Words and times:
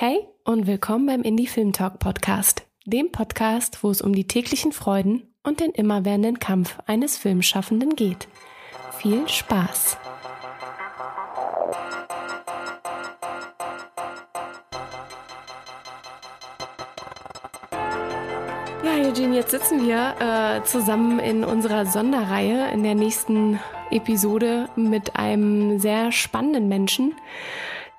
Hey 0.00 0.28
und 0.44 0.68
willkommen 0.68 1.06
beim 1.06 1.22
Indie 1.22 1.48
Film 1.48 1.72
Talk 1.72 1.98
Podcast, 1.98 2.62
dem 2.84 3.10
Podcast, 3.10 3.82
wo 3.82 3.90
es 3.90 4.00
um 4.00 4.14
die 4.14 4.28
täglichen 4.28 4.70
Freuden 4.70 5.34
und 5.42 5.58
den 5.58 5.72
immerwährenden 5.72 6.38
Kampf 6.38 6.78
eines 6.86 7.18
Filmschaffenden 7.18 7.96
geht. 7.96 8.28
Viel 8.98 9.28
Spaß! 9.28 9.96
Ja, 18.84 18.92
Eugene, 19.04 19.34
jetzt 19.34 19.50
sitzen 19.50 19.84
wir 19.84 20.14
äh, 20.20 20.62
zusammen 20.62 21.18
in 21.18 21.42
unserer 21.42 21.86
Sonderreihe 21.86 22.70
in 22.70 22.84
der 22.84 22.94
nächsten 22.94 23.58
Episode 23.90 24.68
mit 24.76 25.16
einem 25.16 25.80
sehr 25.80 26.12
spannenden 26.12 26.68
Menschen, 26.68 27.16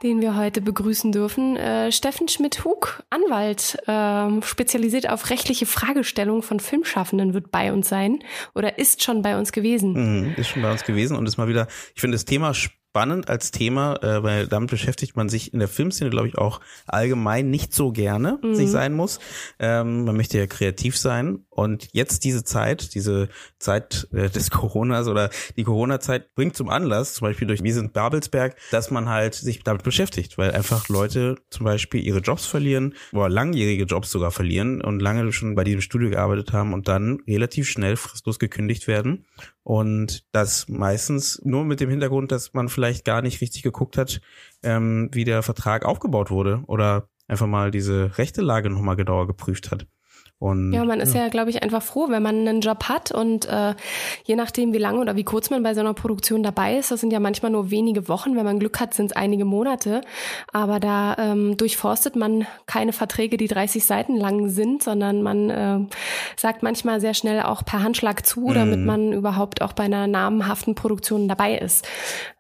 den 0.04 0.22
wir 0.22 0.36
heute 0.36 0.62
begrüßen 0.62 1.12
dürfen. 1.12 1.58
Äh, 1.58 1.92
Steffen 1.92 2.28
Schmidt-Hug, 2.28 3.04
Anwalt, 3.10 3.78
äh, 3.88 4.46
spezialisiert 4.46 5.10
auf 5.10 5.30
rechtliche 5.30 5.66
Fragestellungen 5.66 6.44
von 6.44 6.60
Filmschaffenden, 6.60 7.34
wird 7.34 7.52
bei 7.52 7.72
uns 7.74 7.90
sein 7.90 8.20
oder 8.56 8.78
ist 8.80 9.04
schon 9.04 9.22
bei 9.22 9.38
uns 9.38 9.52
gewesen. 9.52 9.94
Mhm, 9.94 10.34
ist 10.38 10.50
schon 10.50 10.62
bei 10.62 10.72
uns 10.72 10.84
gewesen 10.84 11.16
und 11.18 11.26
ist 11.28 11.38
mal 11.38 11.48
wieder, 11.48 11.68
ich 11.96 12.02
finde 12.02 12.16
das 12.16 12.26
Thema 12.26 12.54
spannend 12.54 12.79
als 12.94 13.52
Thema, 13.52 13.96
äh, 14.04 14.24
weil 14.24 14.48
damit 14.48 14.70
beschäftigt 14.70 15.16
man 15.16 15.30
sich 15.30 15.54
in 15.54 15.60
der 15.60 15.68
Filmszene, 15.68 16.10
glaube 16.10 16.28
ich, 16.28 16.38
auch 16.38 16.60
allgemein 16.86 17.50
nicht 17.50 17.74
so 17.74 17.92
gerne, 17.92 18.40
mhm. 18.42 18.56
sich 18.56 18.70
sein 18.70 18.94
muss. 18.94 19.20
Ähm, 19.60 20.06
man 20.06 20.18
möchte 20.18 20.38
ja 20.38 20.48
kreativ 20.48 20.98
sein 20.98 21.46
und 21.50 21.88
jetzt 21.94 22.24
diese 22.24 22.44
Zeit, 22.44 22.96
diese 22.96 23.30
Zeit 23.60 24.08
äh, 24.12 24.30
des 24.30 24.50
Coronas 24.50 25.08
oder 25.08 25.30
die 25.56 25.64
Corona-Zeit 25.64 26.34
bringt 26.36 26.56
zum 26.56 26.70
Anlass, 26.70 27.14
zum 27.14 27.28
Beispiel 27.28 27.48
durch 27.48 27.64
Wir 27.64 27.74
sind 27.74 27.94
Babelsberg, 27.94 28.56
dass 28.72 28.92
man 28.92 29.08
halt 29.08 29.36
sich 29.36 29.64
damit 29.64 29.84
beschäftigt, 29.84 30.38
weil 30.38 30.52
einfach 30.52 30.90
Leute 30.90 31.36
zum 31.50 31.66
Beispiel 31.66 32.04
ihre 32.04 32.20
Jobs 32.20 32.46
verlieren 32.46 32.96
oder 33.14 33.30
langjährige 33.30 33.84
Jobs 33.84 34.10
sogar 34.10 34.32
verlieren 34.32 34.82
und 34.82 35.00
lange 35.00 35.32
schon 35.32 35.56
bei 35.56 35.64
diesem 35.64 35.82
Studio 35.82 36.10
gearbeitet 36.10 36.54
haben 36.54 36.74
und 36.74 36.88
dann 36.88 37.20
relativ 37.28 37.70
schnell 37.70 37.96
fristlos 37.96 38.40
gekündigt 38.40 38.88
werden. 38.88 39.26
Und 39.70 40.26
das 40.32 40.68
meistens 40.68 41.40
nur 41.44 41.64
mit 41.64 41.80
dem 41.80 41.92
Hintergrund, 41.92 42.32
dass 42.32 42.56
man 42.56 42.70
vielleicht 42.70 43.06
gar 43.06 43.22
nicht 43.22 43.40
richtig 43.40 43.62
geguckt 43.62 43.98
hat, 43.98 44.20
ähm, 44.64 45.10
wie 45.12 45.26
der 45.26 45.44
Vertrag 45.44 45.86
aufgebaut 45.86 46.32
wurde 46.32 46.64
oder 46.66 47.08
einfach 47.28 47.46
mal 47.46 47.70
diese 47.70 48.18
rechte 48.18 48.42
Lage 48.42 48.72
nochmal 48.72 48.96
genauer 48.96 49.28
geprüft 49.28 49.70
hat. 49.70 49.86
Und, 50.40 50.72
ja, 50.72 50.86
man 50.86 51.02
ist 51.02 51.14
ja, 51.14 51.24
ja 51.24 51.28
glaube 51.28 51.50
ich, 51.50 51.64
einfach 51.64 51.84
froh, 51.84 52.08
wenn 52.08 52.24
man 52.24 52.48
einen 52.48 52.62
Job 52.62 52.86
hat 52.86 53.12
und 53.12 53.46
äh, 53.46 53.76
je 54.24 54.38
nachdem, 54.38 54.72
wie 54.72 54.78
lange 54.78 55.02
oder 55.02 55.18
wie 55.18 55.26
kurz 55.26 55.50
man 55.50 55.64
bei 55.64 55.74
so 55.74 55.82
einer 55.82 55.94
Produktion 55.94 56.44
dabei 56.44 56.78
ist, 56.78 56.92
das 56.92 57.02
sind 57.02 57.12
ja 57.12 57.20
manchmal 57.20 57.52
nur 57.52 57.72
wenige 57.72 58.08
Wochen, 58.08 58.38
wenn 58.38 58.46
man 58.46 58.58
Glück 58.58 58.80
hat, 58.80 58.94
sind 58.94 59.08
es 59.08 59.18
einige 59.18 59.44
Monate, 59.44 60.00
aber 60.54 60.80
da 60.80 61.18
ähm, 61.20 61.58
durchforstet 61.58 62.16
man 62.16 62.48
keine 62.68 62.94
Verträge, 62.94 63.36
die 63.36 63.50
30 63.50 63.86
Seiten 63.86 64.16
lang 64.16 64.48
sind, 64.48 64.82
sondern 64.82 65.24
man 65.24 65.50
äh, 65.50 65.80
sagt 66.38 66.64
manchmal 66.64 67.02
sehr 67.02 67.16
schnell 67.16 67.42
auch 67.42 67.66
per 67.66 67.84
Handschlag 67.84 68.26
zu, 68.26 68.40
mhm. 68.40 68.54
damit 68.54 68.80
man 68.80 69.12
überhaupt 69.12 69.62
auch 69.62 69.74
bei 69.74 69.84
einer 69.84 70.08
namenhaften 70.08 70.74
Produktion 70.74 71.28
dabei 71.28 71.58
ist. 71.58 71.86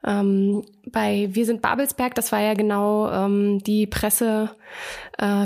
Ähm, 0.05 0.63
bei 0.89 1.27
Wir 1.33 1.45
sind 1.45 1.61
Babelsberg, 1.61 2.15
das 2.15 2.31
war 2.31 2.39
ja 2.39 2.53
genau 2.53 3.11
ähm, 3.11 3.59
die 3.59 3.87
Pressekonferenz, 3.87 4.58
äh, 5.17 5.45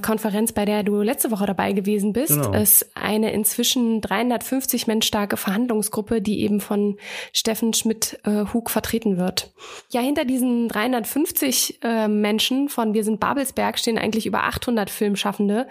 bei 0.54 0.66
der 0.66 0.84
du 0.84 1.02
letzte 1.02 1.32
Woche 1.32 1.46
dabei 1.46 1.74
gewesen 1.74 2.14
bist, 2.14 2.42
genau. 2.42 2.54
ist 2.54 2.96
eine 2.96 3.34
inzwischen 3.34 4.02
350 4.02 4.88
Mensch 4.88 5.08
starke 5.08 5.38
Verhandlungsgruppe, 5.38 6.22
die 6.22 6.42
eben 6.42 6.60
von 6.60 6.98
Steffen 7.32 7.74
Schmidt-Hug 7.74 8.70
äh, 8.70 8.72
vertreten 8.72 9.18
wird. 9.18 9.52
Ja, 9.90 10.02
hinter 10.02 10.26
diesen 10.26 10.68
350 10.68 11.80
äh, 11.84 12.08
Menschen 12.08 12.70
von 12.70 12.94
Wir 12.94 13.04
sind 13.04 13.20
Babelsberg 13.20 13.80
stehen 13.80 13.98
eigentlich 13.98 14.26
über 14.26 14.44
800 14.44 14.90
Filmschaffende, 14.90 15.68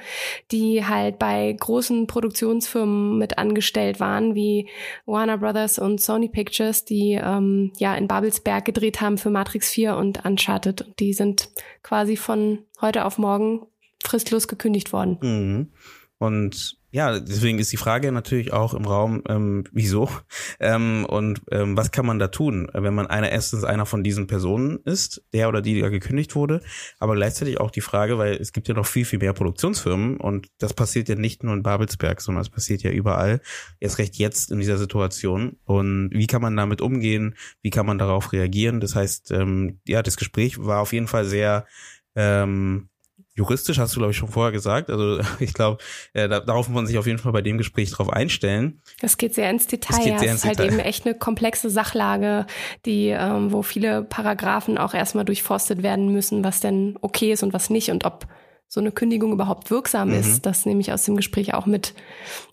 die 0.50 0.84
halt 0.84 1.18
bei 1.18 1.54
großen 1.58 2.06
Produktionsfirmen 2.06 3.18
mit 3.18 3.38
angestellt 3.38 4.00
waren, 4.00 4.34
wie 4.34 4.68
Warner 5.06 5.38
Brothers 5.38 5.78
und 5.78 6.00
Sony 6.00 6.28
Pictures, 6.28 6.84
die 6.84 7.20
ähm, 7.22 7.72
ja 7.78 7.94
in 7.94 8.08
Babelsberg 8.08 8.64
gedreht 8.64 9.00
haben 9.00 9.18
für 9.18 9.30
Matrix 9.30 9.52
Matrix 9.52 9.70
4 9.70 9.96
und 9.96 10.24
Uncharted. 10.24 10.86
Die 10.98 11.12
sind 11.12 11.48
quasi 11.82 12.16
von 12.16 12.60
heute 12.82 13.04
auf 13.04 13.16
morgen 13.18 13.62
fristlos 14.04 14.48
gekündigt 14.48 14.92
worden. 14.92 15.18
Mhm. 15.22 15.72
Und 16.18 16.76
ja, 16.92 17.18
deswegen 17.18 17.58
ist 17.58 17.72
die 17.72 17.78
Frage 17.78 18.12
natürlich 18.12 18.52
auch 18.52 18.74
im 18.74 18.84
Raum, 18.84 19.22
ähm, 19.26 19.64
wieso 19.72 20.10
ähm, 20.60 21.06
und 21.06 21.40
ähm, 21.50 21.74
was 21.76 21.90
kann 21.90 22.04
man 22.04 22.18
da 22.18 22.28
tun, 22.28 22.68
wenn 22.72 22.94
man 22.94 23.06
einer 23.06 23.30
erstens 23.30 23.64
einer 23.64 23.86
von 23.86 24.04
diesen 24.04 24.26
Personen 24.26 24.78
ist, 24.84 25.24
der 25.32 25.48
oder 25.48 25.62
die, 25.62 25.74
die 25.74 25.80
gekündigt 25.80 26.36
wurde, 26.36 26.60
aber 26.98 27.14
gleichzeitig 27.14 27.58
auch 27.58 27.70
die 27.70 27.80
Frage, 27.80 28.18
weil 28.18 28.34
es 28.34 28.52
gibt 28.52 28.68
ja 28.68 28.74
noch 28.74 28.86
viel, 28.86 29.06
viel 29.06 29.20
mehr 29.20 29.32
Produktionsfirmen 29.32 30.18
und 30.18 30.48
das 30.58 30.74
passiert 30.74 31.08
ja 31.08 31.14
nicht 31.14 31.42
nur 31.42 31.54
in 31.54 31.62
Babelsberg, 31.62 32.20
sondern 32.20 32.42
es 32.42 32.50
passiert 32.50 32.82
ja 32.82 32.90
überall, 32.90 33.40
erst 33.80 33.98
recht 33.98 34.16
jetzt 34.16 34.52
in 34.52 34.60
dieser 34.60 34.76
Situation 34.76 35.56
und 35.64 36.10
wie 36.12 36.26
kann 36.26 36.42
man 36.42 36.56
damit 36.56 36.82
umgehen, 36.82 37.34
wie 37.62 37.70
kann 37.70 37.86
man 37.86 37.96
darauf 37.96 38.32
reagieren, 38.32 38.80
das 38.80 38.94
heißt, 38.94 39.30
ähm, 39.32 39.80
ja, 39.88 40.02
das 40.02 40.18
Gespräch 40.18 40.62
war 40.62 40.80
auf 40.80 40.92
jeden 40.92 41.08
Fall 41.08 41.24
sehr 41.24 41.66
ähm, 42.14 42.88
juristisch 43.34 43.78
hast 43.78 43.94
du, 43.94 44.00
glaube 44.00 44.12
ich, 44.12 44.16
schon 44.16 44.28
vorher 44.28 44.52
gesagt. 44.52 44.90
Also 44.90 45.20
ich 45.40 45.54
glaube, 45.54 45.82
äh, 46.12 46.28
da, 46.28 46.40
darauf 46.40 46.68
muss 46.68 46.74
man 46.74 46.86
sich 46.86 46.98
auf 46.98 47.06
jeden 47.06 47.18
Fall 47.18 47.32
bei 47.32 47.42
dem 47.42 47.58
Gespräch 47.58 47.90
drauf 47.90 48.10
einstellen. 48.10 48.80
Das 49.00 49.16
geht 49.16 49.34
sehr 49.34 49.50
ins 49.50 49.66
Detail. 49.66 49.96
Das, 49.96 50.04
geht 50.04 50.18
sehr 50.18 50.30
ins 50.30 50.40
ist 50.40 50.44
halt 50.44 50.58
Detail. 50.58 50.70
halt 50.70 50.80
eben 50.80 50.88
echt 50.88 51.06
eine 51.06 51.14
komplexe 51.14 51.70
Sachlage, 51.70 52.46
die, 52.84 53.08
ähm, 53.08 53.52
wo 53.52 53.62
viele 53.62 54.02
Paragraphen 54.02 54.78
auch 54.78 54.94
erstmal 54.94 55.24
durchforstet 55.24 55.82
werden 55.82 56.12
müssen, 56.12 56.44
was 56.44 56.60
denn 56.60 56.98
okay 57.00 57.32
ist 57.32 57.42
und 57.42 57.52
was 57.52 57.70
nicht 57.70 57.90
und 57.90 58.04
ob 58.04 58.26
so 58.72 58.80
eine 58.80 58.90
Kündigung 58.90 59.32
überhaupt 59.32 59.70
wirksam 59.70 60.08
mhm. 60.08 60.14
ist. 60.14 60.46
Das 60.46 60.64
nehme 60.64 60.80
ich 60.80 60.94
aus 60.94 61.04
dem 61.04 61.14
Gespräch 61.14 61.52
auch 61.52 61.66
mit, 61.66 61.92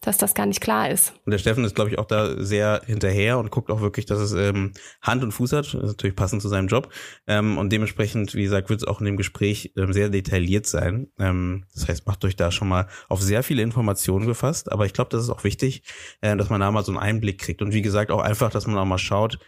dass 0.01 0.17
das 0.17 0.33
gar 0.33 0.45
nicht 0.45 0.59
klar 0.59 0.89
ist. 0.89 1.13
Und 1.23 1.31
der 1.31 1.37
Steffen 1.37 1.63
ist, 1.63 1.75
glaube 1.75 1.91
ich, 1.91 1.97
auch 1.97 2.07
da 2.07 2.43
sehr 2.43 2.81
hinterher 2.85 3.39
und 3.39 3.51
guckt 3.51 3.71
auch 3.71 3.79
wirklich, 3.79 4.05
dass 4.05 4.19
es 4.19 4.33
ähm, 4.33 4.73
Hand 5.01 5.23
und 5.23 5.31
Fuß 5.31 5.53
hat. 5.53 5.67
Das 5.67 5.75
ist 5.75 5.81
natürlich 5.81 6.17
passend 6.17 6.41
zu 6.41 6.49
seinem 6.49 6.67
Job. 6.67 6.91
Ähm, 7.25 7.57
und 7.57 7.71
dementsprechend, 7.71 8.35
wie 8.35 8.43
gesagt, 8.43 8.69
wird 8.69 8.81
es 8.81 8.87
auch 8.89 8.99
in 8.99 9.05
dem 9.05 9.15
Gespräch 9.15 9.71
ähm, 9.77 9.93
sehr 9.93 10.09
detailliert 10.09 10.67
sein. 10.67 11.07
Ähm, 11.19 11.63
das 11.73 11.87
heißt, 11.87 12.05
macht 12.05 12.25
euch 12.25 12.35
da 12.35 12.51
schon 12.51 12.67
mal 12.67 12.87
auf 13.07 13.21
sehr 13.21 13.41
viele 13.41 13.61
Informationen 13.61 14.27
gefasst. 14.27 14.73
Aber 14.73 14.85
ich 14.85 14.91
glaube, 14.91 15.11
das 15.11 15.23
ist 15.23 15.29
auch 15.29 15.45
wichtig, 15.45 15.83
äh, 16.19 16.35
dass 16.35 16.49
man 16.49 16.59
da 16.59 16.69
mal 16.69 16.83
so 16.83 16.91
einen 16.91 16.99
Einblick 16.99 17.39
kriegt. 17.39 17.61
Und 17.61 17.73
wie 17.73 17.81
gesagt, 17.81 18.11
auch 18.11 18.19
einfach, 18.19 18.51
dass 18.51 18.67
man 18.67 18.77
auch 18.77 18.83
mal 18.83 18.97
schaut, 18.97 19.39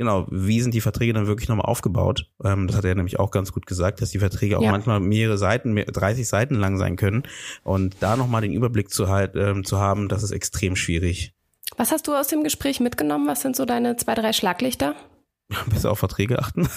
Genau, 0.00 0.26
wie 0.30 0.62
sind 0.62 0.72
die 0.72 0.80
Verträge 0.80 1.12
dann 1.12 1.26
wirklich 1.26 1.50
nochmal 1.50 1.66
aufgebaut? 1.66 2.24
Ähm, 2.42 2.66
das 2.66 2.74
hat 2.74 2.86
er 2.86 2.94
nämlich 2.94 3.20
auch 3.20 3.30
ganz 3.30 3.52
gut 3.52 3.66
gesagt, 3.66 4.00
dass 4.00 4.08
die 4.08 4.18
Verträge 4.18 4.56
auch 4.56 4.62
ja. 4.62 4.70
manchmal 4.70 4.98
mehrere 4.98 5.36
Seiten, 5.36 5.74
mehr, 5.74 5.84
30 5.84 6.26
Seiten 6.26 6.54
lang 6.54 6.78
sein 6.78 6.96
können. 6.96 7.24
Und 7.64 7.96
da 8.00 8.16
nochmal 8.16 8.40
den 8.40 8.54
Überblick 8.54 8.88
zu, 8.88 9.10
halt, 9.10 9.36
ähm, 9.36 9.62
zu 9.62 9.78
haben, 9.78 10.08
das 10.08 10.22
ist 10.22 10.30
extrem 10.30 10.74
schwierig. 10.74 11.34
Was 11.76 11.92
hast 11.92 12.08
du 12.08 12.14
aus 12.14 12.28
dem 12.28 12.42
Gespräch 12.44 12.80
mitgenommen? 12.80 13.28
Was 13.28 13.42
sind 13.42 13.54
so 13.54 13.66
deine 13.66 13.94
zwei, 13.96 14.14
drei 14.14 14.32
Schlaglichter? 14.32 14.94
besser 15.70 15.90
auf 15.90 15.98
Verträge 15.98 16.38
achten. 16.38 16.68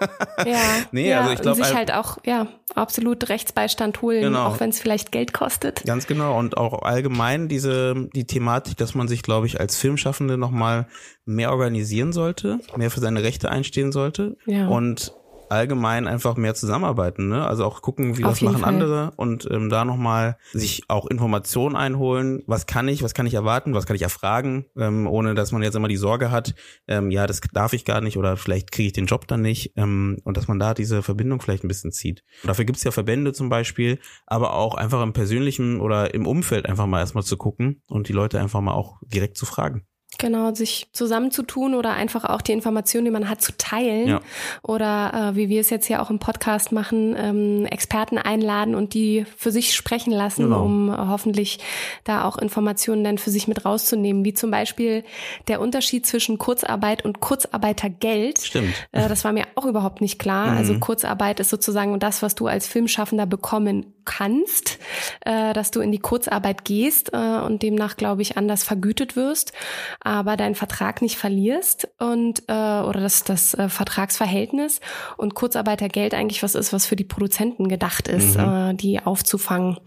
ja, 0.46 0.58
nee, 0.90 1.10
ja, 1.10 1.20
also 1.20 1.32
ich 1.32 1.40
glaube 1.40 1.64
sich 1.64 1.74
halt 1.74 1.92
auch 1.92 2.18
ja 2.24 2.46
absolut 2.74 3.28
Rechtsbeistand 3.28 4.02
holen, 4.02 4.22
genau. 4.22 4.46
auch 4.46 4.60
wenn 4.60 4.70
es 4.70 4.80
vielleicht 4.80 5.12
Geld 5.12 5.32
kostet. 5.32 5.84
Ganz 5.84 6.06
genau 6.06 6.38
und 6.38 6.56
auch 6.56 6.82
allgemein 6.82 7.48
diese 7.48 8.08
die 8.14 8.26
Thematik, 8.26 8.76
dass 8.76 8.94
man 8.94 9.08
sich, 9.08 9.22
glaube 9.22 9.46
ich, 9.46 9.60
als 9.60 9.76
Filmschaffende 9.76 10.38
noch 10.38 10.50
mal 10.50 10.86
mehr 11.24 11.50
organisieren 11.50 12.12
sollte, 12.12 12.60
mehr 12.76 12.90
für 12.90 13.00
seine 13.00 13.22
Rechte 13.22 13.50
einstehen 13.50 13.92
sollte 13.92 14.36
ja. 14.46 14.66
und 14.68 15.12
allgemein 15.52 16.08
einfach 16.08 16.36
mehr 16.36 16.54
zusammenarbeiten, 16.54 17.28
ne? 17.28 17.46
Also 17.46 17.64
auch 17.64 17.82
gucken, 17.82 18.16
wie 18.16 18.24
Auf 18.24 18.38
das 18.38 18.40
machen 18.42 18.62
Fall. 18.62 18.68
andere 18.68 19.12
und 19.16 19.46
ähm, 19.50 19.68
da 19.68 19.84
nochmal 19.84 20.36
sich 20.52 20.84
auch 20.88 21.06
Informationen 21.06 21.76
einholen. 21.76 22.42
Was 22.46 22.66
kann 22.66 22.88
ich, 22.88 23.02
was 23.02 23.12
kann 23.12 23.26
ich 23.26 23.34
erwarten, 23.34 23.74
was 23.74 23.86
kann 23.86 23.94
ich 23.94 24.02
erfragen, 24.02 24.66
ähm, 24.76 25.06
ohne 25.06 25.34
dass 25.34 25.52
man 25.52 25.62
jetzt 25.62 25.74
immer 25.74 25.88
die 25.88 25.96
Sorge 25.96 26.30
hat, 26.30 26.54
ähm, 26.88 27.10
ja, 27.10 27.26
das 27.26 27.40
darf 27.52 27.74
ich 27.74 27.84
gar 27.84 28.00
nicht 28.00 28.16
oder 28.16 28.36
vielleicht 28.36 28.72
kriege 28.72 28.86
ich 28.86 28.92
den 28.92 29.06
Job 29.06 29.26
dann 29.28 29.42
nicht 29.42 29.72
ähm, 29.76 30.18
und 30.24 30.36
dass 30.36 30.48
man 30.48 30.58
da 30.58 30.72
diese 30.74 31.02
Verbindung 31.02 31.40
vielleicht 31.40 31.64
ein 31.64 31.68
bisschen 31.68 31.92
zieht. 31.92 32.24
Und 32.42 32.48
dafür 32.48 32.64
gibt's 32.64 32.84
ja 32.84 32.90
Verbände 32.90 33.32
zum 33.32 33.48
Beispiel, 33.48 33.98
aber 34.26 34.54
auch 34.54 34.74
einfach 34.74 35.02
im 35.02 35.12
persönlichen 35.12 35.80
oder 35.80 36.14
im 36.14 36.26
Umfeld 36.26 36.66
einfach 36.66 36.86
mal 36.86 37.00
erstmal 37.00 37.24
zu 37.24 37.36
gucken 37.36 37.82
und 37.86 38.08
die 38.08 38.14
Leute 38.14 38.40
einfach 38.40 38.60
mal 38.60 38.72
auch 38.72 38.98
direkt 39.06 39.36
zu 39.36 39.44
fragen. 39.44 39.86
Genau, 40.22 40.54
sich 40.54 40.86
zusammenzutun 40.92 41.74
oder 41.74 41.94
einfach 41.94 42.24
auch 42.24 42.42
die 42.42 42.52
Informationen, 42.52 43.06
die 43.06 43.10
man 43.10 43.28
hat, 43.28 43.42
zu 43.42 43.56
teilen. 43.58 44.06
Ja. 44.06 44.20
Oder 44.62 45.32
äh, 45.32 45.36
wie 45.36 45.48
wir 45.48 45.60
es 45.60 45.68
jetzt 45.68 45.86
hier 45.86 46.00
auch 46.00 46.10
im 46.10 46.20
Podcast 46.20 46.70
machen, 46.70 47.16
ähm, 47.18 47.66
Experten 47.66 48.18
einladen 48.18 48.76
und 48.76 48.94
die 48.94 49.26
für 49.36 49.50
sich 49.50 49.74
sprechen 49.74 50.12
lassen, 50.12 50.44
genau. 50.44 50.64
um 50.64 50.90
äh, 50.90 50.92
hoffentlich 50.96 51.58
da 52.04 52.22
auch 52.24 52.38
Informationen 52.38 53.02
dann 53.02 53.18
für 53.18 53.30
sich 53.30 53.48
mit 53.48 53.64
rauszunehmen. 53.64 54.24
Wie 54.24 54.32
zum 54.32 54.52
Beispiel 54.52 55.02
der 55.48 55.60
Unterschied 55.60 56.06
zwischen 56.06 56.38
Kurzarbeit 56.38 57.04
und 57.04 57.18
Kurzarbeitergeld. 57.18 58.38
Stimmt. 58.38 58.74
Äh, 58.92 59.08
das 59.08 59.24
war 59.24 59.32
mir 59.32 59.46
auch 59.56 59.66
überhaupt 59.66 60.00
nicht 60.00 60.20
klar. 60.20 60.52
Mhm. 60.52 60.56
Also 60.56 60.78
Kurzarbeit 60.78 61.40
ist 61.40 61.50
sozusagen 61.50 61.98
das, 61.98 62.22
was 62.22 62.36
du 62.36 62.46
als 62.46 62.68
Filmschaffender 62.68 63.26
bekommen 63.26 63.92
kannst, 64.04 64.78
äh, 65.22 65.52
dass 65.52 65.72
du 65.72 65.80
in 65.80 65.90
die 65.90 65.98
Kurzarbeit 65.98 66.64
gehst 66.64 67.12
äh, 67.12 67.40
und 67.40 67.62
demnach, 67.62 67.96
glaube 67.96 68.22
ich, 68.22 68.36
anders 68.36 68.62
vergütet 68.62 69.16
wirst, 69.16 69.52
aber 70.00 70.11
deinen 70.20 70.54
Vertrag 70.54 71.02
nicht 71.02 71.16
verlierst 71.16 71.88
und 71.98 72.42
äh, 72.48 72.52
oder 72.52 73.00
das, 73.00 73.24
das 73.24 73.54
äh, 73.54 73.68
Vertragsverhältnis 73.68 74.80
und 75.16 75.34
Kurzarbeitergeld 75.34 76.14
eigentlich 76.14 76.42
was 76.42 76.54
ist, 76.54 76.72
was 76.72 76.86
für 76.86 76.96
die 76.96 77.04
Produzenten 77.04 77.68
gedacht 77.68 78.08
ist, 78.08 78.36
mhm. 78.36 78.44
äh, 78.44 78.74
die 78.74 79.00
aufzufangen. 79.00 79.78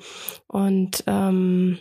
Und 0.47 1.03
ähm, 1.07 1.79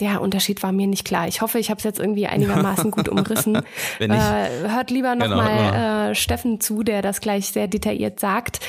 der 0.00 0.20
Unterschied 0.20 0.62
war 0.62 0.72
mir 0.72 0.86
nicht 0.86 1.04
klar. 1.04 1.28
Ich 1.28 1.42
hoffe, 1.42 1.58
ich 1.58 1.70
habe 1.70 1.78
es 1.78 1.84
jetzt 1.84 2.00
irgendwie 2.00 2.26
einigermaßen 2.26 2.90
gut 2.90 3.08
umrissen. 3.10 3.62
Wenn 3.98 4.10
nicht, 4.10 4.20
äh, 4.20 4.68
hört 4.68 4.90
lieber 4.90 5.14
nochmal 5.14 5.56
genau, 5.56 5.70
genau. 5.70 6.10
äh, 6.10 6.14
Steffen 6.14 6.60
zu, 6.60 6.82
der 6.82 7.02
das 7.02 7.20
gleich 7.20 7.46
sehr 7.46 7.68
detailliert 7.68 8.18
sagt. 8.18 8.60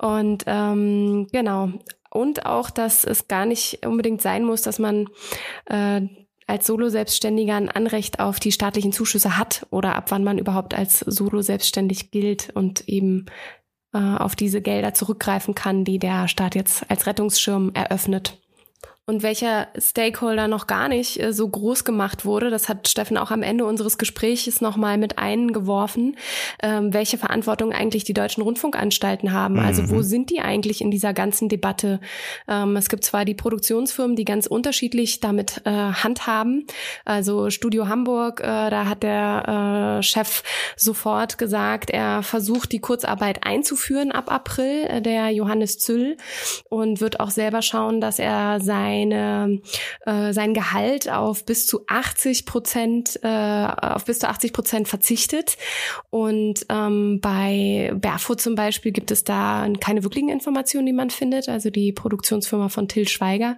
Und 0.00 0.44
ähm, 0.46 1.28
genau. 1.32 1.70
Und 2.10 2.44
auch, 2.44 2.70
dass 2.70 3.04
es 3.04 3.28
gar 3.28 3.46
nicht 3.46 3.86
unbedingt 3.86 4.20
sein 4.20 4.44
muss, 4.44 4.62
dass 4.62 4.80
man 4.80 5.06
äh, 5.66 6.00
als 6.50 6.66
Solo-Selbstständiger 6.66 7.54
ein 7.54 7.68
Anrecht 7.68 8.20
auf 8.20 8.40
die 8.40 8.52
staatlichen 8.52 8.92
Zuschüsse 8.92 9.38
hat 9.38 9.66
oder 9.70 9.96
ab 9.96 10.10
wann 10.10 10.24
man 10.24 10.38
überhaupt 10.38 10.74
als 10.74 11.00
Solo-Selbstständig 11.00 12.10
gilt 12.10 12.50
und 12.54 12.88
eben 12.88 13.26
äh, 13.94 13.98
auf 13.98 14.36
diese 14.36 14.60
Gelder 14.60 14.92
zurückgreifen 14.92 15.54
kann, 15.54 15.84
die 15.84 15.98
der 15.98 16.28
Staat 16.28 16.54
jetzt 16.54 16.90
als 16.90 17.06
Rettungsschirm 17.06 17.70
eröffnet 17.74 18.39
und 19.10 19.24
welcher 19.24 19.66
Stakeholder 19.76 20.46
noch 20.46 20.68
gar 20.68 20.88
nicht 20.88 21.20
äh, 21.20 21.32
so 21.32 21.48
groß 21.48 21.84
gemacht 21.84 22.24
wurde. 22.24 22.48
Das 22.48 22.68
hat 22.68 22.86
Steffen 22.86 23.18
auch 23.18 23.32
am 23.32 23.42
Ende 23.42 23.64
unseres 23.64 23.98
Gesprächs 23.98 24.60
nochmal 24.60 24.98
mit 24.98 25.18
eingeworfen, 25.18 26.16
ähm, 26.62 26.94
welche 26.94 27.18
Verantwortung 27.18 27.72
eigentlich 27.72 28.04
die 28.04 28.14
deutschen 28.14 28.42
Rundfunkanstalten 28.42 29.32
haben. 29.32 29.54
Mhm. 29.54 29.60
Also 29.60 29.90
wo 29.90 29.96
mhm. 29.96 30.02
sind 30.02 30.30
die 30.30 30.40
eigentlich 30.40 30.80
in 30.80 30.92
dieser 30.92 31.12
ganzen 31.12 31.48
Debatte? 31.48 32.00
Ähm, 32.46 32.76
es 32.76 32.88
gibt 32.88 33.04
zwar 33.04 33.24
die 33.24 33.34
Produktionsfirmen, 33.34 34.14
die 34.14 34.24
ganz 34.24 34.46
unterschiedlich 34.46 35.18
damit 35.18 35.62
äh, 35.64 35.70
handhaben. 35.70 36.66
Also 37.04 37.50
Studio 37.50 37.88
Hamburg, 37.88 38.40
äh, 38.40 38.44
da 38.44 38.86
hat 38.86 39.02
der 39.02 39.98
äh, 39.98 40.02
Chef 40.04 40.44
sofort 40.76 41.36
gesagt, 41.36 41.90
er 41.90 42.22
versucht 42.22 42.70
die 42.70 42.80
Kurzarbeit 42.80 43.44
einzuführen 43.44 44.12
ab 44.12 44.30
April, 44.30 44.84
äh, 44.84 45.02
der 45.02 45.30
Johannes 45.30 45.78
Züll, 45.78 46.16
und 46.68 47.00
wird 47.00 47.18
auch 47.18 47.30
selber 47.30 47.60
schauen, 47.60 48.00
dass 48.00 48.20
er 48.20 48.60
sein 48.60 48.99
seine, 49.00 49.60
äh, 50.06 50.32
sein 50.32 50.54
Gehalt 50.54 51.10
auf 51.10 51.44
bis 51.44 51.66
zu 51.66 51.84
80 51.86 52.46
Prozent, 52.46 53.18
äh, 53.22 53.28
auf 53.28 54.04
bis 54.04 54.18
zu 54.18 54.28
80 54.28 54.52
Prozent 54.52 54.88
verzichtet. 54.88 55.56
Und 56.10 56.66
ähm, 56.68 57.20
bei 57.20 57.92
Barefoot 57.94 58.40
zum 58.40 58.54
Beispiel 58.54 58.92
gibt 58.92 59.10
es 59.10 59.24
da 59.24 59.66
keine 59.80 60.02
wirklichen 60.02 60.28
Informationen, 60.28 60.86
die 60.86 60.92
man 60.92 61.10
findet. 61.10 61.48
Also 61.48 61.70
die 61.70 61.92
Produktionsfirma 61.92 62.68
von 62.68 62.88
Till 62.88 63.08
Schweiger 63.08 63.56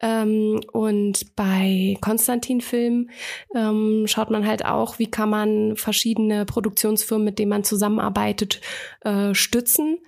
ähm, 0.00 0.60
und 0.72 1.36
bei 1.36 1.96
Konstantin 2.00 2.60
Film 2.60 3.10
ähm, 3.54 4.04
schaut 4.06 4.30
man 4.30 4.46
halt 4.46 4.64
auch, 4.64 4.98
wie 4.98 5.10
kann 5.10 5.30
man 5.30 5.76
verschiedene 5.76 6.44
Produktionsfirmen, 6.44 7.24
mit 7.24 7.38
denen 7.38 7.50
man 7.50 7.64
zusammenarbeitet, 7.64 8.60
äh, 9.00 9.34
stützen. 9.34 9.98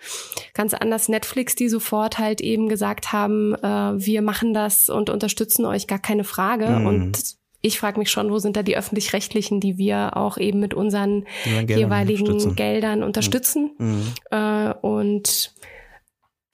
Ganz 0.54 0.74
anders 0.74 1.08
Netflix, 1.08 1.54
die 1.54 1.68
sofort 1.68 2.18
halt 2.18 2.40
eben 2.40 2.68
gesagt 2.68 3.12
haben, 3.12 3.54
äh, 3.54 4.06
wir 4.06 4.22
machen 4.22 4.54
das 4.54 4.88
und 4.88 5.10
unterstützen 5.10 5.64
euch 5.64 5.86
gar 5.86 5.98
keine 5.98 6.24
Frage. 6.24 6.66
Mhm. 6.66 6.86
Und 6.86 7.36
ich 7.62 7.78
frage 7.80 7.98
mich 7.98 8.10
schon, 8.10 8.30
wo 8.30 8.38
sind 8.38 8.56
da 8.56 8.62
die 8.62 8.76
öffentlich-rechtlichen, 8.76 9.60
die 9.60 9.76
wir 9.76 10.16
auch 10.16 10.38
eben 10.38 10.60
mit 10.60 10.74
unseren 10.74 11.24
jeweiligen 11.44 12.26
unterstützen. 12.28 12.56
Geldern 12.56 13.02
unterstützen. 13.02 13.70
Mhm. 13.78 14.02
Äh, 14.30 14.74
und 14.82 15.52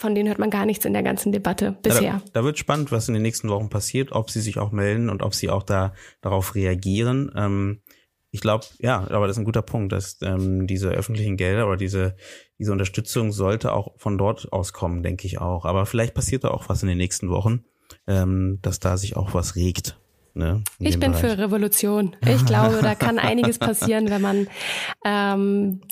von 0.03 0.15
denen 0.15 0.29
hört 0.29 0.39
man 0.39 0.51
gar 0.51 0.67
nichts 0.67 0.85
in 0.85 0.93
der 0.93 1.03
ganzen 1.03 1.33
Debatte 1.33 1.77
bisher. 1.83 2.21
Da, 2.27 2.41
da, 2.41 2.45
wird 2.45 2.59
spannend, 2.59 2.93
was 2.93 3.09
in 3.09 3.15
den 3.15 3.23
nächsten 3.23 3.49
Wochen 3.49 3.71
passiert, 3.71 4.13
ob 4.13 4.31
sie 4.31 4.41
sich 4.41 4.59
auch 4.59 4.73
melden 4.73 5.09
und 5.09 5.23
ob 5.23 5.35
sie 5.35 5.49
auch 5.49 5.63
da 5.63 5.95
darauf 6.21 6.55
reagieren. 6.55 7.33
Ähm, 7.35 7.81
ich 8.31 8.41
glaube, 8.41 8.65
ja, 8.79 9.07
aber 9.11 9.27
das 9.27 9.37
ist 9.37 9.43
ein 9.43 9.45
guter 9.45 9.63
Punkt, 9.63 9.93
dass 9.93 10.19
ähm, 10.23 10.67
diese 10.67 10.89
öffentlichen 10.91 11.37
Gelder 11.37 11.67
oder 11.67 11.77
diese 11.77 12.17
diese 12.63 12.71
Unterstützung 12.71 13.33
sollte 13.33 13.73
auch 13.73 13.93
von 13.97 14.17
dort 14.19 14.53
aus 14.53 14.73
kommen, 14.73 15.03
denke 15.03 15.27
ich 15.27 15.41
auch. 15.41 15.65
Aber 15.65 15.85
vielleicht 15.85 16.15
passiert 16.15 16.45
da 16.45 16.53
auch 16.53 16.69
was 16.69 16.83
in 16.83 16.89
den 16.89 16.97
nächsten 16.97 17.29
Wochen, 17.29 17.65
ähm, 18.07 18.61
dass 18.63 18.79
da 18.79 18.97
sich 18.97 19.17
auch 19.17 19.35
was 19.35 19.57
regt. 19.57 19.99
Ne, 20.35 20.63
ich 20.79 20.99
bin 20.99 21.13
Bereich. 21.13 21.33
für 21.33 21.39
Revolution. 21.39 22.17
Ich 22.25 22.47
glaube, 22.47 22.79
da 22.81 22.95
kann 22.95 23.19
einiges 23.19 23.59
passieren, 23.59 24.09
wenn 24.09 24.23
man 24.23 24.47
ähm, 25.05 25.83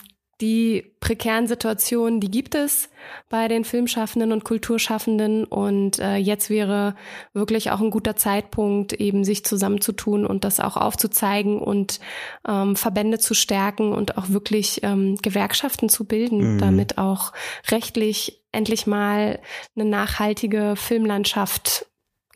die 0.41 0.95
prekären 1.01 1.47
Situationen, 1.47 2.21
die 2.21 2.31
gibt 2.31 2.55
es 2.55 2.89
bei 3.29 3.49
den 3.49 3.65
Filmschaffenden 3.65 4.33
und 4.33 4.45
Kulturschaffenden. 4.45 5.45
Und 5.45 5.99
äh, 5.99 6.17
jetzt 6.17 6.51
wäre 6.51 6.95
wirklich 7.33 7.71
auch 7.71 7.81
ein 7.81 7.91
guter 7.91 8.17
Zeitpunkt, 8.17 8.93
eben 8.95 9.25
sich 9.25 9.45
zusammenzutun 9.45 10.27
und 10.27 10.45
das 10.45 10.61
auch 10.61 10.77
aufzuzeigen 10.77 11.59
und 11.59 12.01
ähm, 12.49 12.77
Verbände 12.77 13.19
zu 13.19 13.35
stärken 13.35 13.93
und 13.93 14.17
auch 14.17 14.29
wirklich 14.31 14.83
ähm, 14.83 15.17
Gewerkschaften 15.17 15.89
zu 15.89 16.05
bilden, 16.05 16.55
mhm. 16.55 16.59
damit 16.59 16.99
auch 16.99 17.33
rechtlich 17.71 18.43
endlich 18.53 18.87
mal 18.87 19.41
eine 19.77 19.89
nachhaltige 19.89 20.75
Filmlandschaft 20.77 21.87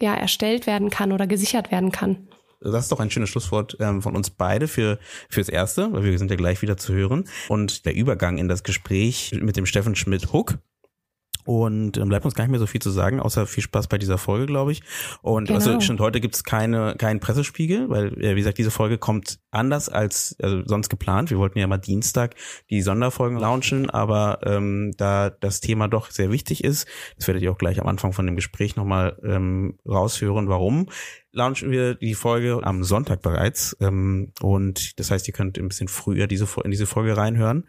ja 0.01 0.15
erstellt 0.15 0.67
werden 0.67 0.91
kann 0.91 1.13
oder 1.13 1.27
gesichert 1.27 1.71
werden 1.71 1.93
kann 1.93 2.29
das 2.73 2.85
ist 2.85 2.93
doch 2.93 3.01
ein 3.01 3.11
schönes 3.11 3.31
Schlusswort 3.31 3.77
ähm, 3.81 4.03
von 4.03 4.17
uns 4.17 4.31
beide 4.31 4.69
für 4.69 4.99
fürs 5.29 5.49
Erste, 5.49 5.93
weil 5.93 6.05
wir 6.05 6.19
sind 6.19 6.31
ja 6.31 6.37
gleich 6.37 6.63
wieder 6.63 6.77
zu 6.77 6.95
hören. 6.95 7.25
Und 7.49 7.87
der 7.87 7.95
Übergang 7.95 8.39
in 8.39 8.49
das 8.49 8.63
Gespräch 8.63 9.37
mit 9.41 9.57
dem 9.57 9.67
Steffen 9.67 9.95
Schmidt-Huck, 9.95 10.59
und 11.45 11.97
ähm, 11.97 12.09
bleibt 12.09 12.25
uns 12.25 12.35
gar 12.35 12.45
nicht 12.45 12.51
mehr 12.51 12.61
so 12.61 12.67
viel 12.67 12.81
zu 12.81 12.91
sagen, 12.91 13.21
außer 13.21 13.47
viel 13.47 13.63
Spaß 13.63 13.89
bei 13.89 13.99
dieser 13.99 14.19
Folge, 14.19 14.47
glaube 14.47 14.73
ich. 14.73 14.83
Und 15.23 15.49
genau. 15.49 15.59
also 15.59 15.81
schon 15.81 15.99
heute 15.99 16.21
gibt 16.21 16.35
es 16.35 16.45
keine, 16.45 16.97
keinen 16.97 17.21
Pressespiegel, 17.21 17.89
weil, 17.91 18.13
äh, 18.23 18.33
wie 18.33 18.41
gesagt, 18.41 18.59
diese 18.59 18.71
Folge 18.71 18.99
kommt 18.99 19.39
anders 19.51 19.89
als 19.89 20.37
also 20.43 20.63
sonst 20.67 20.89
geplant. 20.89 21.31
Wir 21.31 21.39
wollten 21.39 21.59
ja 21.59 21.67
mal 21.67 21.79
Dienstag 21.79 22.35
die 22.71 22.83
Sonderfolgen 22.83 23.39
launchen, 23.39 23.91
aber 23.91 24.41
ähm, 24.45 24.93
da 24.97 25.31
das 25.31 25.61
Thema 25.61 25.89
doch 25.89 26.11
sehr 26.11 26.31
wichtig 26.31 26.65
ist, 26.65 26.87
das 27.17 27.27
werdet 27.27 27.43
ihr 27.43 27.53
auch 27.53 27.59
gleich 27.59 27.81
am 27.81 27.87
Anfang 27.87 28.13
von 28.13 28.27
dem 28.27 28.37
Gespräch 28.37 28.77
nochmal 28.77 29.19
ähm, 29.25 29.79
raushören, 29.87 30.49
warum, 30.49 30.89
launchen 31.35 31.71
wir 31.71 31.95
die 31.95 32.15
Folge 32.15 32.61
am 32.63 32.85
Sonntag 32.85 33.23
bereits. 33.23 33.77
Ähm, 33.81 34.33
und 34.41 34.99
das 34.99 35.11
heißt, 35.11 35.27
ihr 35.29 35.35
könnt 35.35 35.59
ein 35.59 35.69
bisschen 35.69 35.89
früher 35.89 36.27
diese, 36.27 36.47
in 36.65 36.71
diese 36.71 36.87
Folge 36.87 37.17
reinhören. 37.17 37.69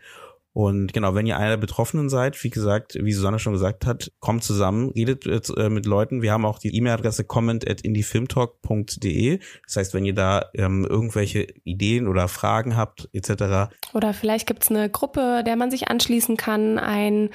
Und 0.56 0.94
genau, 0.94 1.16
wenn 1.16 1.25
ihr 1.25 1.36
einer 1.36 1.50
der 1.50 1.57
Betroffenen 1.57 2.07
seid, 2.07 2.42
wie 2.46 2.50
gesagt, 2.50 2.96
wie 2.96 3.12
Susanne 3.12 3.40
schon 3.40 3.52
gesagt 3.52 3.86
hat, 3.86 4.13
kommt 4.22 4.42
zusammen, 4.46 4.90
redet 4.92 5.25
äh, 5.25 5.69
mit 5.69 5.86
Leuten. 5.86 6.22
Wir 6.22 6.31
haben 6.31 6.46
auch 6.46 6.60
die 6.60 6.74
E-Mail-Adresse 6.74 7.25
comment 7.25 7.69
at 7.69 7.81
indiefilmtalk.de. 7.81 9.40
Das 9.66 9.75
heißt, 9.75 9.94
wenn 9.94 10.06
ihr 10.06 10.16
da 10.16 10.46
ähm, 10.54 10.88
irgendwelche 10.90 11.46
Ideen 11.66 12.07
oder 12.07 12.30
Fragen 12.30 12.78
habt, 12.78 13.10
etc. 13.12 13.75
Oder 13.94 14.13
vielleicht 14.13 14.48
gibt's 14.48 14.72
eine 14.72 14.90
Gruppe, 14.90 15.44
der 15.46 15.57
man 15.57 15.72
sich 15.72 15.90
anschließen 15.90 16.38
kann, 16.38 16.80
ein, 16.80 17.31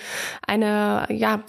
eine, 0.46 1.06
ja, 1.10 1.42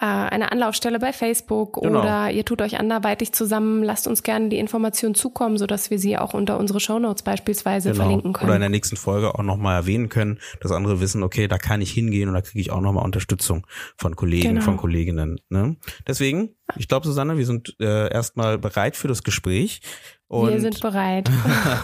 äh, 0.00 0.06
eine 0.06 0.50
Anlaufstelle 0.50 0.98
bei 0.98 1.12
Facebook 1.12 1.82
genau. 1.82 2.00
oder 2.00 2.30
ihr 2.30 2.46
tut 2.46 2.62
euch 2.62 2.80
anderweitig 2.80 3.32
zusammen, 3.32 3.82
lasst 3.82 4.06
uns 4.06 4.22
gerne 4.22 4.48
die 4.48 4.58
Informationen 4.58 5.14
zukommen, 5.14 5.58
sodass 5.58 5.90
wir 5.90 5.98
sie 5.98 6.16
auch 6.16 6.32
unter 6.32 6.58
unsere 6.58 6.80
Shownotes 6.80 7.22
beispielsweise 7.22 7.90
genau. 7.90 8.04
verlinken 8.04 8.32
können. 8.32 8.48
Oder 8.48 8.56
in 8.56 8.62
der 8.62 8.70
nächsten 8.70 8.96
Folge 8.96 9.34
auch 9.34 9.42
nochmal 9.42 9.76
erwähnen 9.76 10.08
können, 10.08 10.38
dass 10.62 10.72
andere 10.72 11.00
wissen, 11.02 11.17
wissen, 11.18 11.22
okay, 11.22 11.48
da 11.48 11.58
kann 11.58 11.80
ich 11.80 11.92
hingehen 11.92 12.28
und 12.28 12.34
da 12.34 12.40
kriege 12.40 12.60
ich 12.60 12.70
auch 12.70 12.80
nochmal 12.80 13.04
Unterstützung 13.04 13.66
von 13.96 14.16
Kollegen, 14.16 14.54
genau. 14.54 14.62
von 14.62 14.76
Kolleginnen. 14.76 15.40
Ne? 15.48 15.76
Deswegen, 16.06 16.56
ich 16.76 16.88
glaube, 16.88 17.06
Susanne, 17.06 17.36
wir 17.36 17.46
sind 17.46 17.76
äh, 17.80 18.12
erstmal 18.12 18.58
bereit 18.58 18.96
für 18.96 19.08
das 19.08 19.22
Gespräch. 19.22 19.80
Und 20.28 20.50
wir 20.50 20.60
sind 20.60 20.80
bereit. 20.80 21.30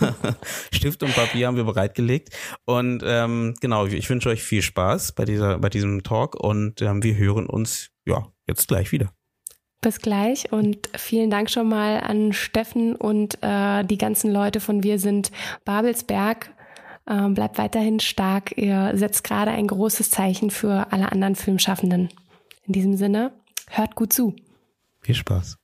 Stift 0.72 1.02
und 1.02 1.14
Papier 1.14 1.46
haben 1.46 1.56
wir 1.56 1.64
bereitgelegt. 1.64 2.28
Und 2.66 3.02
ähm, 3.04 3.54
genau, 3.60 3.86
ich 3.86 4.10
wünsche 4.10 4.28
euch 4.28 4.42
viel 4.42 4.60
Spaß 4.60 5.12
bei 5.12 5.24
dieser, 5.24 5.58
bei 5.58 5.70
diesem 5.70 6.02
Talk 6.02 6.34
und 6.34 6.82
ähm, 6.82 7.02
wir 7.02 7.16
hören 7.16 7.46
uns 7.46 7.90
ja 8.04 8.26
jetzt 8.46 8.68
gleich 8.68 8.92
wieder. 8.92 9.10
Bis 9.80 9.98
gleich 9.98 10.50
und 10.50 10.88
vielen 10.96 11.28
Dank 11.28 11.50
schon 11.50 11.68
mal 11.68 12.00
an 12.00 12.32
Steffen 12.32 12.96
und 12.96 13.36
äh, 13.42 13.84
die 13.84 13.98
ganzen 13.98 14.30
Leute 14.30 14.60
von 14.60 14.82
Wir 14.82 14.98
sind 14.98 15.30
Babelsberg 15.66 16.53
ähm, 17.08 17.34
bleibt 17.34 17.58
weiterhin 17.58 18.00
stark. 18.00 18.56
Ihr 18.56 18.92
setzt 18.94 19.24
gerade 19.24 19.50
ein 19.50 19.66
großes 19.66 20.10
Zeichen 20.10 20.50
für 20.50 20.92
alle 20.92 21.12
anderen 21.12 21.36
Filmschaffenden. 21.36 22.08
In 22.66 22.72
diesem 22.72 22.96
Sinne, 22.96 23.32
hört 23.68 23.94
gut 23.94 24.12
zu. 24.12 24.34
Viel 25.00 25.14
Spaß. 25.14 25.58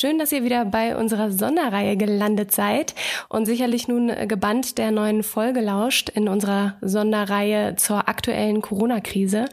Schön, 0.00 0.18
dass 0.18 0.32
ihr 0.32 0.44
wieder 0.44 0.64
bei 0.64 0.96
unserer 0.96 1.30
Sonderreihe 1.30 1.94
gelandet 1.94 2.52
seid 2.52 2.94
und 3.28 3.44
sicherlich 3.44 3.86
nun 3.86 4.10
gebannt 4.26 4.78
der 4.78 4.92
neuen 4.92 5.22
Folge 5.22 5.60
lauscht 5.60 6.08
in 6.08 6.26
unserer 6.26 6.78
Sonderreihe 6.80 7.76
zur 7.76 8.08
aktuellen 8.08 8.62
Corona-Krise. 8.62 9.44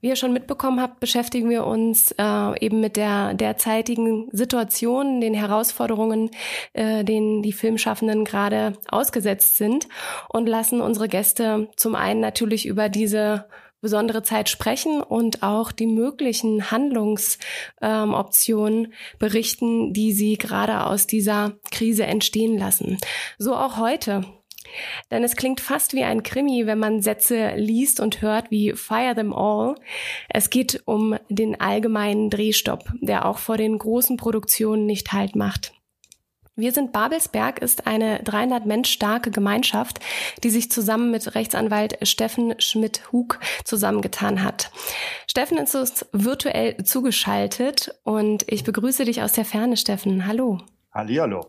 Wie 0.00 0.10
ihr 0.10 0.14
schon 0.14 0.32
mitbekommen 0.32 0.80
habt, 0.80 1.00
beschäftigen 1.00 1.50
wir 1.50 1.66
uns 1.66 2.12
äh, 2.12 2.64
eben 2.64 2.78
mit 2.78 2.96
der 2.96 3.34
derzeitigen 3.34 4.28
Situation, 4.30 5.20
den 5.20 5.34
Herausforderungen, 5.34 6.30
äh, 6.72 7.02
denen 7.02 7.42
die 7.42 7.52
Filmschaffenden 7.52 8.24
gerade 8.24 8.74
ausgesetzt 8.86 9.56
sind 9.56 9.88
und 10.28 10.48
lassen 10.48 10.82
unsere 10.82 11.08
Gäste 11.08 11.66
zum 11.74 11.96
einen 11.96 12.20
natürlich 12.20 12.64
über 12.64 12.88
diese 12.88 13.46
besondere 13.84 14.24
Zeit 14.24 14.48
sprechen 14.48 15.00
und 15.00 15.44
auch 15.44 15.70
die 15.70 15.86
möglichen 15.86 16.72
Handlungsoptionen 16.72 18.86
ähm, 18.86 18.92
berichten, 19.20 19.92
die 19.92 20.12
sie 20.12 20.36
gerade 20.36 20.86
aus 20.86 21.06
dieser 21.06 21.52
Krise 21.70 22.04
entstehen 22.04 22.58
lassen. 22.58 22.98
So 23.38 23.54
auch 23.54 23.76
heute. 23.76 24.24
Denn 25.10 25.22
es 25.22 25.36
klingt 25.36 25.60
fast 25.60 25.92
wie 25.92 26.02
ein 26.02 26.22
Krimi, 26.22 26.66
wenn 26.66 26.78
man 26.78 27.02
Sätze 27.02 27.54
liest 27.56 28.00
und 28.00 28.22
hört 28.22 28.50
wie 28.50 28.72
Fire 28.72 29.14
them 29.14 29.32
all. 29.32 29.76
Es 30.28 30.50
geht 30.50 30.82
um 30.86 31.16
den 31.28 31.60
allgemeinen 31.60 32.30
Drehstopp, 32.30 32.90
der 33.00 33.26
auch 33.26 33.38
vor 33.38 33.56
den 33.56 33.78
großen 33.78 34.16
Produktionen 34.16 34.86
nicht 34.86 35.12
Halt 35.12 35.36
macht. 35.36 35.72
Wir 36.56 36.70
sind 36.70 36.92
Babelsberg 36.92 37.58
ist 37.58 37.88
eine 37.88 38.22
300 38.22 38.64
Mensch 38.64 38.88
starke 38.88 39.32
Gemeinschaft, 39.32 39.98
die 40.44 40.50
sich 40.50 40.70
zusammen 40.70 41.10
mit 41.10 41.34
Rechtsanwalt 41.34 41.98
Steffen 42.06 42.54
Schmidt-Hug 42.60 43.40
zusammengetan 43.64 44.44
hat. 44.44 44.70
Steffen 45.26 45.58
ist 45.58 45.74
uns 45.74 46.06
virtuell 46.12 46.76
zugeschaltet 46.84 47.98
und 48.04 48.44
ich 48.46 48.62
begrüße 48.62 49.04
dich 49.04 49.20
aus 49.20 49.32
der 49.32 49.44
Ferne, 49.44 49.76
Steffen. 49.76 50.28
Hallo. 50.28 50.58
Hallihallo. 50.92 51.48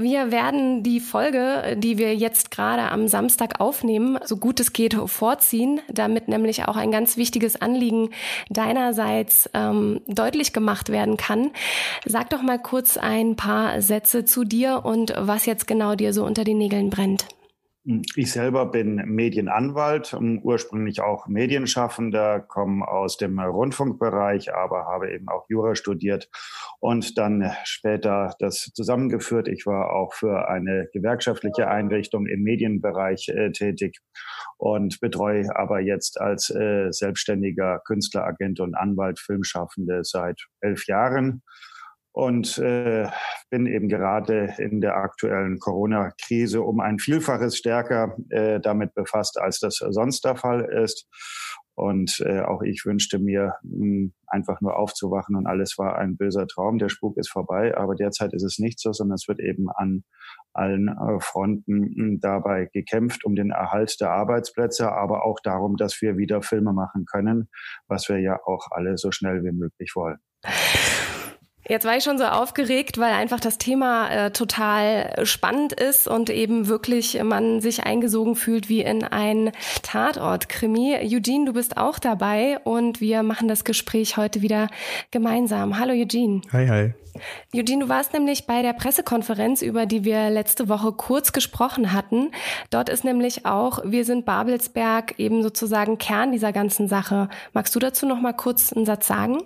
Wir 0.00 0.30
werden 0.30 0.82
die 0.82 0.98
Folge, 0.98 1.76
die 1.76 1.98
wir 1.98 2.16
jetzt 2.16 2.50
gerade 2.50 2.90
am 2.90 3.06
Samstag 3.06 3.60
aufnehmen, 3.60 4.18
so 4.24 4.38
gut 4.38 4.58
es 4.58 4.72
geht 4.72 4.94
vorziehen, 4.94 5.80
damit 5.92 6.26
nämlich 6.26 6.66
auch 6.66 6.76
ein 6.76 6.90
ganz 6.90 7.18
wichtiges 7.18 7.60
Anliegen 7.60 8.08
deinerseits 8.48 9.50
ähm, 9.52 10.00
deutlich 10.06 10.54
gemacht 10.54 10.88
werden 10.88 11.18
kann. 11.18 11.50
Sag 12.06 12.30
doch 12.30 12.40
mal 12.40 12.58
kurz 12.58 12.96
ein 12.96 13.36
paar 13.36 13.82
Sätze 13.82 14.24
zu 14.24 14.44
dir 14.44 14.86
und 14.86 15.12
was 15.18 15.44
jetzt 15.44 15.66
genau 15.66 15.94
dir 15.96 16.14
so 16.14 16.24
unter 16.24 16.44
den 16.44 16.56
Nägeln 16.56 16.88
brennt. 16.88 17.26
Ich 18.14 18.30
selber 18.30 18.66
bin 18.66 18.96
Medienanwalt, 19.06 20.16
ursprünglich 20.42 21.00
auch 21.00 21.26
Medienschaffender, 21.26 22.38
komme 22.38 22.86
aus 22.86 23.16
dem 23.16 23.40
Rundfunkbereich, 23.40 24.54
aber 24.54 24.84
habe 24.84 25.10
eben 25.10 25.28
auch 25.28 25.46
Jura 25.48 25.74
studiert 25.74 26.28
und 26.78 27.18
dann 27.18 27.50
später 27.64 28.36
das 28.38 28.70
zusammengeführt. 28.74 29.48
Ich 29.48 29.66
war 29.66 29.92
auch 29.92 30.14
für 30.14 30.48
eine 30.48 30.88
gewerkschaftliche 30.92 31.66
Einrichtung 31.66 32.26
im 32.26 32.42
Medienbereich 32.44 33.28
äh, 33.28 33.50
tätig 33.50 33.98
und 34.56 35.00
betreue 35.00 35.48
aber 35.56 35.80
jetzt 35.80 36.20
als 36.20 36.48
äh, 36.50 36.92
selbstständiger 36.92 37.80
Künstleragent 37.84 38.60
und 38.60 38.76
Anwalt 38.76 39.18
Filmschaffende 39.18 40.04
seit 40.04 40.40
elf 40.60 40.86
Jahren 40.86 41.42
und 42.12 42.58
äh, 42.58 43.08
bin 43.50 43.66
eben 43.66 43.88
gerade 43.88 44.54
in 44.58 44.80
der 44.80 44.96
aktuellen 44.96 45.58
Corona-Krise 45.58 46.62
um 46.62 46.80
ein 46.80 46.98
Vielfaches 46.98 47.56
stärker 47.56 48.16
äh, 48.30 48.60
damit 48.60 48.94
befasst, 48.94 49.38
als 49.40 49.60
das 49.60 49.76
sonst 49.76 50.24
der 50.24 50.36
Fall 50.36 50.64
ist. 50.64 51.08
Und 51.74 52.20
äh, 52.26 52.40
auch 52.40 52.60
ich 52.62 52.84
wünschte 52.84 53.18
mir, 53.18 53.54
mh, 53.62 53.84
hm, 53.84 54.12
einfach 54.26 54.60
nur 54.60 54.76
aufzuwachen 54.76 55.34
und 55.34 55.46
alles 55.46 55.78
war 55.78 55.96
ein 55.96 56.16
böser 56.16 56.46
Traum. 56.46 56.78
Der 56.78 56.90
Spuk 56.90 57.16
ist 57.16 57.30
vorbei, 57.30 57.74
aber 57.76 57.94
derzeit 57.94 58.34
ist 58.34 58.42
es 58.42 58.58
nicht 58.58 58.78
so, 58.78 58.92
sondern 58.92 59.14
es 59.14 59.26
wird 59.28 59.40
eben 59.40 59.70
an 59.70 60.04
allen 60.52 60.88
äh, 60.88 61.20
Fronten 61.20 61.80
mh, 61.80 61.86
hm, 61.96 62.20
dabei 62.20 62.68
gekämpft 62.72 63.24
um 63.24 63.34
den 63.34 63.50
Erhalt 63.50 63.96
der 64.00 64.10
Arbeitsplätze, 64.10 64.92
aber 64.92 65.24
auch 65.24 65.40
darum, 65.42 65.76
dass 65.76 66.02
wir 66.02 66.18
wieder 66.18 66.42
Filme 66.42 66.74
machen 66.74 67.06
können, 67.10 67.48
was 67.88 68.08
wir 68.10 68.18
ja 68.18 68.38
auch 68.44 68.66
alle 68.72 68.98
so 68.98 69.10
schnell 69.10 69.42
wie 69.42 69.52
möglich 69.52 69.92
wollen. 69.94 70.18
Jetzt 71.70 71.84
war 71.84 71.96
ich 71.96 72.02
schon 72.02 72.18
so 72.18 72.24
aufgeregt, 72.24 72.98
weil 72.98 73.12
einfach 73.12 73.38
das 73.38 73.56
Thema 73.56 74.08
äh, 74.10 74.30
total 74.32 75.24
spannend 75.24 75.72
ist 75.72 76.08
und 76.08 76.28
eben 76.28 76.66
wirklich 76.66 77.22
man 77.22 77.60
sich 77.60 77.84
eingesogen 77.84 78.34
fühlt 78.34 78.68
wie 78.68 78.80
in 78.80 79.04
ein 79.04 79.52
Tatort-Krimi. 79.84 80.96
Eugene, 81.00 81.44
du 81.44 81.52
bist 81.52 81.76
auch 81.76 82.00
dabei 82.00 82.58
und 82.64 83.00
wir 83.00 83.22
machen 83.22 83.46
das 83.46 83.62
Gespräch 83.62 84.16
heute 84.16 84.42
wieder 84.42 84.66
gemeinsam. 85.12 85.78
Hallo 85.78 85.92
Eugene. 85.92 86.40
Hi, 86.52 86.66
hi. 86.66 86.94
Eugene, 87.54 87.84
du 87.84 87.88
warst 87.88 88.14
nämlich 88.14 88.48
bei 88.48 88.62
der 88.62 88.72
Pressekonferenz, 88.72 89.62
über 89.62 89.86
die 89.86 90.02
wir 90.02 90.28
letzte 90.28 90.68
Woche 90.68 90.90
kurz 90.90 91.30
gesprochen 91.30 91.92
hatten. 91.92 92.32
Dort 92.70 92.88
ist 92.88 93.04
nämlich 93.04 93.46
auch 93.46 93.78
Wir 93.84 94.04
sind 94.04 94.26
Babelsberg 94.26 95.20
eben 95.20 95.44
sozusagen 95.44 95.98
Kern 95.98 96.32
dieser 96.32 96.52
ganzen 96.52 96.88
Sache. 96.88 97.28
Magst 97.52 97.76
du 97.76 97.78
dazu 97.78 98.06
noch 98.06 98.20
mal 98.20 98.34
kurz 98.34 98.72
einen 98.72 98.86
Satz 98.86 99.06
sagen? 99.06 99.38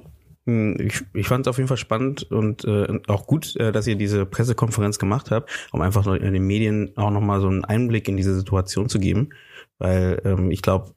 Hm, 0.46 0.76
ich, 0.78 1.02
ich 1.14 1.26
fand 1.26 1.46
es 1.46 1.50
auf 1.50 1.56
jeden 1.56 1.68
Fall 1.68 1.76
spannend 1.76 2.30
und 2.30 2.64
äh, 2.64 3.00
auch 3.08 3.26
gut, 3.26 3.56
äh, 3.56 3.72
dass 3.72 3.86
ihr 3.86 3.96
diese 3.96 4.26
Pressekonferenz 4.26 4.98
gemacht 4.98 5.30
habt, 5.30 5.50
um 5.72 5.80
einfach 5.80 6.06
in 6.06 6.32
den 6.32 6.46
Medien 6.46 6.96
auch 6.96 7.10
nochmal 7.10 7.40
so 7.40 7.48
einen 7.48 7.64
Einblick 7.64 8.08
in 8.08 8.16
diese 8.16 8.34
Situation 8.34 8.88
zu 8.88 8.98
geben. 8.98 9.30
Weil 9.78 10.20
ähm, 10.24 10.50
ich 10.50 10.62
glaube, 10.62 10.94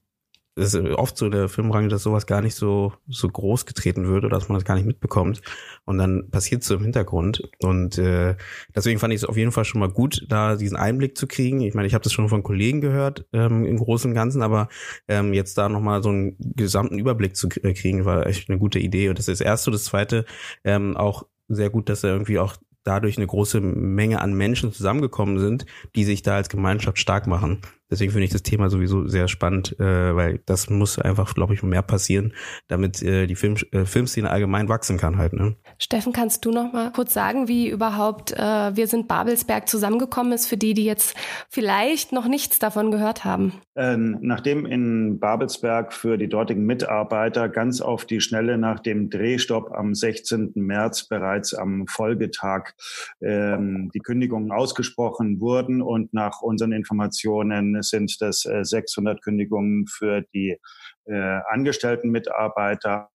es 0.57 0.73
ist 0.73 0.85
oft 0.95 1.17
so 1.17 1.25
in 1.25 1.31
der 1.31 1.49
Filmbranche, 1.49 1.87
dass 1.87 2.03
sowas 2.03 2.25
gar 2.25 2.41
nicht 2.41 2.55
so, 2.55 2.93
so 3.07 3.29
groß 3.29 3.65
getreten 3.65 4.07
wird 4.07 4.25
oder 4.25 4.37
dass 4.37 4.49
man 4.49 4.57
das 4.57 4.65
gar 4.65 4.75
nicht 4.75 4.87
mitbekommt. 4.87 5.41
Und 5.85 5.99
dann 5.99 6.29
passiert 6.31 6.63
es 6.63 6.67
so 6.67 6.75
im 6.75 6.83
Hintergrund. 6.83 7.47
Und 7.59 7.97
äh, 7.97 8.35
deswegen 8.75 8.99
fand 8.99 9.13
ich 9.13 9.21
es 9.21 9.25
auf 9.25 9.37
jeden 9.37 9.51
Fall 9.51 9.65
schon 9.65 9.79
mal 9.79 9.89
gut, 9.89 10.25
da 10.29 10.55
diesen 10.55 10.75
Einblick 10.75 11.17
zu 11.17 11.27
kriegen. 11.27 11.61
Ich 11.61 11.75
meine, 11.75 11.87
ich 11.87 11.93
habe 11.93 12.03
das 12.03 12.11
schon 12.11 12.27
von 12.27 12.43
Kollegen 12.43 12.81
gehört 12.81 13.25
ähm, 13.33 13.65
im 13.65 13.77
Großen 13.77 14.09
und 14.09 14.15
Ganzen, 14.15 14.41
aber 14.41 14.67
ähm, 15.07 15.33
jetzt 15.33 15.57
da 15.57 15.69
nochmal 15.69 16.01
so 16.01 16.09
einen 16.09 16.35
gesamten 16.39 16.97
Überblick 16.97 17.35
zu 17.35 17.49
kriegen, 17.49 18.05
war 18.05 18.25
echt 18.25 18.49
eine 18.49 18.57
gute 18.57 18.79
Idee. 18.79 19.09
Und 19.09 19.19
das 19.19 19.27
ist 19.27 19.39
das 19.39 19.45
Erste. 19.45 19.71
Das 19.71 19.85
Zweite, 19.85 20.25
ähm, 20.63 20.97
auch 20.97 21.27
sehr 21.47 21.69
gut, 21.69 21.87
dass 21.87 22.03
er 22.03 22.11
irgendwie 22.11 22.39
auch 22.39 22.57
dadurch 22.83 23.17
eine 23.17 23.27
große 23.27 23.59
Menge 23.59 24.21
an 24.21 24.33
Menschen 24.33 24.71
zusammengekommen 24.71 25.39
sind, 25.39 25.65
die 25.95 26.05
sich 26.05 26.23
da 26.23 26.35
als 26.35 26.49
Gemeinschaft 26.49 26.97
stark 26.97 27.27
machen. 27.27 27.61
Deswegen 27.89 28.11
finde 28.11 28.25
ich 28.25 28.31
das 28.31 28.43
Thema 28.43 28.69
sowieso 28.69 29.07
sehr 29.07 29.27
spannend, 29.27 29.79
äh, 29.79 30.15
weil 30.15 30.41
das 30.45 30.69
muss 30.69 30.99
einfach, 30.99 31.33
glaube 31.33 31.53
ich, 31.53 31.63
mehr 31.63 31.81
passieren, 31.81 32.33
damit 32.67 33.01
äh, 33.01 33.27
die 33.27 33.35
Film, 33.35 33.55
äh, 33.71 33.85
Filmszene 33.85 34.29
allgemein 34.29 34.67
wachsen 34.67 34.97
kann 34.97 35.17
halt. 35.17 35.33
Ne? 35.33 35.55
Steffen, 35.77 36.11
kannst 36.11 36.43
du 36.45 36.51
noch 36.51 36.73
mal 36.73 36.91
kurz 36.91 37.13
sagen, 37.13 37.47
wie 37.47 37.69
überhaupt 37.69 38.33
äh, 38.33 38.75
Wir 38.75 38.87
sind 38.87 39.07
Babelsberg 39.07 39.69
zusammengekommen 39.69 40.33
ist, 40.33 40.47
für 40.47 40.57
die, 40.57 40.73
die 40.73 40.83
jetzt 40.83 41.15
vielleicht 41.49 42.11
noch 42.11 42.27
nichts 42.27 42.59
davon 42.59 42.91
gehört 42.91 43.23
haben? 43.23 43.53
Ähm, 43.75 44.17
nachdem 44.21 44.65
in 44.65 45.19
Babelsberg 45.19 45.93
für 45.93 46.17
die 46.17 46.27
dortigen 46.27 46.65
Mitarbeiter 46.65 47.47
ganz 47.47 47.79
auf 47.79 48.05
die 48.05 48.19
Schnelle 48.19 48.57
nach 48.57 48.79
dem 48.79 49.09
Drehstopp 49.09 49.71
am 49.71 49.93
16. 49.93 50.51
März 50.55 51.07
bereits 51.07 51.53
am 51.53 51.87
Folgetag 51.87 52.73
ähm, 53.21 53.91
die 53.93 53.99
Kündigungen 53.99 54.51
ausgesprochen 54.51 55.39
wurden 55.39 55.81
und 55.81 56.13
nach 56.13 56.41
unseren 56.41 56.71
Informationen 56.71 57.76
sind 57.81 58.21
das 58.21 58.41
600 58.41 59.17
äh, 59.17 59.21
Kündigungen 59.21 59.87
für 59.87 60.23
die 60.33 60.57
äh, 61.05 61.39
angestellten 61.49 62.09
Mitarbeiter 62.09 63.09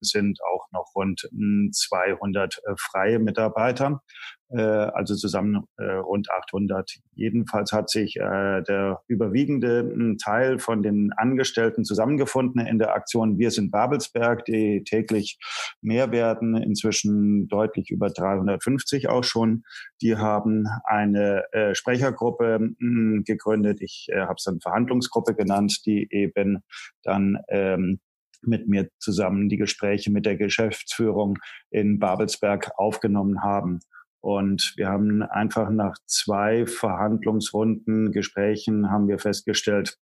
sind 0.00 0.38
auch 0.42 0.66
noch 0.72 0.94
rund 0.94 1.28
200 1.72 2.54
hm, 2.54 2.72
äh, 2.72 2.76
freie 2.78 3.18
Mitarbeiter, 3.18 4.02
äh, 4.50 4.60
also 4.60 5.14
zusammen 5.14 5.64
äh, 5.76 5.84
rund 5.84 6.30
800. 6.30 6.98
Jedenfalls 7.14 7.72
hat 7.72 7.88
sich 7.90 8.14
der 8.14 9.00
überwiegende 9.08 9.80
hm, 9.80 10.18
Teil 10.18 10.58
von 10.58 10.82
den 10.82 11.12
Angestellten 11.16 11.84
zusammengefunden 11.84 12.64
in 12.66 12.78
der 12.78 12.94
Aktion 12.94 13.38
Wir 13.38 13.50
sind 13.50 13.70
Babelsberg, 13.70 14.44
die 14.44 14.84
täglich 14.84 15.38
mehr 15.80 16.12
werden, 16.12 16.56
inzwischen 16.56 17.48
deutlich 17.48 17.90
über 17.90 18.10
350 18.10 19.08
auch 19.08 19.24
schon. 19.24 19.64
Die 20.02 20.16
haben 20.16 20.66
eine 20.84 21.44
Sprechergruppe 21.72 22.74
hm, 22.78 23.24
gegründet. 23.24 23.80
Ich 23.80 24.08
habe 24.14 24.34
es 24.36 24.44
dann 24.44 24.60
Verhandlungsgruppe 24.60 25.34
genannt, 25.34 25.80
die 25.86 26.06
eben 26.10 26.62
dann 27.02 27.38
ähm, 27.48 28.00
mit 28.46 28.68
mir 28.68 28.88
zusammen 28.98 29.48
die 29.48 29.56
Gespräche 29.56 30.10
mit 30.10 30.26
der 30.26 30.36
Geschäftsführung 30.36 31.38
in 31.70 31.98
Babelsberg 31.98 32.70
aufgenommen 32.76 33.42
haben. 33.42 33.80
Und 34.20 34.72
wir 34.76 34.88
haben 34.88 35.22
einfach 35.22 35.70
nach 35.70 35.96
zwei 36.06 36.66
Verhandlungsrunden, 36.66 38.10
Gesprächen, 38.10 38.90
haben 38.90 39.06
wir 39.06 39.20
festgestellt, 39.20 39.98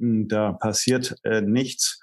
hm, 0.00 0.28
da 0.28 0.52
passiert 0.52 1.16
äh, 1.24 1.42
nichts, 1.42 2.00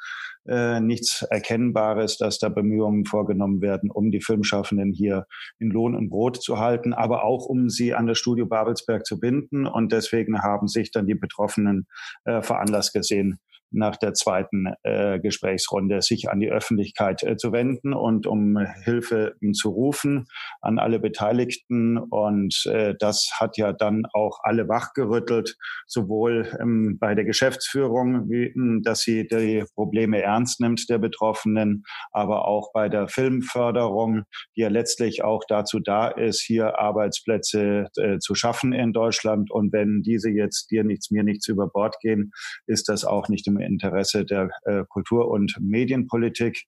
äh, 0.47 0.79
nichts 0.79 1.23
Erkennbares, 1.23 2.17
dass 2.17 2.37
da 2.37 2.49
Bemühungen 2.49 3.05
vorgenommen 3.05 3.61
werden, 3.61 3.89
um 3.89 4.11
die 4.11 4.21
Filmschaffenden 4.21 4.93
hier 4.93 5.25
in 5.57 5.71
Lohn 5.71 5.95
und 5.95 6.09
Brot 6.09 6.41
zu 6.41 6.59
halten, 6.59 6.93
aber 6.93 7.23
auch 7.23 7.47
um 7.47 7.69
sie 7.69 7.95
an 7.95 8.05
das 8.05 8.19
Studio 8.19 8.45
Babelsberg 8.45 9.05
zu 9.05 9.19
binden. 9.19 9.65
Und 9.65 9.91
deswegen 9.91 10.43
haben 10.43 10.67
sich 10.67 10.91
dann 10.91 11.07
die 11.07 11.15
Betroffenen 11.15 11.87
äh, 12.25 12.43
veranlasst 12.43 12.93
gesehen, 12.93 13.39
nach 13.71 13.97
der 13.97 14.13
zweiten 14.13 14.73
äh, 14.83 15.19
Gesprächsrunde 15.19 16.01
sich 16.01 16.29
an 16.29 16.39
die 16.39 16.49
Öffentlichkeit 16.49 17.23
äh, 17.23 17.37
zu 17.37 17.51
wenden 17.51 17.93
und 17.93 18.27
um 18.27 18.57
Hilfe 18.83 19.35
äh, 19.41 19.51
zu 19.51 19.69
rufen 19.69 20.27
an 20.61 20.79
alle 20.79 20.99
Beteiligten. 20.99 21.97
Und 21.97 22.65
äh, 22.65 22.95
das 22.99 23.29
hat 23.39 23.57
ja 23.57 23.73
dann 23.73 24.03
auch 24.13 24.39
alle 24.43 24.67
wachgerüttelt, 24.67 25.57
sowohl 25.85 26.49
ähm, 26.61 26.97
bei 26.99 27.15
der 27.15 27.25
Geschäftsführung, 27.25 28.29
wie, 28.29 28.53
hm, 28.53 28.81
dass 28.83 29.01
sie 29.01 29.27
die 29.27 29.63
Probleme 29.75 30.21
ernst 30.21 30.59
nimmt 30.59 30.89
der 30.89 30.97
Betroffenen, 30.97 31.83
aber 32.11 32.47
auch 32.47 32.71
bei 32.73 32.89
der 32.89 33.07
Filmförderung, 33.07 34.23
die 34.55 34.61
ja 34.61 34.69
letztlich 34.69 35.23
auch 35.23 35.43
dazu 35.47 35.79
da 35.79 36.07
ist, 36.07 36.41
hier 36.41 36.79
Arbeitsplätze 36.79 37.87
äh, 37.97 38.19
zu 38.19 38.35
schaffen 38.35 38.73
in 38.73 38.93
Deutschland. 38.93 39.51
Und 39.51 39.73
wenn 39.73 40.01
diese 40.03 40.29
jetzt 40.29 40.71
dir 40.71 40.83
nichts, 40.83 41.11
mir 41.11 41.23
nichts 41.23 41.47
über 41.47 41.67
Bord 41.67 41.95
gehen, 42.01 42.31
ist 42.65 42.89
das 42.89 43.05
auch 43.05 43.29
nicht 43.29 43.47
im 43.47 43.56
Interesse 43.59 44.25
der 44.25 44.49
äh, 44.63 44.83
Kultur- 44.87 45.29
und 45.29 45.55
Medienpolitik. 45.59 46.65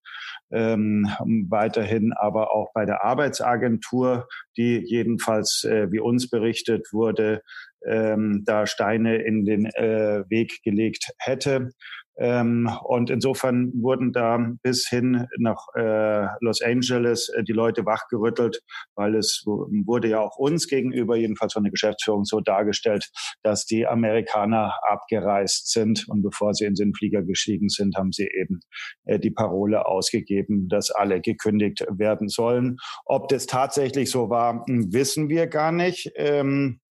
Ähm, 0.52 1.08
weiterhin 1.50 2.14
aber 2.14 2.54
auch 2.54 2.72
bei 2.74 2.86
der 2.86 3.04
Arbeitsagentur, 3.04 4.28
die 4.58 4.84
jedenfalls, 4.86 5.64
äh, 5.64 5.92
wie 5.92 6.00
uns 6.00 6.30
berichtet 6.30 6.88
wurde, 6.92 7.42
ähm, 7.86 8.44
da 8.46 8.66
Steine 8.66 9.18
in 9.18 9.46
den 9.46 9.66
äh, 9.66 10.24
Weg 10.30 10.62
gelegt 10.64 11.12
hätte. 11.18 11.72
Ähm, 12.20 12.70
und 12.84 13.10
insofern 13.10 13.72
wurden 13.82 14.12
da 14.12 14.38
bis 14.62 14.88
hin 14.90 15.28
nach 15.38 15.68
äh, 15.76 16.28
Los 16.42 16.62
Angeles 16.62 17.30
äh, 17.30 17.44
die 17.44 17.54
Leute 17.54 17.86
wachgerüttelt, 17.86 18.62
weil 18.96 19.16
es 19.16 19.44
wurde 19.46 20.10
ja 20.10 20.20
auch 20.20 20.38
uns 20.38 20.68
gegenüber, 20.68 21.16
jedenfalls 21.16 21.54
von 21.54 21.64
der 21.64 21.72
Geschäftsführung, 21.72 22.26
so 22.26 22.42
dargestellt, 22.42 23.10
dass 23.42 23.66
die 23.66 23.88
Amerikaner 23.88 24.74
abgereist 24.90 25.72
sind. 25.72 26.06
Und 26.10 26.22
bevor 26.22 26.54
sie 26.54 26.66
in 26.66 26.76
den 26.76 26.94
Flieger 26.94 27.24
gestiegen 27.24 27.70
sind, 27.70 27.96
haben 27.96 28.12
sie 28.12 28.28
eben 28.28 28.60
äh, 29.06 29.18
die 29.18 29.32
Parole 29.32 29.86
ausgegeben, 29.86 30.68
dass 30.68 30.92
alle 30.92 31.22
gekündigt 31.22 31.86
werden 31.90 32.28
sollen. 32.28 32.78
Ob 33.06 33.30
das 33.30 33.46
tatsächlich 33.46 34.12
so 34.12 34.30
war, 34.30 34.66
wissen 34.68 35.30
wir 35.30 35.48
gar 35.48 35.72
nicht. 35.72 36.12
Ähm, 36.16 36.82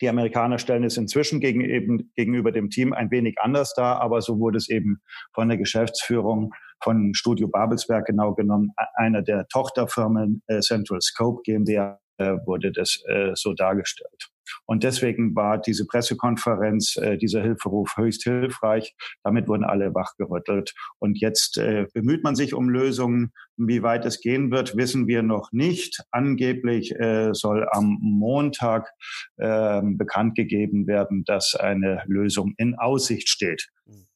die 0.00 0.08
Amerikaner 0.08 0.58
stellen 0.58 0.84
es 0.84 0.96
inzwischen 0.96 1.40
gegen, 1.40 1.60
eben, 1.60 2.10
gegenüber 2.14 2.52
dem 2.52 2.70
Team 2.70 2.92
ein 2.92 3.10
wenig 3.10 3.36
anders 3.38 3.74
dar, 3.74 4.00
aber 4.00 4.20
so 4.20 4.38
wurde 4.38 4.58
es 4.58 4.68
eben 4.68 5.00
von 5.32 5.48
der 5.48 5.58
Geschäftsführung 5.58 6.52
von 6.82 7.14
Studio 7.14 7.48
Babelsberg 7.48 8.06
genau 8.06 8.34
genommen, 8.34 8.72
einer 8.94 9.22
der 9.22 9.46
Tochterfirmen 9.48 10.42
äh, 10.46 10.60
Central 10.60 11.00
Scope 11.00 11.40
GmbH, 11.44 11.98
äh, 12.18 12.36
wurde 12.44 12.72
das 12.72 13.02
äh, 13.08 13.30
so 13.34 13.54
dargestellt. 13.54 14.30
Und 14.64 14.84
deswegen 14.84 15.34
war 15.34 15.58
diese 15.58 15.86
Pressekonferenz, 15.86 16.96
äh, 16.96 17.16
dieser 17.16 17.42
Hilferuf 17.42 17.96
höchst 17.96 18.24
hilfreich. 18.24 18.94
Damit 19.22 19.48
wurden 19.48 19.64
alle 19.64 19.94
wachgerüttelt. 19.94 20.74
Und 20.98 21.20
jetzt 21.20 21.58
äh, 21.58 21.86
bemüht 21.92 22.24
man 22.24 22.36
sich 22.36 22.54
um 22.54 22.68
Lösungen. 22.68 23.32
Wie 23.56 23.82
weit 23.82 24.04
es 24.04 24.20
gehen 24.20 24.50
wird, 24.50 24.76
wissen 24.76 25.06
wir 25.06 25.22
noch 25.22 25.50
nicht. 25.52 26.02
Angeblich 26.10 26.94
äh, 26.94 27.32
soll 27.32 27.66
am 27.70 27.98
Montag 28.00 28.90
äh, 29.36 29.80
bekannt 29.82 30.34
gegeben 30.36 30.86
werden, 30.86 31.24
dass 31.24 31.54
eine 31.54 32.02
Lösung 32.06 32.54
in 32.58 32.74
Aussicht 32.74 33.28
steht. 33.28 33.68
Mhm. 33.86 34.06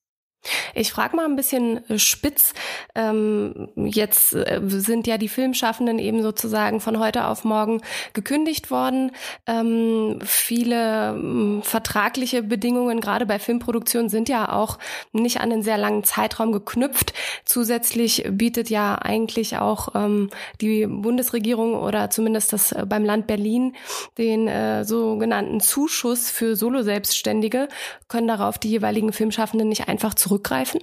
Ich 0.74 0.92
frage 0.92 1.16
mal 1.16 1.26
ein 1.26 1.36
bisschen 1.36 1.88
äh, 1.90 1.98
spitz. 1.98 2.54
Ähm, 2.94 3.68
jetzt 3.76 4.34
äh, 4.34 4.60
sind 4.64 5.06
ja 5.06 5.18
die 5.18 5.28
Filmschaffenden 5.28 5.98
eben 5.98 6.22
sozusagen 6.22 6.80
von 6.80 6.98
heute 6.98 7.26
auf 7.26 7.44
morgen 7.44 7.82
gekündigt 8.14 8.70
worden. 8.70 9.12
Ähm, 9.46 10.18
viele 10.22 11.10
ähm, 11.10 11.60
vertragliche 11.62 12.42
Bedingungen, 12.42 13.00
gerade 13.00 13.26
bei 13.26 13.38
Filmproduktionen, 13.38 14.08
sind 14.08 14.28
ja 14.28 14.50
auch 14.50 14.78
nicht 15.12 15.40
an 15.40 15.52
einen 15.52 15.62
sehr 15.62 15.78
langen 15.78 16.04
Zeitraum 16.04 16.52
geknüpft. 16.52 17.12
Zusätzlich 17.44 18.24
bietet 18.30 18.70
ja 18.70 18.94
eigentlich 18.94 19.58
auch 19.58 19.94
ähm, 19.94 20.30
die 20.60 20.86
Bundesregierung 20.86 21.74
oder 21.74 22.08
zumindest 22.10 22.52
das 22.52 22.72
äh, 22.72 22.86
beim 22.86 23.04
Land 23.04 23.26
Berlin 23.26 23.74
den 24.16 24.48
äh, 24.48 24.84
sogenannten 24.84 25.60
Zuschuss 25.60 26.30
für 26.30 26.56
Solo-Selbstständige, 26.56 27.68
können 28.08 28.28
darauf 28.28 28.58
die 28.58 28.70
jeweiligen 28.70 29.12
Filmschaffenden 29.12 29.68
nicht 29.68 29.88
einfach 29.88 30.14
zurück 30.14 30.29
zurückgreifen? 30.30 30.80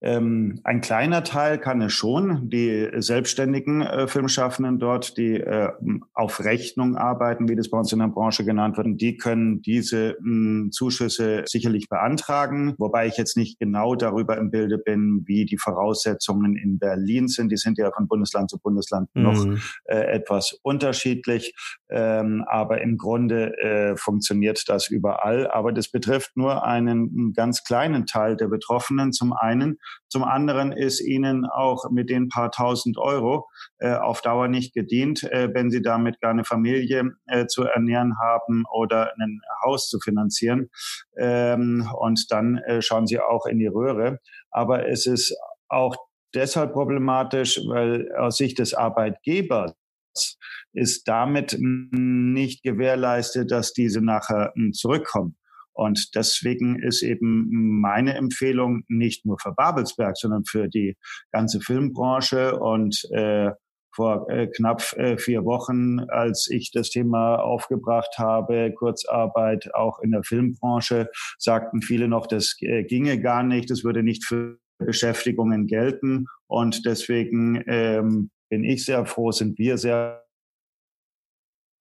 Ähm, 0.00 0.60
ein 0.64 0.80
kleiner 0.80 1.24
Teil 1.24 1.58
kann 1.58 1.80
es 1.82 1.92
schon. 1.92 2.48
Die 2.50 2.88
selbstständigen 2.96 3.82
äh, 3.82 4.06
Filmschaffenden 4.06 4.78
dort, 4.78 5.16
die 5.16 5.34
äh, 5.34 5.70
auf 6.12 6.44
Rechnung 6.44 6.96
arbeiten, 6.96 7.48
wie 7.48 7.56
das 7.56 7.70
bei 7.70 7.78
uns 7.78 7.92
in 7.92 7.98
der 7.98 8.08
Branche 8.08 8.44
genannt 8.44 8.76
wird, 8.76 9.00
die 9.00 9.16
können 9.16 9.62
diese 9.62 10.16
mh, 10.20 10.70
Zuschüsse 10.70 11.42
sicherlich 11.46 11.88
beantragen. 11.88 12.74
Wobei 12.78 13.06
ich 13.06 13.16
jetzt 13.16 13.36
nicht 13.36 13.58
genau 13.58 13.94
darüber 13.94 14.36
im 14.38 14.50
Bilde 14.50 14.78
bin, 14.78 15.22
wie 15.26 15.44
die 15.44 15.58
Voraussetzungen 15.58 16.56
in 16.56 16.78
Berlin 16.78 17.28
sind. 17.28 17.50
Die 17.50 17.56
sind 17.56 17.78
ja 17.78 17.90
von 17.92 18.08
Bundesland 18.08 18.50
zu 18.50 18.58
Bundesland 18.58 19.08
mhm. 19.14 19.22
noch 19.22 19.46
äh, 19.84 19.96
etwas 20.12 20.58
unterschiedlich. 20.62 21.54
Ähm, 21.90 22.44
aber 22.46 22.80
im 22.80 22.96
Grunde 22.96 23.56
äh, 23.58 23.96
funktioniert 23.96 24.64
das 24.68 24.88
überall. 24.88 25.48
Aber 25.50 25.72
das 25.72 25.88
betrifft 25.88 26.36
nur 26.36 26.64
einen 26.64 27.32
ganz 27.32 27.64
kleinen 27.64 28.06
Teil 28.06 28.36
der 28.36 28.48
Betroffenen. 28.48 29.12
Zum 29.12 29.32
einen 29.32 29.73
zum 30.08 30.24
anderen 30.24 30.72
ist 30.72 31.00
ihnen 31.00 31.44
auch 31.46 31.90
mit 31.90 32.10
den 32.10 32.28
paar 32.28 32.50
tausend 32.50 32.98
Euro 32.98 33.48
äh, 33.78 33.94
auf 33.94 34.22
Dauer 34.22 34.48
nicht 34.48 34.74
gedient, 34.74 35.22
äh, 35.24 35.48
wenn 35.52 35.70
sie 35.70 35.82
damit 35.82 36.20
gar 36.20 36.30
eine 36.30 36.44
Familie 36.44 37.12
äh, 37.26 37.46
zu 37.46 37.64
ernähren 37.64 38.14
haben 38.20 38.64
oder 38.72 39.12
ein 39.18 39.40
Haus 39.64 39.88
zu 39.88 39.98
finanzieren. 40.00 40.70
Ähm, 41.16 41.88
und 41.98 42.30
dann 42.30 42.58
äh, 42.58 42.82
schauen 42.82 43.06
sie 43.06 43.20
auch 43.20 43.46
in 43.46 43.58
die 43.58 43.66
Röhre. 43.66 44.20
Aber 44.50 44.88
es 44.88 45.06
ist 45.06 45.36
auch 45.68 45.96
deshalb 46.34 46.72
problematisch, 46.72 47.60
weil 47.66 48.12
aus 48.16 48.36
Sicht 48.36 48.58
des 48.58 48.74
Arbeitgebers 48.74 49.74
ist 50.72 51.08
damit 51.08 51.56
nicht 51.58 52.62
gewährleistet, 52.62 53.50
dass 53.50 53.72
diese 53.72 54.00
nachher 54.00 54.52
hm, 54.54 54.72
zurückkommen. 54.72 55.36
Und 55.74 56.14
deswegen 56.14 56.80
ist 56.80 57.02
eben 57.02 57.80
meine 57.80 58.14
Empfehlung 58.14 58.84
nicht 58.88 59.26
nur 59.26 59.38
für 59.38 59.52
Babelsberg, 59.52 60.16
sondern 60.16 60.44
für 60.44 60.68
die 60.68 60.96
ganze 61.32 61.60
Filmbranche 61.60 62.58
und 62.58 63.02
äh, 63.12 63.50
vor 63.94 64.28
äh, 64.28 64.48
knapp 64.48 64.92
äh, 64.96 65.16
vier 65.16 65.44
Wochen, 65.44 66.00
als 66.08 66.48
ich 66.50 66.72
das 66.72 66.90
Thema 66.90 67.36
aufgebracht 67.36 68.18
habe, 68.18 68.72
Kurzarbeit 68.72 69.72
auch 69.74 70.00
in 70.00 70.10
der 70.10 70.24
Filmbranche, 70.24 71.10
sagten 71.38 71.80
viele 71.80 72.08
noch, 72.08 72.26
das 72.26 72.56
äh, 72.60 72.82
ginge 72.82 73.20
gar 73.20 73.42
nicht, 73.42 73.70
das 73.70 73.84
würde 73.84 74.02
nicht 74.02 74.24
für 74.24 74.58
Beschäftigungen 74.78 75.66
gelten. 75.66 76.26
Und 76.48 76.84
deswegen 76.86 77.62
ähm, 77.66 78.30
bin 78.48 78.64
ich 78.64 78.84
sehr 78.84 79.06
froh, 79.06 79.30
sind 79.30 79.58
wir 79.58 79.78
sehr 79.78 80.23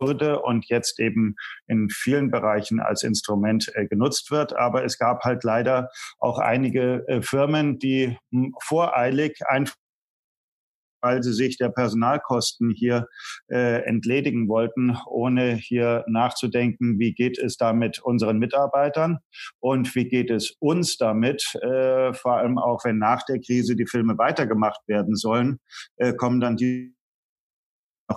wurde 0.03 0.41
und 0.41 0.67
jetzt 0.67 0.99
eben 0.99 1.35
in 1.67 1.89
vielen 1.89 2.29
Bereichen 2.29 2.79
als 2.79 3.03
Instrument 3.03 3.71
äh, 3.73 3.87
genutzt 3.87 4.31
wird. 4.31 4.55
Aber 4.55 4.83
es 4.83 4.97
gab 4.97 5.23
halt 5.23 5.43
leider 5.43 5.89
auch 6.19 6.39
einige 6.39 7.07
äh, 7.07 7.21
Firmen, 7.21 7.79
die 7.79 8.17
hm, 8.31 8.53
voreilig 8.61 9.39
einfach 9.47 9.75
weil 11.03 11.21
sie 11.21 11.33
sich 11.33 11.57
der 11.57 11.69
Personalkosten 11.69 12.71
hier 12.71 13.07
äh, 13.51 13.83
entledigen 13.83 14.47
wollten, 14.47 14.97
ohne 15.05 15.55
hier 15.55 16.05
nachzudenken, 16.07 16.97
wie 16.97 17.13
geht 17.13 17.37
es 17.37 17.57
damit 17.57 17.99
unseren 17.99 18.39
Mitarbeitern 18.39 19.19
und 19.59 19.93
wie 19.95 20.07
geht 20.07 20.31
es 20.31 20.55
uns 20.59 20.97
damit, 20.97 21.43
äh, 21.61 22.13
vor 22.13 22.37
allem 22.37 22.57
auch 22.57 22.85
wenn 22.85 22.97
nach 22.97 23.23
der 23.23 23.39
Krise 23.39 23.75
die 23.75 23.85
Filme 23.85 24.17
weitergemacht 24.17 24.79
werden 24.87 25.15
sollen, 25.15 25.59
äh, 25.97 26.13
kommen 26.13 26.39
dann 26.39 26.55
die 26.55 26.92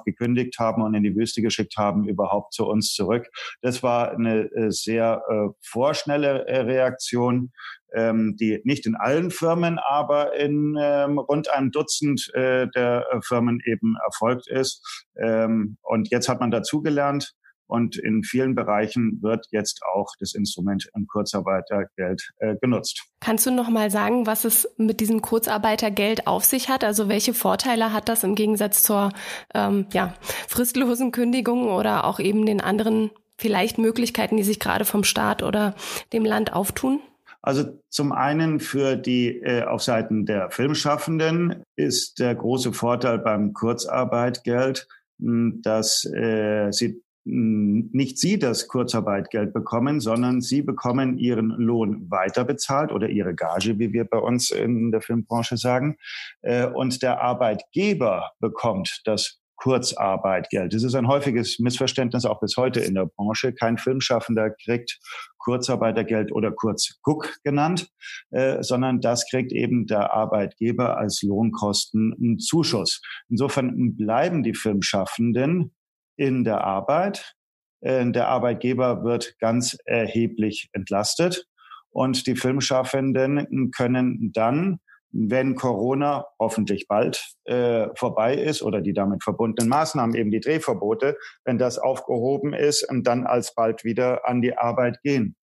gekündigt 0.04 0.58
haben 0.58 0.82
und 0.82 0.94
in 0.94 1.02
die 1.02 1.16
Wüste 1.16 1.42
geschickt 1.42 1.76
haben, 1.76 2.08
überhaupt 2.08 2.52
zu 2.52 2.66
uns 2.66 2.94
zurück. 2.94 3.28
Das 3.62 3.82
war 3.82 4.12
eine 4.12 4.50
äh, 4.52 4.70
sehr 4.70 5.22
äh, 5.28 5.48
vorschnelle 5.62 6.46
äh, 6.46 6.60
Reaktion, 6.60 7.52
ähm, 7.94 8.36
die 8.38 8.60
nicht 8.64 8.86
in 8.86 8.96
allen 8.96 9.30
Firmen, 9.30 9.78
aber 9.78 10.36
in 10.36 10.76
ähm, 10.80 11.18
rund 11.18 11.50
einem 11.50 11.70
Dutzend 11.70 12.30
äh, 12.34 12.68
der 12.74 13.06
äh, 13.10 13.20
Firmen 13.22 13.60
eben 13.64 13.96
erfolgt 14.04 14.48
ist. 14.48 15.06
Ähm, 15.18 15.78
und 15.82 16.10
jetzt 16.10 16.28
hat 16.28 16.40
man 16.40 16.50
dazugelernt. 16.50 17.34
Und 17.66 17.96
in 17.96 18.22
vielen 18.22 18.54
Bereichen 18.54 19.18
wird 19.22 19.46
jetzt 19.50 19.80
auch 19.94 20.12
das 20.20 20.34
Instrument 20.34 20.88
im 20.94 21.06
Kurzarbeitergeld 21.06 22.30
äh, 22.38 22.56
genutzt. 22.60 23.04
Kannst 23.20 23.46
du 23.46 23.50
noch 23.50 23.68
mal 23.68 23.90
sagen, 23.90 24.26
was 24.26 24.44
es 24.44 24.68
mit 24.76 25.00
diesem 25.00 25.22
Kurzarbeitergeld 25.22 26.26
auf 26.26 26.44
sich 26.44 26.68
hat? 26.68 26.84
Also 26.84 27.08
welche 27.08 27.34
Vorteile 27.34 27.92
hat 27.92 28.08
das 28.08 28.24
im 28.24 28.34
Gegensatz 28.34 28.82
zur 28.82 29.12
ähm, 29.54 29.86
ja, 29.92 30.14
fristlosen 30.48 31.12
Kündigung 31.12 31.68
oder 31.68 32.04
auch 32.04 32.20
eben 32.20 32.46
den 32.46 32.60
anderen 32.60 33.10
vielleicht 33.38 33.78
Möglichkeiten, 33.78 34.36
die 34.36 34.44
sich 34.44 34.60
gerade 34.60 34.84
vom 34.84 35.04
Staat 35.04 35.42
oder 35.42 35.74
dem 36.12 36.24
Land 36.24 36.52
auftun? 36.52 37.00
Also 37.42 37.78
zum 37.90 38.10
einen 38.10 38.58
für 38.58 38.96
die 38.96 39.28
äh, 39.28 39.62
auf 39.62 39.80
Seiten 39.80 40.26
der 40.26 40.50
Filmschaffenden 40.50 41.62
ist 41.76 42.18
der 42.18 42.34
große 42.34 42.72
Vorteil 42.72 43.18
beim 43.18 43.52
Kurzarbeitgeld, 43.52 44.88
dass 45.18 46.04
äh, 46.04 46.72
sie 46.72 47.02
nicht 47.26 48.18
Sie 48.18 48.38
das 48.38 48.68
Kurzarbeitgeld 48.68 49.52
bekommen, 49.52 50.00
sondern 50.00 50.40
Sie 50.40 50.62
bekommen 50.62 51.18
Ihren 51.18 51.50
Lohn 51.50 52.08
weiterbezahlt 52.08 52.92
oder 52.92 53.08
Ihre 53.08 53.34
Gage, 53.34 53.78
wie 53.78 53.92
wir 53.92 54.04
bei 54.04 54.18
uns 54.18 54.50
in 54.50 54.92
der 54.92 55.00
Filmbranche 55.00 55.56
sagen. 55.56 55.96
Äh, 56.42 56.66
und 56.66 57.02
der 57.02 57.20
Arbeitgeber 57.20 58.30
bekommt 58.38 59.02
das 59.04 59.40
Kurzarbeitgeld. 59.56 60.74
Das 60.74 60.82
ist 60.82 60.94
ein 60.94 61.08
häufiges 61.08 61.58
Missverständnis 61.58 62.26
auch 62.26 62.40
bis 62.40 62.56
heute 62.56 62.80
in 62.80 62.94
der 62.94 63.06
Branche. 63.06 63.52
Kein 63.52 63.78
Filmschaffender 63.78 64.50
kriegt 64.50 64.98
Kurzarbeitergeld 65.38 66.32
oder 66.32 66.52
kurz 66.52 66.98
Guck 67.02 67.36
genannt, 67.42 67.88
äh, 68.30 68.62
sondern 68.62 69.00
das 69.00 69.26
kriegt 69.30 69.52
eben 69.52 69.86
der 69.86 70.12
Arbeitgeber 70.12 70.98
als 70.98 71.22
Lohnkosten 71.22 72.14
einen 72.14 72.38
Zuschuss. 72.38 73.00
Insofern 73.28 73.96
bleiben 73.96 74.42
die 74.42 74.54
Filmschaffenden 74.54 75.72
in 76.16 76.44
der 76.44 76.64
Arbeit. 76.64 77.34
Äh, 77.80 78.10
der 78.10 78.28
Arbeitgeber 78.28 79.04
wird 79.04 79.38
ganz 79.38 79.76
erheblich 79.84 80.68
entlastet 80.72 81.46
und 81.90 82.26
die 82.26 82.36
Filmschaffenden 82.36 83.70
können 83.70 84.32
dann 84.32 84.80
wenn 85.12 85.54
Corona 85.54 86.26
hoffentlich 86.38 86.88
bald 86.88 87.34
äh, 87.44 87.88
vorbei 87.94 88.34
ist 88.34 88.62
oder 88.62 88.80
die 88.80 88.92
damit 88.92 89.22
verbundenen 89.22 89.68
Maßnahmen, 89.70 90.14
eben 90.14 90.30
die 90.30 90.40
Drehverbote, 90.40 91.16
wenn 91.44 91.58
das 91.58 91.78
aufgehoben 91.78 92.52
ist, 92.52 92.86
dann 92.90 93.26
alsbald 93.26 93.84
wieder 93.84 94.28
an 94.28 94.42
die 94.42 94.56
Arbeit 94.58 95.00
gehen. 95.02 95.36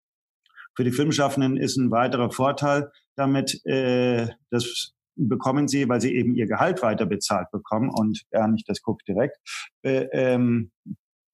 Für 0.75 0.83
die 0.83 0.91
Filmschaffenden 0.91 1.57
ist 1.57 1.77
ein 1.77 1.91
weiterer 1.91 2.31
Vorteil 2.31 2.91
damit, 3.15 3.63
äh, 3.65 4.27
das 4.49 4.92
bekommen 5.15 5.67
sie, 5.67 5.87
weil 5.89 6.01
sie 6.01 6.15
eben 6.15 6.35
ihr 6.35 6.47
Gehalt 6.47 6.81
weiter 6.81 7.05
bezahlt 7.05 7.51
bekommen 7.51 7.89
und 7.89 8.23
gar 8.31 8.47
nicht 8.47 8.67
das 8.67 8.81
Guck 8.81 9.03
direkt, 9.05 9.37
äh, 9.83 10.07
ähm, 10.11 10.71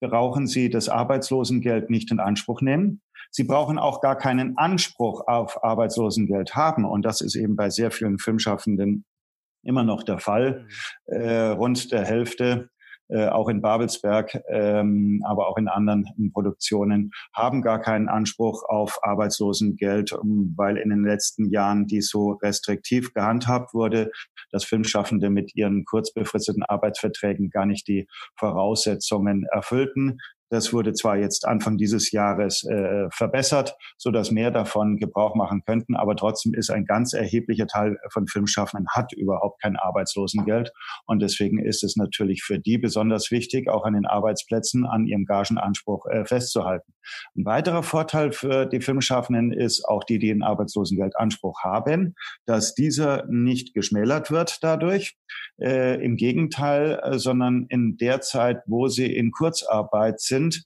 brauchen 0.02 0.48
sie 0.48 0.70
das 0.70 0.90
Arbeitslosengeld 0.90 1.90
nicht 1.90 2.12
in 2.12 2.20
Anspruch 2.20 2.62
nehmen. 2.62 3.02
Sie 3.32 3.44
brauchen 3.44 3.78
auch 3.78 4.02
gar 4.02 4.18
keinen 4.18 4.58
Anspruch 4.58 5.28
auf 5.28 5.64
Arbeitslosengeld 5.64 6.56
haben. 6.56 6.86
Und 6.86 7.04
das 7.04 7.22
ist 7.22 7.36
eben 7.36 7.56
bei 7.56 7.70
sehr 7.70 7.92
vielen 7.92 8.18
Filmschaffenden 8.18 9.06
immer 9.64 9.84
noch 9.84 10.04
der 10.04 10.20
Fall. 10.20 10.66
Mhm. 11.08 11.14
Äh, 11.14 11.48
rund 11.50 11.92
der 11.92 12.06
Hälfte 12.06 12.70
äh, 13.10 13.28
auch 13.28 13.50
in 13.50 13.62
Babelsberg, 13.62 14.42
ähm, 14.50 15.24
aber 15.26 15.48
auch 15.48 15.58
in 15.58 15.68
anderen 15.68 16.06
Produktionen, 16.34 17.12
haben 17.34 17.62
gar 17.62 17.80
keinen 17.82 18.08
Anspruch 18.08 18.64
auf 18.68 19.00
Arbeitslosengeld, 19.04 20.14
ähm, 20.14 20.54
weil 20.56 20.78
in 20.78 20.90
den 20.90 21.04
letzten 21.04 21.50
Jahren 21.50 21.88
dies 21.88 22.10
so 22.10 22.34
restriktiv 22.34 23.14
gehandhabt 23.14 23.74
wurde, 23.74 24.12
dass 24.52 24.64
Filmschaffende 24.64 25.30
mit 25.30 25.56
ihren 25.56 25.86
kurzbefristeten 25.86 26.64
Arbeitsverträgen 26.64 27.50
gar 27.50 27.66
nicht 27.66 27.88
die 27.88 28.08
Voraussetzungen 28.38 29.46
erfüllten. 29.52 30.20
Das 30.50 30.74
wurde 30.74 30.94
zwar 30.94 31.18
jetzt 31.18 31.48
Anfang 31.48 31.78
dieses 31.78 32.12
Jahres 32.12 32.64
äh, 32.66 33.08
verbessert, 33.12 33.76
so 33.98 34.12
dass 34.12 34.32
mehr 34.32 34.52
davon 34.52 34.98
Gebrauch 34.98 35.36
machen 35.36 35.64
könnten, 35.66 35.96
aber 35.96 36.16
trotzdem 36.16 36.54
ist 36.54 36.70
ein 36.70 36.86
ganz 36.86 37.14
erheblicher 37.14 37.68
Teil 37.68 37.98
von 38.12 38.28
Filmschaffenden 38.28 38.88
hat 38.90 39.14
überhaupt 39.14 39.62
kein 39.62 39.76
Arbeitslosengeld 39.76 40.72
und 41.06 41.22
deswegen 41.22 41.60
ist 41.60 41.84
es 41.84 41.96
natürlich 41.96 42.44
für 42.44 42.60
die 42.60 42.78
besonders 42.78 43.32
wichtig, 43.32 43.70
auch 43.70 43.86
an 43.86 43.94
den 43.94 44.06
Arbeitsplätzen 44.06 44.86
an 44.86 45.06
ihrem 45.06 45.26
Gagenanspruch 45.26 46.06
äh, 46.08 46.26
festzuhalten. 46.26 46.94
Ein 47.36 47.46
weiterer 47.46 47.84
Vorteil 47.84 48.32
für 48.32 48.66
die 48.66 48.82
Filmschaffenden 48.82 49.52
ist 49.52 49.86
auch 49.86 50.04
die, 50.04 50.20
die 50.20 50.32
einen 50.32 50.44
Arbeitslosengeldanspruch 50.44 51.64
haben, 51.64 52.16
dass 52.46 52.74
dieser 52.74 53.26
nicht 53.28 53.74
geschmälert 53.74 54.32
wird 54.32 54.64
dadurch, 54.64 55.18
äh, 55.62 56.04
im 56.04 56.16
Gegenteil, 56.16 57.02
sondern 57.18 57.66
in 57.70 57.98
der 57.98 58.22
Zeit, 58.22 58.64
wo 58.66 58.88
sie 58.88 59.14
in 59.14 59.32
Kurzarbeit 59.32 60.20
sind, 60.20 60.39
sind 60.40 60.64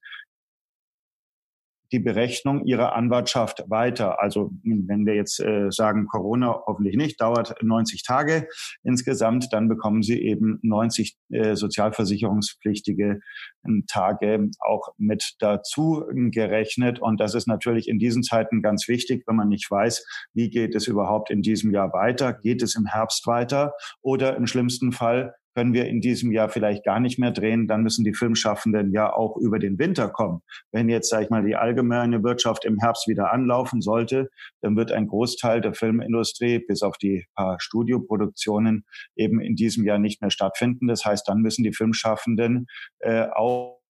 die 1.94 2.00
Berechnung 2.00 2.66
ihrer 2.66 2.96
Anwartschaft 2.96 3.64
weiter. 3.68 4.20
Also 4.20 4.52
wenn 4.64 5.06
wir 5.06 5.14
jetzt 5.14 5.40
äh, 5.40 5.70
sagen, 5.70 6.08
Corona 6.08 6.64
hoffentlich 6.66 6.98
nicht, 6.98 7.22
dauert 7.22 7.56
90 7.62 8.04
Tage 8.04 8.48
insgesamt, 8.84 9.54
dann 9.54 9.70
bekommen 9.70 10.02
Sie 10.02 10.20
eben 10.20 10.60
90 10.64 11.16
äh, 11.30 11.56
sozialversicherungspflichtige 11.56 13.20
ähm, 13.66 13.86
Tage 13.88 14.50
auch 14.60 14.90
mit 14.98 15.36
dazu 15.38 16.04
gerechnet. 16.10 17.00
Und 17.00 17.20
das 17.20 17.36
ist 17.36 17.48
natürlich 17.48 17.88
in 17.88 18.00
diesen 18.00 18.24
Zeiten 18.24 18.64
ganz 18.64 18.88
wichtig, 18.88 19.24
wenn 19.28 19.36
man 19.36 19.50
nicht 19.50 19.70
weiß, 19.70 20.04
wie 20.34 20.50
geht 20.50 20.74
es 20.74 20.88
überhaupt 20.88 21.30
in 21.30 21.44
diesem 21.44 21.72
Jahr 21.72 21.94
weiter? 21.94 22.34
Geht 22.34 22.64
es 22.64 22.76
im 22.76 22.88
Herbst 22.88 23.28
weiter? 23.28 23.74
Oder 24.02 24.36
im 24.36 24.48
schlimmsten 24.48 24.94
Fall 24.94 25.36
können 25.56 25.74
wir 25.74 25.88
in 25.88 26.02
diesem 26.02 26.32
Jahr 26.32 26.50
vielleicht 26.50 26.84
gar 26.84 27.00
nicht 27.00 27.20
mehr 27.20 27.32
drehen, 27.32 27.68
dann 27.68 27.84
müssen 27.84 28.04
die 28.04 28.14
Filmschaffenden 28.14 28.92
ja 28.92 29.14
auch 29.14 29.38
über 29.38 29.60
den 29.60 29.78
Winter 29.80 30.10
kommen. 30.10 30.42
Wenn 30.72 30.90
jetzt, 30.90 31.10
sage 31.10 31.26
ich 31.26 31.30
mal, 31.30 31.44
die 31.44 31.56
allgemeine 31.56 32.24
Wirtschaft 32.24 32.66
im 32.66 32.80
Herbst 32.80 33.08
wieder 33.08 33.32
anlaufen 33.32 33.82
sollte, 33.82 34.30
dann 34.62 34.76
wird 34.76 34.92
ein 34.92 35.08
Großteil 35.08 35.62
der 35.62 35.74
Filmindustrie, 35.74 36.60
bis 36.60 36.82
auf 36.82 36.98
die 36.98 37.26
paar 37.36 37.58
Studioproduktionen, 37.60 38.86
eben 39.16 39.40
in 39.40 39.56
diesem 39.56 39.86
Jahr 39.86 40.00
nicht 40.00 40.22
mehr 40.22 40.32
stattfinden. 40.32 40.88
Das 40.88 41.06
heißt, 41.06 41.28
dann 41.28 41.42
müssen 41.42 41.64
die 41.64 41.74
Filmschaffenden 41.74 42.68
äh, 43.00 43.28
auch 43.34 43.83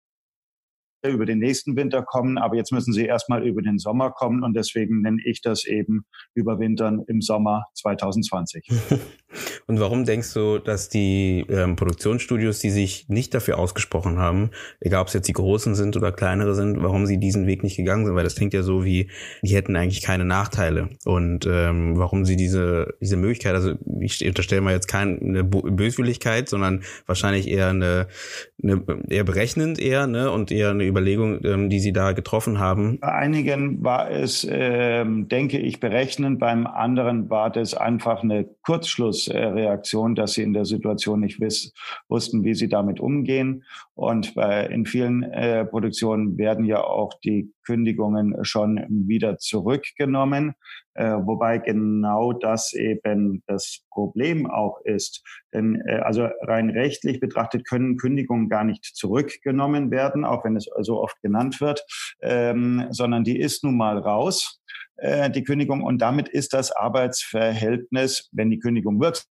über 1.09 1.25
den 1.25 1.39
nächsten 1.39 1.75
Winter 1.75 2.03
kommen, 2.03 2.37
aber 2.37 2.55
jetzt 2.55 2.71
müssen 2.71 2.93
sie 2.93 3.05
erstmal 3.05 3.45
über 3.45 3.61
den 3.61 3.79
Sommer 3.79 4.11
kommen 4.11 4.43
und 4.43 4.53
deswegen 4.53 5.01
nenne 5.01 5.17
ich 5.25 5.41
das 5.41 5.65
eben 5.65 6.05
Überwintern 6.35 7.03
im 7.07 7.21
Sommer 7.21 7.65
2020. 7.75 8.69
und 9.67 9.79
warum 9.79 10.05
denkst 10.05 10.33
du, 10.33 10.59
dass 10.59 10.89
die 10.89 11.45
ähm, 11.49 11.75
Produktionsstudios, 11.75 12.59
die 12.59 12.69
sich 12.69 13.09
nicht 13.09 13.33
dafür 13.33 13.57
ausgesprochen 13.57 14.19
haben, 14.19 14.51
egal 14.79 15.01
ob 15.01 15.07
es 15.07 15.13
jetzt 15.13 15.27
die 15.27 15.33
großen 15.33 15.75
sind 15.75 15.97
oder 15.97 16.11
kleinere 16.11 16.53
sind, 16.55 16.81
warum 16.83 17.05
sie 17.05 17.17
diesen 17.17 17.47
Weg 17.47 17.63
nicht 17.63 17.77
gegangen 17.77 18.05
sind? 18.05 18.15
Weil 18.15 18.23
das 18.23 18.35
klingt 18.35 18.53
ja 18.53 18.63
so 18.63 18.85
wie, 18.85 19.09
die 19.41 19.55
hätten 19.55 19.75
eigentlich 19.75 20.01
keine 20.01 20.25
Nachteile. 20.25 20.89
Und 21.05 21.47
ähm, 21.49 21.97
warum 21.97 22.25
sie 22.25 22.35
diese, 22.35 22.93
diese 23.01 23.17
Möglichkeit, 23.17 23.55
also 23.55 23.73
ich 23.99 24.25
unterstelle 24.25 24.61
mal 24.61 24.73
jetzt 24.73 24.87
keine 24.87 25.43
Böswilligkeit, 25.43 26.49
sondern 26.49 26.83
wahrscheinlich 27.05 27.47
eher 27.47 27.69
eine, 27.69 28.07
eine 28.61 28.83
eher 29.09 29.23
berechnend 29.23 29.79
eher, 29.79 30.07
ne, 30.07 30.31
und 30.31 30.51
eher 30.51 30.69
eine 30.69 30.90
Überlegung, 30.91 31.43
ähm, 31.43 31.69
die 31.69 31.79
Sie 31.79 31.93
da 31.93 32.11
getroffen 32.11 32.59
haben? 32.59 32.99
Bei 32.99 33.13
einigen 33.13 33.83
war 33.83 34.11
es, 34.11 34.47
ähm, 34.49 35.27
denke 35.27 35.57
ich, 35.57 35.79
berechnend, 35.79 36.39
beim 36.39 36.67
anderen 36.67 37.29
war 37.29 37.49
das 37.49 37.73
einfach 37.73 38.23
eine 38.23 38.45
Kurzschlussreaktion, 38.63 40.15
dass 40.15 40.33
sie 40.33 40.43
in 40.43 40.53
der 40.53 40.65
Situation 40.65 41.19
nicht 41.19 41.39
wiss, 41.39 41.73
wussten, 42.07 42.43
wie 42.43 42.53
sie 42.53 42.69
damit 42.69 42.99
umgehen. 42.99 43.63
Und 44.01 44.33
bei, 44.33 44.65
in 44.65 44.87
vielen 44.87 45.21
äh, 45.21 45.63
Produktionen 45.63 46.35
werden 46.39 46.65
ja 46.65 46.83
auch 46.83 47.13
die 47.23 47.53
Kündigungen 47.67 48.33
schon 48.43 48.83
wieder 48.89 49.37
zurückgenommen, 49.37 50.55
äh, 50.95 51.03
wobei 51.03 51.59
genau 51.59 52.33
das 52.33 52.73
eben 52.73 53.43
das 53.45 53.85
Problem 53.91 54.49
auch 54.49 54.79
ist. 54.85 55.21
Denn 55.53 55.83
äh, 55.85 55.97
also 55.97 56.27
rein 56.41 56.71
rechtlich 56.71 57.19
betrachtet 57.19 57.67
können 57.67 57.97
Kündigungen 57.97 58.49
gar 58.49 58.63
nicht 58.63 58.83
zurückgenommen 58.85 59.91
werden, 59.91 60.25
auch 60.25 60.45
wenn 60.45 60.55
es 60.55 60.67
so 60.79 60.99
oft 60.99 61.21
genannt 61.21 61.61
wird, 61.61 61.85
ähm, 62.23 62.87
sondern 62.89 63.23
die 63.23 63.39
ist 63.39 63.63
nun 63.63 63.77
mal 63.77 63.99
raus 63.99 64.63
äh, 64.95 65.29
die 65.29 65.43
Kündigung 65.43 65.83
und 65.83 65.99
damit 65.99 66.27
ist 66.27 66.53
das 66.53 66.71
Arbeitsverhältnis, 66.71 68.29
wenn 68.31 68.49
die 68.49 68.57
Kündigung 68.57 68.99
wirksam 68.99 69.27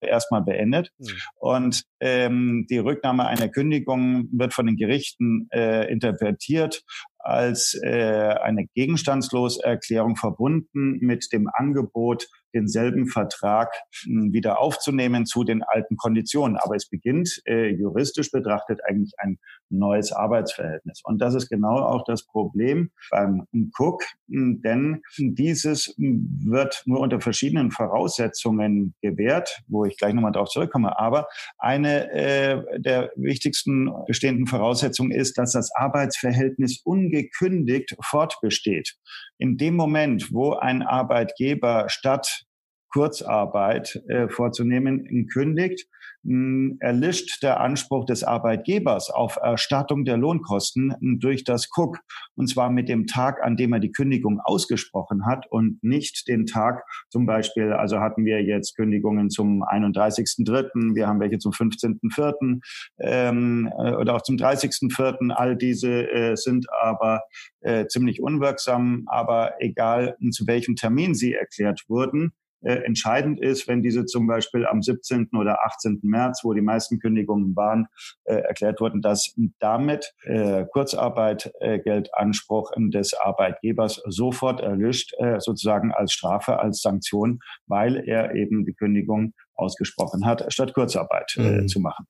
erstmal 0.00 0.42
beendet. 0.42 0.92
Mhm. 0.98 1.06
Und 1.36 1.84
ähm, 2.00 2.66
die 2.70 2.78
Rücknahme 2.78 3.26
einer 3.26 3.48
Kündigung 3.48 4.28
wird 4.32 4.54
von 4.54 4.66
den 4.66 4.76
Gerichten 4.76 5.48
äh, 5.52 5.90
interpretiert 5.90 6.82
als 7.22 7.78
äh, 7.82 8.34
eine 8.42 8.66
Gegenstandsloserklärung 8.74 10.16
verbunden 10.16 10.98
mit 11.00 11.32
dem 11.32 11.48
Angebot, 11.52 12.28
denselben 12.54 13.06
Vertrag 13.06 13.72
hm, 14.04 14.32
wieder 14.32 14.60
aufzunehmen 14.60 15.26
zu 15.26 15.44
den 15.44 15.62
alten 15.62 15.96
Konditionen. 15.96 16.56
Aber 16.56 16.76
es 16.76 16.88
beginnt 16.88 17.40
äh, 17.46 17.68
juristisch 17.68 18.30
betrachtet 18.30 18.80
eigentlich 18.86 19.12
ein 19.18 19.38
neues 19.68 20.12
Arbeitsverhältnis. 20.12 21.00
Und 21.04 21.20
das 21.20 21.34
ist 21.34 21.48
genau 21.48 21.76
auch 21.76 22.04
das 22.04 22.26
Problem 22.26 22.90
beim 23.10 23.46
Cook, 23.78 24.04
hm, 24.28 24.60
denn 24.62 25.02
dieses 25.18 25.94
wird 25.96 26.82
nur 26.86 27.00
unter 27.00 27.20
verschiedenen 27.20 27.70
Voraussetzungen 27.70 28.94
gewährt, 29.00 29.62
wo 29.68 29.84
ich 29.84 29.96
gleich 29.96 30.14
nochmal 30.14 30.32
darauf 30.32 30.48
zurückkomme. 30.48 30.98
Aber 30.98 31.28
eine 31.58 32.10
äh, 32.10 32.80
der 32.80 33.10
wichtigsten 33.16 33.90
bestehenden 34.06 34.46
Voraussetzungen 34.46 35.12
ist, 35.12 35.38
dass 35.38 35.52
das 35.52 35.70
Arbeitsverhältnis 35.74 36.82
ungekündigt 37.10 37.96
fortbesteht. 38.02 38.94
In 39.38 39.56
dem 39.56 39.74
Moment, 39.76 40.32
wo 40.32 40.54
ein 40.54 40.82
Arbeitgeber 40.82 41.88
statt 41.88 42.44
Kurzarbeit 42.92 44.02
äh, 44.08 44.28
vorzunehmen, 44.28 45.28
kündigt, 45.32 45.86
hm, 46.22 46.76
erlischt 46.80 47.42
der 47.42 47.60
Anspruch 47.60 48.04
des 48.04 48.24
Arbeitgebers 48.24 49.08
auf 49.08 49.36
Erstattung 49.36 50.04
der 50.04 50.18
Lohnkosten 50.18 50.94
durch 51.18 51.44
das 51.44 51.68
Cook. 51.74 51.98
Und 52.34 52.48
zwar 52.48 52.70
mit 52.70 52.88
dem 52.90 53.06
Tag, 53.06 53.42
an 53.42 53.56
dem 53.56 53.72
er 53.72 53.80
die 53.80 53.92
Kündigung 53.92 54.38
ausgesprochen 54.40 55.24
hat 55.24 55.46
und 55.50 55.82
nicht 55.82 56.28
den 56.28 56.44
Tag 56.44 56.84
zum 57.08 57.24
Beispiel, 57.24 57.72
also 57.72 58.00
hatten 58.00 58.24
wir 58.24 58.42
jetzt 58.42 58.76
Kündigungen 58.76 59.30
zum 59.30 59.62
31.3., 59.62 60.94
wir 60.94 61.06
haben 61.06 61.20
welche 61.20 61.38
zum 61.38 61.52
15.4. 61.52 62.60
Ähm, 62.98 63.70
äh, 63.78 63.94
oder 63.94 64.16
auch 64.16 64.22
zum 64.22 64.36
30.4. 64.36 65.30
All 65.30 65.56
diese 65.56 66.10
äh, 66.10 66.36
sind 66.36 66.66
aber 66.82 67.22
äh, 67.60 67.86
ziemlich 67.86 68.20
unwirksam, 68.20 69.04
aber 69.06 69.54
egal 69.60 70.16
zu 70.32 70.46
welchem 70.46 70.76
Termin 70.76 71.14
sie 71.14 71.32
erklärt 71.32 71.82
wurden, 71.88 72.32
äh, 72.62 72.84
entscheidend 72.84 73.40
ist, 73.40 73.68
wenn 73.68 73.82
diese 73.82 74.06
zum 74.06 74.26
Beispiel 74.26 74.66
am 74.66 74.82
17. 74.82 75.30
oder 75.38 75.64
18. 75.64 76.00
März, 76.02 76.40
wo 76.42 76.52
die 76.52 76.60
meisten 76.60 76.98
Kündigungen 76.98 77.54
waren, 77.56 77.86
äh, 78.24 78.34
erklärt 78.34 78.80
wurden, 78.80 79.00
dass 79.00 79.34
damit 79.58 80.12
äh, 80.24 80.64
Kurzarbeitgeldanspruch 80.72 82.72
des 82.76 83.14
Arbeitgebers 83.14 84.02
sofort 84.06 84.60
erlischt, 84.60 85.14
äh, 85.18 85.40
sozusagen 85.40 85.92
als 85.92 86.12
Strafe, 86.12 86.58
als 86.58 86.82
Sanktion, 86.82 87.40
weil 87.66 88.06
er 88.06 88.34
eben 88.34 88.64
die 88.64 88.74
Kündigung 88.74 89.32
ausgesprochen 89.54 90.26
hat, 90.26 90.52
statt 90.52 90.74
Kurzarbeit 90.74 91.34
äh, 91.36 91.62
mhm. 91.62 91.68
zu 91.68 91.80
machen. 91.80 92.06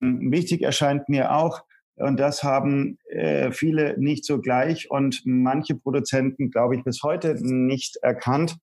Wichtig 0.00 0.62
erscheint 0.62 1.08
mir 1.08 1.34
auch, 1.34 1.62
und 1.96 2.20
das 2.20 2.44
haben 2.44 2.98
äh, 3.10 3.50
viele 3.50 3.98
nicht 3.98 4.24
so 4.24 4.40
gleich 4.40 4.88
und 4.90 5.22
manche 5.24 5.74
Produzenten, 5.74 6.50
glaube 6.50 6.76
ich, 6.76 6.84
bis 6.84 7.02
heute 7.02 7.34
nicht 7.40 7.96
erkannt, 8.02 8.56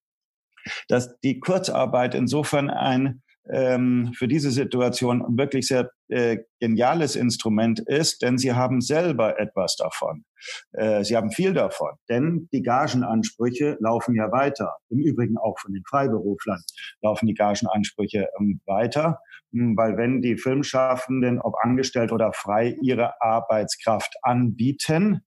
dass 0.87 1.19
die 1.21 1.39
Kurzarbeit 1.39 2.15
insofern 2.15 2.69
ein 2.69 3.21
ähm, 3.49 4.11
für 4.15 4.27
diese 4.27 4.51
Situation 4.51 5.37
wirklich 5.37 5.67
sehr 5.67 5.91
äh, 6.07 6.37
geniales 6.59 7.15
Instrument 7.15 7.79
ist, 7.79 8.21
denn 8.21 8.37
sie 8.37 8.53
haben 8.53 8.81
selber 8.81 9.39
etwas 9.39 9.75
davon. 9.75 10.25
Äh, 10.73 11.03
sie 11.03 11.15
haben 11.15 11.31
viel 11.31 11.53
davon, 11.53 11.91
denn 12.09 12.49
die 12.51 12.61
Gagenansprüche 12.61 13.77
laufen 13.79 14.15
ja 14.15 14.31
weiter. 14.31 14.75
Im 14.89 14.99
Übrigen 14.99 15.37
auch 15.37 15.59
von 15.59 15.73
den 15.73 15.83
Freiberuflern 15.87 16.61
laufen 17.01 17.27
die 17.27 17.33
Gagenansprüche 17.33 18.27
ähm, 18.39 18.61
weiter, 18.65 19.19
hm, 19.51 19.77
weil 19.77 19.97
wenn 19.97 20.21
die 20.21 20.37
Filmschaffenden, 20.37 21.39
ob 21.41 21.55
angestellt 21.61 22.11
oder 22.11 22.33
frei, 22.33 22.75
ihre 22.81 23.21
Arbeitskraft 23.21 24.15
anbieten, 24.21 25.21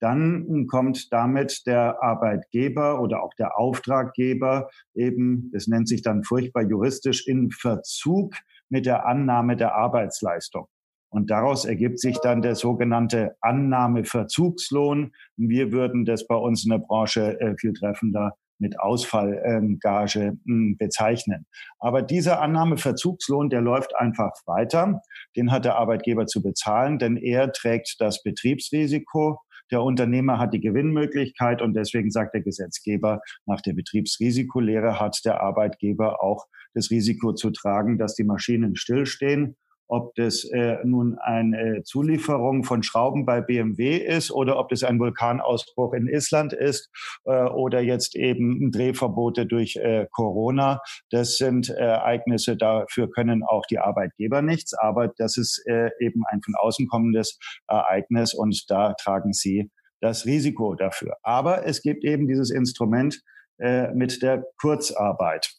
dann 0.00 0.66
kommt 0.66 1.12
damit 1.12 1.66
der 1.66 2.02
Arbeitgeber 2.02 3.00
oder 3.00 3.22
auch 3.22 3.34
der 3.34 3.58
Auftraggeber 3.58 4.68
eben, 4.94 5.50
das 5.52 5.66
nennt 5.66 5.88
sich 5.88 6.02
dann 6.02 6.24
furchtbar 6.24 6.62
juristisch, 6.62 7.26
in 7.26 7.50
Verzug 7.50 8.34
mit 8.68 8.86
der 8.86 9.06
Annahme 9.06 9.56
der 9.56 9.74
Arbeitsleistung. 9.74 10.66
Und 11.12 11.30
daraus 11.30 11.64
ergibt 11.64 11.98
sich 11.98 12.18
dann 12.18 12.40
der 12.40 12.54
sogenannte 12.54 13.36
Annahmeverzugslohn. 13.40 15.12
Wir 15.36 15.72
würden 15.72 16.04
das 16.04 16.26
bei 16.26 16.36
uns 16.36 16.64
in 16.64 16.70
der 16.70 16.78
Branche 16.78 17.38
äh, 17.40 17.56
viel 17.58 17.72
treffender 17.72 18.36
mit 18.60 18.78
Ausfallgage 18.78 20.36
ähm, 20.46 20.76
bezeichnen. 20.78 21.46
Aber 21.78 22.02
dieser 22.02 22.40
Annahmeverzugslohn, 22.40 23.48
der 23.48 23.60
läuft 23.60 23.96
einfach 23.96 24.32
weiter. 24.46 25.00
Den 25.34 25.50
hat 25.50 25.64
der 25.64 25.76
Arbeitgeber 25.76 26.26
zu 26.26 26.42
bezahlen, 26.42 26.98
denn 26.98 27.16
er 27.16 27.52
trägt 27.52 27.96
das 27.98 28.22
Betriebsrisiko 28.22 29.40
der 29.70 29.82
Unternehmer 29.82 30.38
hat 30.38 30.52
die 30.54 30.60
Gewinnmöglichkeit 30.60 31.62
und 31.62 31.74
deswegen 31.74 32.10
sagt 32.10 32.34
der 32.34 32.42
Gesetzgeber, 32.42 33.20
nach 33.46 33.60
der 33.60 33.74
Betriebsrisikolehre 33.74 35.00
hat 35.00 35.20
der 35.24 35.40
Arbeitgeber 35.40 36.22
auch 36.22 36.46
das 36.74 36.90
Risiko 36.90 37.32
zu 37.32 37.50
tragen, 37.50 37.98
dass 37.98 38.14
die 38.14 38.24
Maschinen 38.24 38.76
stillstehen 38.76 39.56
ob 39.90 40.14
das 40.14 40.44
äh, 40.44 40.78
nun 40.84 41.18
eine 41.18 41.82
Zulieferung 41.82 42.64
von 42.64 42.82
Schrauben 42.82 43.26
bei 43.26 43.40
BMW 43.40 43.96
ist 43.96 44.30
oder 44.30 44.58
ob 44.58 44.68
das 44.68 44.84
ein 44.84 45.00
Vulkanausbruch 45.00 45.92
in 45.94 46.06
Island 46.06 46.52
ist 46.52 46.90
äh, 47.24 47.44
oder 47.44 47.80
jetzt 47.80 48.14
eben 48.14 48.70
Drehverbote 48.70 49.46
durch 49.46 49.76
äh, 49.76 50.06
Corona. 50.12 50.80
Das 51.10 51.36
sind 51.36 51.70
äh, 51.70 51.74
Ereignisse, 51.74 52.56
dafür 52.56 53.10
können 53.10 53.42
auch 53.42 53.66
die 53.66 53.78
Arbeitgeber 53.78 54.42
nichts, 54.42 54.74
aber 54.74 55.08
das 55.08 55.36
ist 55.36 55.62
äh, 55.66 55.90
eben 55.98 56.22
ein 56.30 56.40
von 56.42 56.54
außen 56.56 56.86
kommendes 56.88 57.38
Ereignis 57.66 58.32
und 58.32 58.70
da 58.70 58.94
tragen 58.94 59.32
sie 59.32 59.70
das 60.00 60.24
Risiko 60.24 60.74
dafür. 60.76 61.16
Aber 61.22 61.66
es 61.66 61.82
gibt 61.82 62.04
eben 62.04 62.28
dieses 62.28 62.50
Instrument 62.50 63.20
äh, 63.58 63.92
mit 63.92 64.22
der 64.22 64.44
Kurzarbeit. 64.60 65.52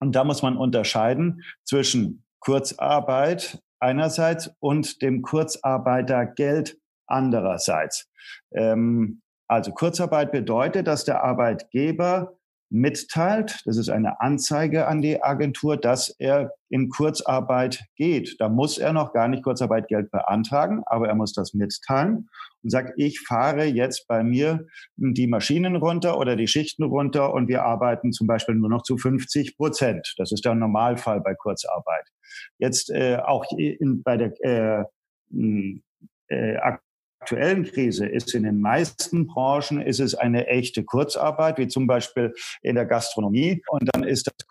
Und 0.00 0.16
da 0.16 0.24
muss 0.24 0.42
man 0.42 0.56
unterscheiden 0.56 1.42
zwischen 1.64 2.24
Kurzarbeit 2.40 3.58
einerseits 3.80 4.50
und 4.60 5.02
dem 5.02 5.22
Kurzarbeitergeld 5.22 6.78
andererseits. 7.06 8.08
Ähm, 8.52 9.22
also 9.48 9.72
Kurzarbeit 9.72 10.32
bedeutet, 10.32 10.86
dass 10.86 11.04
der 11.04 11.22
Arbeitgeber 11.22 12.35
mitteilt, 12.68 13.60
das 13.64 13.76
ist 13.76 13.88
eine 13.88 14.20
Anzeige 14.20 14.86
an 14.86 15.00
die 15.00 15.22
Agentur, 15.22 15.76
dass 15.76 16.08
er 16.18 16.52
in 16.68 16.88
Kurzarbeit 16.88 17.84
geht. 17.96 18.36
Da 18.40 18.48
muss 18.48 18.78
er 18.78 18.92
noch 18.92 19.12
gar 19.12 19.28
nicht 19.28 19.44
Kurzarbeitgeld 19.44 20.10
beantragen, 20.10 20.82
aber 20.86 21.08
er 21.08 21.14
muss 21.14 21.32
das 21.32 21.54
mitteilen 21.54 22.28
und 22.62 22.70
sagt, 22.70 22.94
ich 22.96 23.20
fahre 23.20 23.64
jetzt 23.64 24.08
bei 24.08 24.24
mir 24.24 24.66
die 24.96 25.28
Maschinen 25.28 25.76
runter 25.76 26.18
oder 26.18 26.34
die 26.34 26.48
Schichten 26.48 26.82
runter 26.82 27.32
und 27.32 27.48
wir 27.48 27.62
arbeiten 27.62 28.12
zum 28.12 28.26
Beispiel 28.26 28.56
nur 28.56 28.68
noch 28.68 28.82
zu 28.82 28.98
50 28.98 29.56
Prozent. 29.56 30.14
Das 30.16 30.32
ist 30.32 30.44
der 30.44 30.54
Normalfall 30.54 31.20
bei 31.20 31.34
Kurzarbeit. 31.34 32.06
Jetzt 32.58 32.90
äh, 32.90 33.18
auch 33.24 33.44
in, 33.56 34.02
bei 34.02 34.16
der 34.16 34.32
äh, 34.40 34.84
äh, 36.28 36.76
aktuellen 37.26 37.64
Krise 37.64 38.06
ist 38.06 38.34
in 38.34 38.44
den 38.44 38.60
meisten 38.60 39.26
Branchen 39.26 39.80
ist 39.80 39.98
es 39.98 40.14
eine 40.14 40.46
echte 40.46 40.84
Kurzarbeit, 40.84 41.58
wie 41.58 41.66
zum 41.66 41.88
Beispiel 41.88 42.32
in 42.62 42.76
der 42.76 42.86
Gastronomie. 42.86 43.62
Und 43.68 43.90
dann 43.92 44.04
ist 44.04 44.28
das 44.28 44.46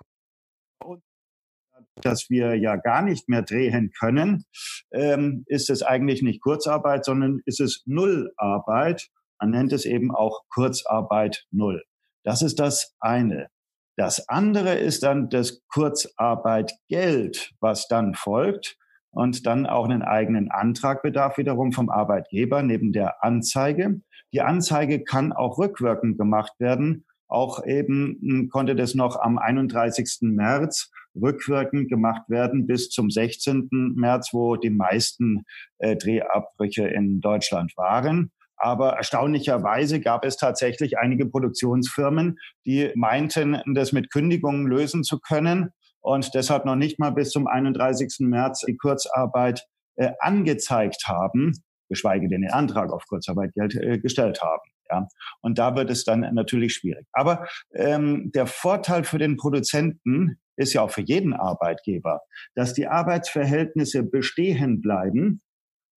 dass 2.02 2.30
wir 2.30 2.56
ja 2.56 2.76
gar 2.76 3.02
nicht 3.02 3.30
mehr 3.30 3.42
drehen 3.42 3.94
können, 3.98 4.44
ähm, 4.92 5.46
ist 5.48 5.70
es 5.70 5.82
eigentlich 5.82 6.22
nicht 6.22 6.42
Kurzarbeit, 6.42 7.06
sondern 7.06 7.40
ist 7.46 7.62
es 7.62 7.84
Nullarbeit. 7.86 9.08
Man 9.40 9.52
nennt 9.52 9.72
es 9.72 9.86
eben 9.86 10.14
auch 10.14 10.42
Kurzarbeit 10.50 11.46
Null. 11.52 11.86
Das 12.26 12.42
ist 12.42 12.60
das 12.60 12.94
eine. 13.00 13.48
Das 13.96 14.28
andere 14.28 14.76
ist 14.76 15.04
dann 15.04 15.30
das 15.30 15.62
Kurzarbeitgeld, 15.70 17.54
was 17.62 17.88
dann 17.88 18.14
folgt 18.14 18.76
und 19.16 19.46
dann 19.48 19.66
auch 19.66 19.86
einen 19.86 20.02
eigenen 20.02 20.52
Antrag 20.52 21.02
bedarf 21.02 21.38
wiederum 21.38 21.72
vom 21.72 21.90
Arbeitgeber 21.90 22.62
neben 22.62 22.92
der 22.92 23.24
Anzeige. 23.24 24.02
Die 24.34 24.42
Anzeige 24.42 25.04
kann 25.06 25.32
auch 25.32 25.58
rückwirkend 25.58 26.18
gemacht 26.18 26.52
werden. 26.60 27.06
Auch 27.28 27.66
eben 27.66 28.20
hm, 28.22 28.50
konnte 28.50 28.76
das 28.76 28.94
noch 28.94 29.18
am 29.18 29.38
31. 29.38 30.18
März 30.22 30.92
rückwirkend 31.16 31.88
gemacht 31.88 32.24
werden 32.28 32.68
bis 32.68 32.90
zum 32.90 33.10
16. 33.10 33.94
März, 33.96 34.32
wo 34.34 34.58
die 34.58 34.70
meisten 34.70 35.46
äh, 35.78 35.96
Drehabbrüche 35.96 36.86
in 36.86 37.22
Deutschland 37.22 37.72
waren. 37.78 38.32
Aber 38.58 38.98
erstaunlicherweise 38.98 40.02
gab 40.02 40.26
es 40.26 40.36
tatsächlich 40.36 40.98
einige 40.98 41.26
Produktionsfirmen, 41.26 42.38
die 42.66 42.92
meinten, 42.96 43.62
das 43.74 43.94
mit 43.94 44.12
Kündigungen 44.12 44.68
lösen 44.68 45.04
zu 45.06 45.20
können 45.20 45.72
und 46.06 46.36
deshalb 46.36 46.66
noch 46.66 46.76
nicht 46.76 47.00
mal 47.00 47.10
bis 47.10 47.32
zum 47.32 47.48
31. 47.48 48.18
März 48.20 48.62
die 48.68 48.78
Kurzarbeit 48.78 49.66
äh, 49.96 50.12
angezeigt 50.20 51.08
haben, 51.08 51.54
geschweige 51.90 52.30
denn 52.30 52.42
den 52.42 52.52
Antrag 52.52 52.92
auf 52.92 53.06
Kurzarbeitgeld 53.08 53.74
äh, 53.76 53.98
gestellt 53.98 54.40
haben. 54.44 54.70
Ja, 54.88 55.08
und 55.42 55.58
da 55.58 55.76
wird 55.76 55.90
es 55.90 56.04
dann 56.04 56.20
natürlich 56.36 56.76
schwierig. 56.76 57.08
Aber 57.12 57.48
ähm, 57.74 58.32
der 58.36 58.46
Vorteil 58.46 59.04
für 59.04 59.18
den 59.18 59.36
Produzenten 59.36 60.38
ist 60.58 60.74
ja 60.74 60.84
auch 60.84 60.92
für 60.92 61.02
jeden 61.02 61.34
Arbeitgeber, 61.34 62.22
dass 62.54 62.76
die 62.76 62.86
Arbeitsverhältnisse 62.86 64.04
bestehen 64.04 64.82
bleiben 64.82 65.42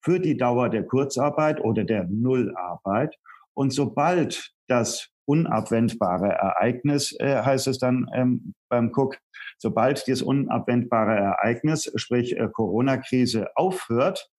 für 0.03 0.21
die 0.21 0.39
Dauer 0.39 0.71
der 0.71 0.87
Kurzarbeit 0.87 1.61
oder 1.61 1.85
der 1.85 2.05
Nullarbeit. 2.05 3.15
Und 3.53 3.75
sobald 3.75 4.53
das 4.69 5.11
unabwendbare 5.29 6.31
Ereignis, 6.31 7.15
äh, 7.21 7.43
heißt 7.43 7.67
es 7.69 7.79
dann 7.79 8.07
ähm, 8.15 8.55
beim 8.71 8.91
Cook, 8.95 9.19
sobald 9.59 10.07
dieses 10.07 10.23
unabwendbare 10.23 11.15
Ereignis, 11.15 11.93
sprich 11.97 12.37
äh, 12.37 12.49
Corona-Krise, 12.51 13.49
aufhört, 13.55 14.31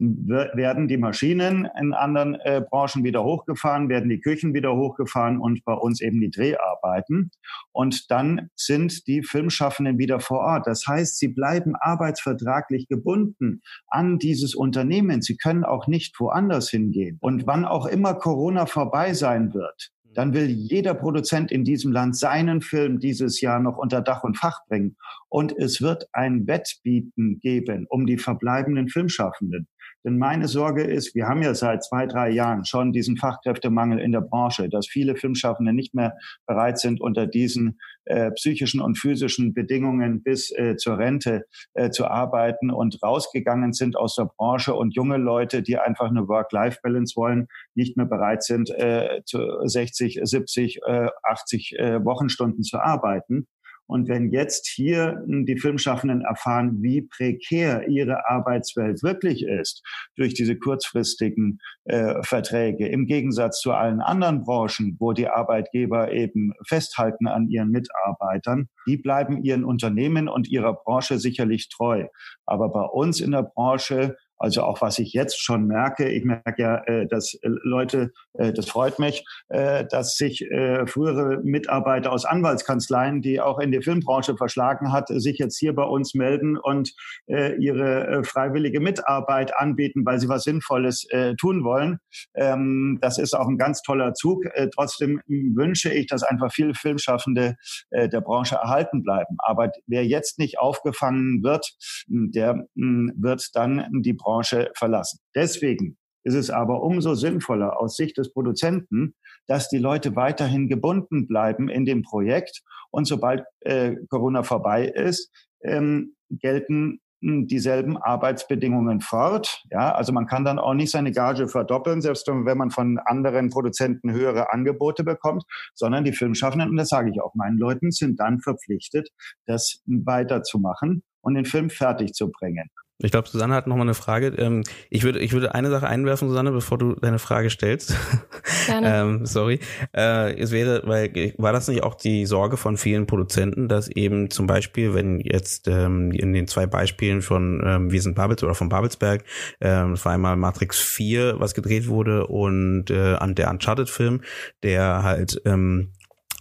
werden 0.00 0.86
die 0.86 0.96
Maschinen 0.96 1.68
in 1.78 1.92
anderen 1.92 2.36
äh, 2.36 2.62
Branchen 2.68 3.02
wieder 3.02 3.24
hochgefahren, 3.24 3.88
werden 3.88 4.08
die 4.08 4.20
Küchen 4.20 4.54
wieder 4.54 4.76
hochgefahren 4.76 5.38
und 5.38 5.64
bei 5.64 5.72
uns 5.72 6.00
eben 6.00 6.20
die 6.20 6.30
Dreharbeiten. 6.30 7.30
Und 7.72 8.10
dann 8.10 8.50
sind 8.54 9.06
die 9.06 9.22
Filmschaffenden 9.22 9.98
wieder 9.98 10.20
vor 10.20 10.40
Ort. 10.40 10.66
Das 10.66 10.86
heißt, 10.86 11.18
sie 11.18 11.28
bleiben 11.28 11.74
arbeitsvertraglich 11.74 12.86
gebunden 12.88 13.62
an 13.88 14.18
dieses 14.18 14.54
Unternehmen. 14.54 15.22
Sie 15.22 15.36
können 15.36 15.64
auch 15.64 15.88
nicht 15.88 16.18
woanders 16.20 16.70
hingehen. 16.70 17.18
Und 17.20 17.46
wann 17.46 17.64
auch 17.64 17.86
immer 17.86 18.14
Corona 18.14 18.66
vorbei 18.66 19.14
sein 19.14 19.52
wird, 19.52 19.90
dann 20.18 20.34
will 20.34 20.48
jeder 20.50 20.94
Produzent 20.94 21.52
in 21.52 21.62
diesem 21.62 21.92
Land 21.92 22.16
seinen 22.16 22.60
Film 22.60 22.98
dieses 22.98 23.40
Jahr 23.40 23.60
noch 23.60 23.78
unter 23.78 24.00
Dach 24.00 24.24
und 24.24 24.36
Fach 24.36 24.66
bringen. 24.66 24.96
Und 25.28 25.56
es 25.56 25.80
wird 25.80 26.08
ein 26.12 26.48
Wettbieten 26.48 27.38
geben 27.38 27.86
um 27.88 28.04
die 28.04 28.18
verbleibenden 28.18 28.88
Filmschaffenden. 28.88 29.68
Denn 30.08 30.16
meine 30.16 30.48
Sorge 30.48 30.84
ist, 30.84 31.14
wir 31.14 31.26
haben 31.26 31.42
ja 31.42 31.54
seit 31.54 31.84
zwei, 31.84 32.06
drei 32.06 32.30
Jahren 32.30 32.64
schon 32.64 32.92
diesen 32.92 33.18
Fachkräftemangel 33.18 33.98
in 33.98 34.10
der 34.10 34.22
Branche, 34.22 34.70
dass 34.70 34.88
viele 34.88 35.16
Filmschaffende 35.16 35.74
nicht 35.74 35.94
mehr 35.94 36.16
bereit 36.46 36.78
sind, 36.78 37.02
unter 37.02 37.26
diesen 37.26 37.78
äh, 38.06 38.30
psychischen 38.30 38.80
und 38.80 38.96
physischen 38.96 39.52
Bedingungen 39.52 40.22
bis 40.22 40.50
äh, 40.50 40.76
zur 40.76 40.96
Rente 40.96 41.44
äh, 41.74 41.90
zu 41.90 42.06
arbeiten 42.06 42.70
und 42.70 43.02
rausgegangen 43.02 43.74
sind 43.74 43.98
aus 43.98 44.14
der 44.14 44.30
Branche 44.34 44.72
und 44.72 44.94
junge 44.94 45.18
Leute, 45.18 45.60
die 45.60 45.76
einfach 45.76 46.08
eine 46.08 46.26
Work-Life-Balance 46.26 47.14
wollen, 47.14 47.48
nicht 47.74 47.98
mehr 47.98 48.06
bereit 48.06 48.42
sind, 48.42 48.70
äh, 48.70 49.20
zu 49.26 49.40
60, 49.62 50.20
70, 50.22 50.80
äh, 50.86 51.08
80 51.22 51.78
äh, 51.78 52.02
Wochenstunden 52.02 52.62
zu 52.62 52.78
arbeiten. 52.78 53.46
Und 53.88 54.08
wenn 54.08 54.30
jetzt 54.30 54.68
hier 54.68 55.22
hm, 55.26 55.46
die 55.46 55.58
Filmschaffenden 55.58 56.20
erfahren, 56.20 56.82
wie 56.82 57.02
prekär 57.02 57.88
ihre 57.88 58.28
Arbeitswelt 58.28 59.02
wirklich 59.02 59.44
ist 59.44 59.82
durch 60.16 60.34
diese 60.34 60.56
kurzfristigen 60.56 61.58
äh, 61.84 62.22
Verträge, 62.22 62.86
im 62.86 63.06
Gegensatz 63.06 63.60
zu 63.60 63.72
allen 63.72 64.00
anderen 64.00 64.44
Branchen, 64.44 64.96
wo 65.00 65.12
die 65.12 65.28
Arbeitgeber 65.28 66.12
eben 66.12 66.52
festhalten 66.66 67.26
an 67.26 67.48
ihren 67.48 67.70
Mitarbeitern, 67.70 68.68
die 68.86 68.98
bleiben 68.98 69.42
ihren 69.42 69.64
Unternehmen 69.64 70.28
und 70.28 70.48
ihrer 70.48 70.74
Branche 70.74 71.18
sicherlich 71.18 71.70
treu. 71.70 72.06
Aber 72.44 72.68
bei 72.68 72.84
uns 72.84 73.20
in 73.20 73.30
der 73.30 73.42
Branche 73.42 74.16
also 74.38 74.62
auch 74.62 74.80
was 74.80 74.98
ich 74.98 75.12
jetzt 75.12 75.42
schon 75.42 75.66
merke, 75.66 76.08
ich 76.08 76.24
merke 76.24 76.62
ja, 76.62 76.82
äh, 76.84 77.06
dass 77.06 77.34
äh, 77.34 77.48
Leute, 77.62 78.12
äh, 78.34 78.52
das 78.52 78.68
freut 78.68 78.98
mich, 78.98 79.24
dass 79.48 80.16
sich 80.16 80.44
frühere 80.86 81.40
Mitarbeiter 81.42 82.12
aus 82.12 82.24
Anwaltskanzleien, 82.24 83.22
die 83.22 83.40
auch 83.40 83.58
in 83.58 83.72
die 83.72 83.82
Filmbranche 83.82 84.36
verschlagen 84.36 84.92
hat, 84.92 85.08
sich 85.08 85.38
jetzt 85.38 85.58
hier 85.58 85.74
bei 85.74 85.84
uns 85.84 86.14
melden 86.14 86.56
und 86.56 86.92
ihre 87.26 88.22
freiwillige 88.24 88.80
Mitarbeit 88.80 89.56
anbieten, 89.56 90.04
weil 90.04 90.20
sie 90.20 90.28
was 90.28 90.44
Sinnvolles 90.44 91.06
tun 91.38 91.64
wollen. 91.64 91.98
Ähm, 92.34 92.98
das 93.00 93.18
ist 93.18 93.34
auch 93.34 93.48
ein 93.48 93.58
ganz 93.58 93.82
toller 93.82 94.14
Zug. 94.14 94.44
Trotzdem 94.74 95.20
wünsche 95.26 95.92
ich, 95.92 96.06
dass 96.06 96.22
einfach 96.22 96.52
viele 96.52 96.74
Filmschaffende 96.74 97.56
der 97.92 98.20
Branche 98.20 98.56
erhalten 98.56 99.02
bleiben. 99.02 99.36
Aber 99.38 99.70
wer 99.86 100.04
jetzt 100.04 100.38
nicht 100.38 100.58
aufgefangen 100.58 101.42
wird, 101.42 101.66
der 102.08 102.66
mh, 102.74 103.12
wird 103.16 103.48
dann 103.54 103.86
die 104.02 104.12
Branche 104.12 104.27
Branche 104.28 104.70
verlassen. 104.76 105.20
Deswegen 105.34 105.96
ist 106.22 106.34
es 106.34 106.50
aber 106.50 106.82
umso 106.82 107.14
sinnvoller 107.14 107.80
aus 107.80 107.96
Sicht 107.96 108.18
des 108.18 108.30
Produzenten, 108.30 109.14
dass 109.46 109.70
die 109.70 109.78
Leute 109.78 110.16
weiterhin 110.16 110.68
gebunden 110.68 111.26
bleiben 111.26 111.70
in 111.70 111.86
dem 111.86 112.02
Projekt 112.02 112.60
und 112.90 113.06
sobald 113.06 113.44
äh, 113.60 113.96
Corona 114.10 114.42
vorbei 114.42 114.84
ist, 114.86 115.30
ähm, 115.62 116.14
gelten 116.28 117.00
hm, 117.22 117.46
dieselben 117.46 117.96
Arbeitsbedingungen 117.96 119.00
fort. 119.00 119.64
Ja, 119.70 119.92
also 119.92 120.12
man 120.12 120.26
kann 120.26 120.44
dann 120.44 120.58
auch 120.58 120.74
nicht 120.74 120.90
seine 120.90 121.12
Gage 121.12 121.48
verdoppeln, 121.48 122.02
selbst 122.02 122.28
wenn 122.28 122.58
man 122.58 122.70
von 122.70 122.98
anderen 122.98 123.48
Produzenten 123.48 124.12
höhere 124.12 124.52
Angebote 124.52 125.04
bekommt, 125.04 125.44
sondern 125.74 126.04
die 126.04 126.12
Filmschaffenden, 126.12 126.68
und 126.68 126.76
das 126.76 126.90
sage 126.90 127.10
ich 127.10 127.22
auch 127.22 127.34
meinen 127.34 127.56
Leuten, 127.56 127.90
sind 127.90 128.20
dann 128.20 128.40
verpflichtet, 128.40 129.08
das 129.46 129.80
weiterzumachen 129.86 131.02
und 131.22 131.34
den 131.34 131.46
Film 131.46 131.70
fertig 131.70 132.12
zu 132.12 132.30
bringen. 132.30 132.68
Ich 133.00 133.12
glaube, 133.12 133.28
Susanne 133.28 133.54
hat 133.54 133.68
noch 133.68 133.76
mal 133.76 133.82
eine 133.82 133.94
Frage. 133.94 134.28
Ähm, 134.38 134.64
ich 134.90 135.04
würde, 135.04 135.20
ich 135.20 135.32
würde 135.32 135.54
eine 135.54 135.70
Sache 135.70 135.86
einwerfen, 135.86 136.28
Susanne, 136.28 136.50
bevor 136.50 136.78
du 136.78 136.94
deine 136.94 137.20
Frage 137.20 137.48
stellst. 137.48 137.94
Gerne. 138.66 138.92
ähm, 138.92 139.26
sorry. 139.26 139.60
Äh, 139.96 140.36
es 140.36 140.50
wäre, 140.50 140.82
weil 140.84 141.34
war 141.38 141.52
das 141.52 141.68
nicht 141.68 141.84
auch 141.84 141.94
die 141.94 142.26
Sorge 142.26 142.56
von 142.56 142.76
vielen 142.76 143.06
Produzenten, 143.06 143.68
dass 143.68 143.88
eben 143.88 144.30
zum 144.30 144.48
Beispiel, 144.48 144.94
wenn 144.94 145.20
jetzt 145.20 145.68
ähm, 145.68 146.10
in 146.10 146.32
den 146.32 146.48
zwei 146.48 146.66
Beispielen 146.66 147.22
von 147.22 147.62
ähm, 147.64 147.92
Wir 147.92 148.02
sind 148.02 148.16
Babels 148.16 148.42
oder 148.42 148.56
von 148.56 148.68
Babelsberg, 148.68 149.22
ähm, 149.60 149.92
das 149.92 150.04
war 150.04 150.12
einmal 150.12 150.36
Matrix 150.36 150.80
4, 150.80 151.38
was 151.38 151.54
gedreht 151.54 151.86
wurde, 151.86 152.26
und 152.26 152.90
äh, 152.90 153.14
an 153.14 153.36
der 153.36 153.50
Uncharted-Film, 153.50 154.22
der 154.64 155.04
halt 155.04 155.40
ähm, 155.44 155.92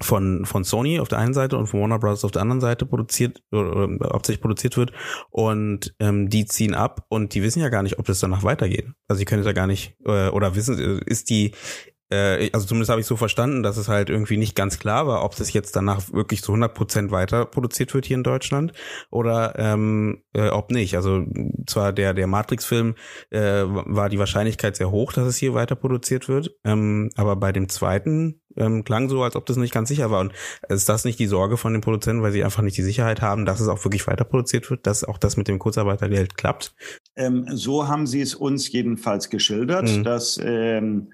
von, 0.01 0.45
von 0.45 0.63
Sony 0.63 0.99
auf 0.99 1.07
der 1.07 1.17
einen 1.17 1.33
Seite 1.33 1.57
und 1.57 1.67
von 1.67 1.81
Warner 1.81 1.99
Bros. 1.99 2.23
auf 2.23 2.31
der 2.31 2.41
anderen 2.41 2.61
Seite 2.61 2.85
produziert 2.85 3.41
oder, 3.51 3.75
oder 3.75 4.09
hauptsächlich 4.13 4.41
produziert 4.41 4.77
wird 4.77 4.91
und 5.31 5.95
ähm, 5.99 6.29
die 6.29 6.45
ziehen 6.45 6.75
ab 6.75 7.05
und 7.09 7.33
die 7.33 7.41
wissen 7.41 7.61
ja 7.61 7.69
gar 7.69 7.83
nicht, 7.83 7.97
ob 7.97 8.05
das 8.05 8.19
danach 8.19 8.43
weitergeht. 8.43 8.89
Also 9.07 9.19
die 9.19 9.25
können 9.25 9.43
ja 9.43 9.53
gar 9.53 9.67
nicht 9.67 9.95
äh, 10.05 10.29
oder 10.29 10.55
wissen, 10.55 10.77
ist 11.01 11.29
die 11.29 11.53
äh, 12.09 12.49
also 12.53 12.65
zumindest 12.65 12.89
habe 12.89 13.01
ich 13.01 13.07
so 13.07 13.15
verstanden, 13.15 13.63
dass 13.63 13.77
es 13.77 13.87
halt 13.87 14.09
irgendwie 14.09 14.37
nicht 14.37 14.55
ganz 14.55 14.79
klar 14.79 15.07
war, 15.07 15.23
ob 15.23 15.35
das 15.35 15.51
jetzt 15.53 15.75
danach 15.75 16.11
wirklich 16.13 16.41
zu 16.41 16.51
100 16.51 16.73
Prozent 16.73 17.11
weiter 17.11 17.45
produziert 17.45 17.93
wird 17.93 18.05
hier 18.05 18.17
in 18.17 18.23
Deutschland 18.23 18.73
oder 19.09 19.53
ähm, 19.57 20.23
äh, 20.33 20.49
ob 20.49 20.71
nicht. 20.71 20.95
Also 20.95 21.25
zwar 21.65 21.93
der 21.93 22.13
der 22.13 22.27
Matrix-Film 22.27 22.95
äh, 23.29 23.63
war 23.65 24.09
die 24.09 24.19
Wahrscheinlichkeit 24.19 24.75
sehr 24.75 24.91
hoch, 24.91 25.13
dass 25.13 25.27
es 25.27 25.37
hier 25.37 25.53
weiter 25.53 25.75
produziert 25.75 26.29
wird, 26.29 26.55
ähm, 26.63 27.09
aber 27.15 27.35
bei 27.35 27.51
dem 27.51 27.69
zweiten 27.69 28.41
ähm, 28.57 28.83
klang 28.83 29.09
so, 29.09 29.23
als 29.23 29.35
ob 29.35 29.45
das 29.45 29.57
nicht 29.57 29.73
ganz 29.73 29.89
sicher 29.89 30.11
war. 30.11 30.19
Und 30.19 30.33
ist 30.67 30.89
das 30.89 31.05
nicht 31.05 31.19
die 31.19 31.27
Sorge 31.27 31.57
von 31.57 31.73
den 31.73 31.81
Produzenten, 31.81 32.23
weil 32.23 32.31
sie 32.31 32.43
einfach 32.43 32.63
nicht 32.63 32.77
die 32.77 32.83
Sicherheit 32.83 33.21
haben, 33.21 33.45
dass 33.45 33.59
es 33.59 33.67
auch 33.67 33.83
wirklich 33.85 34.07
weiter 34.07 34.25
produziert 34.25 34.69
wird, 34.69 34.87
dass 34.87 35.03
auch 35.03 35.17
das 35.17 35.37
mit 35.37 35.47
dem 35.47 35.59
Kurzarbeitergeld 35.59 36.37
klappt? 36.37 36.73
Ähm, 37.15 37.45
so 37.51 37.87
haben 37.87 38.07
sie 38.07 38.21
es 38.21 38.35
uns 38.35 38.71
jedenfalls 38.71 39.29
geschildert, 39.29 39.89
mhm. 39.89 40.03
dass 40.03 40.39
ähm, 40.43 41.11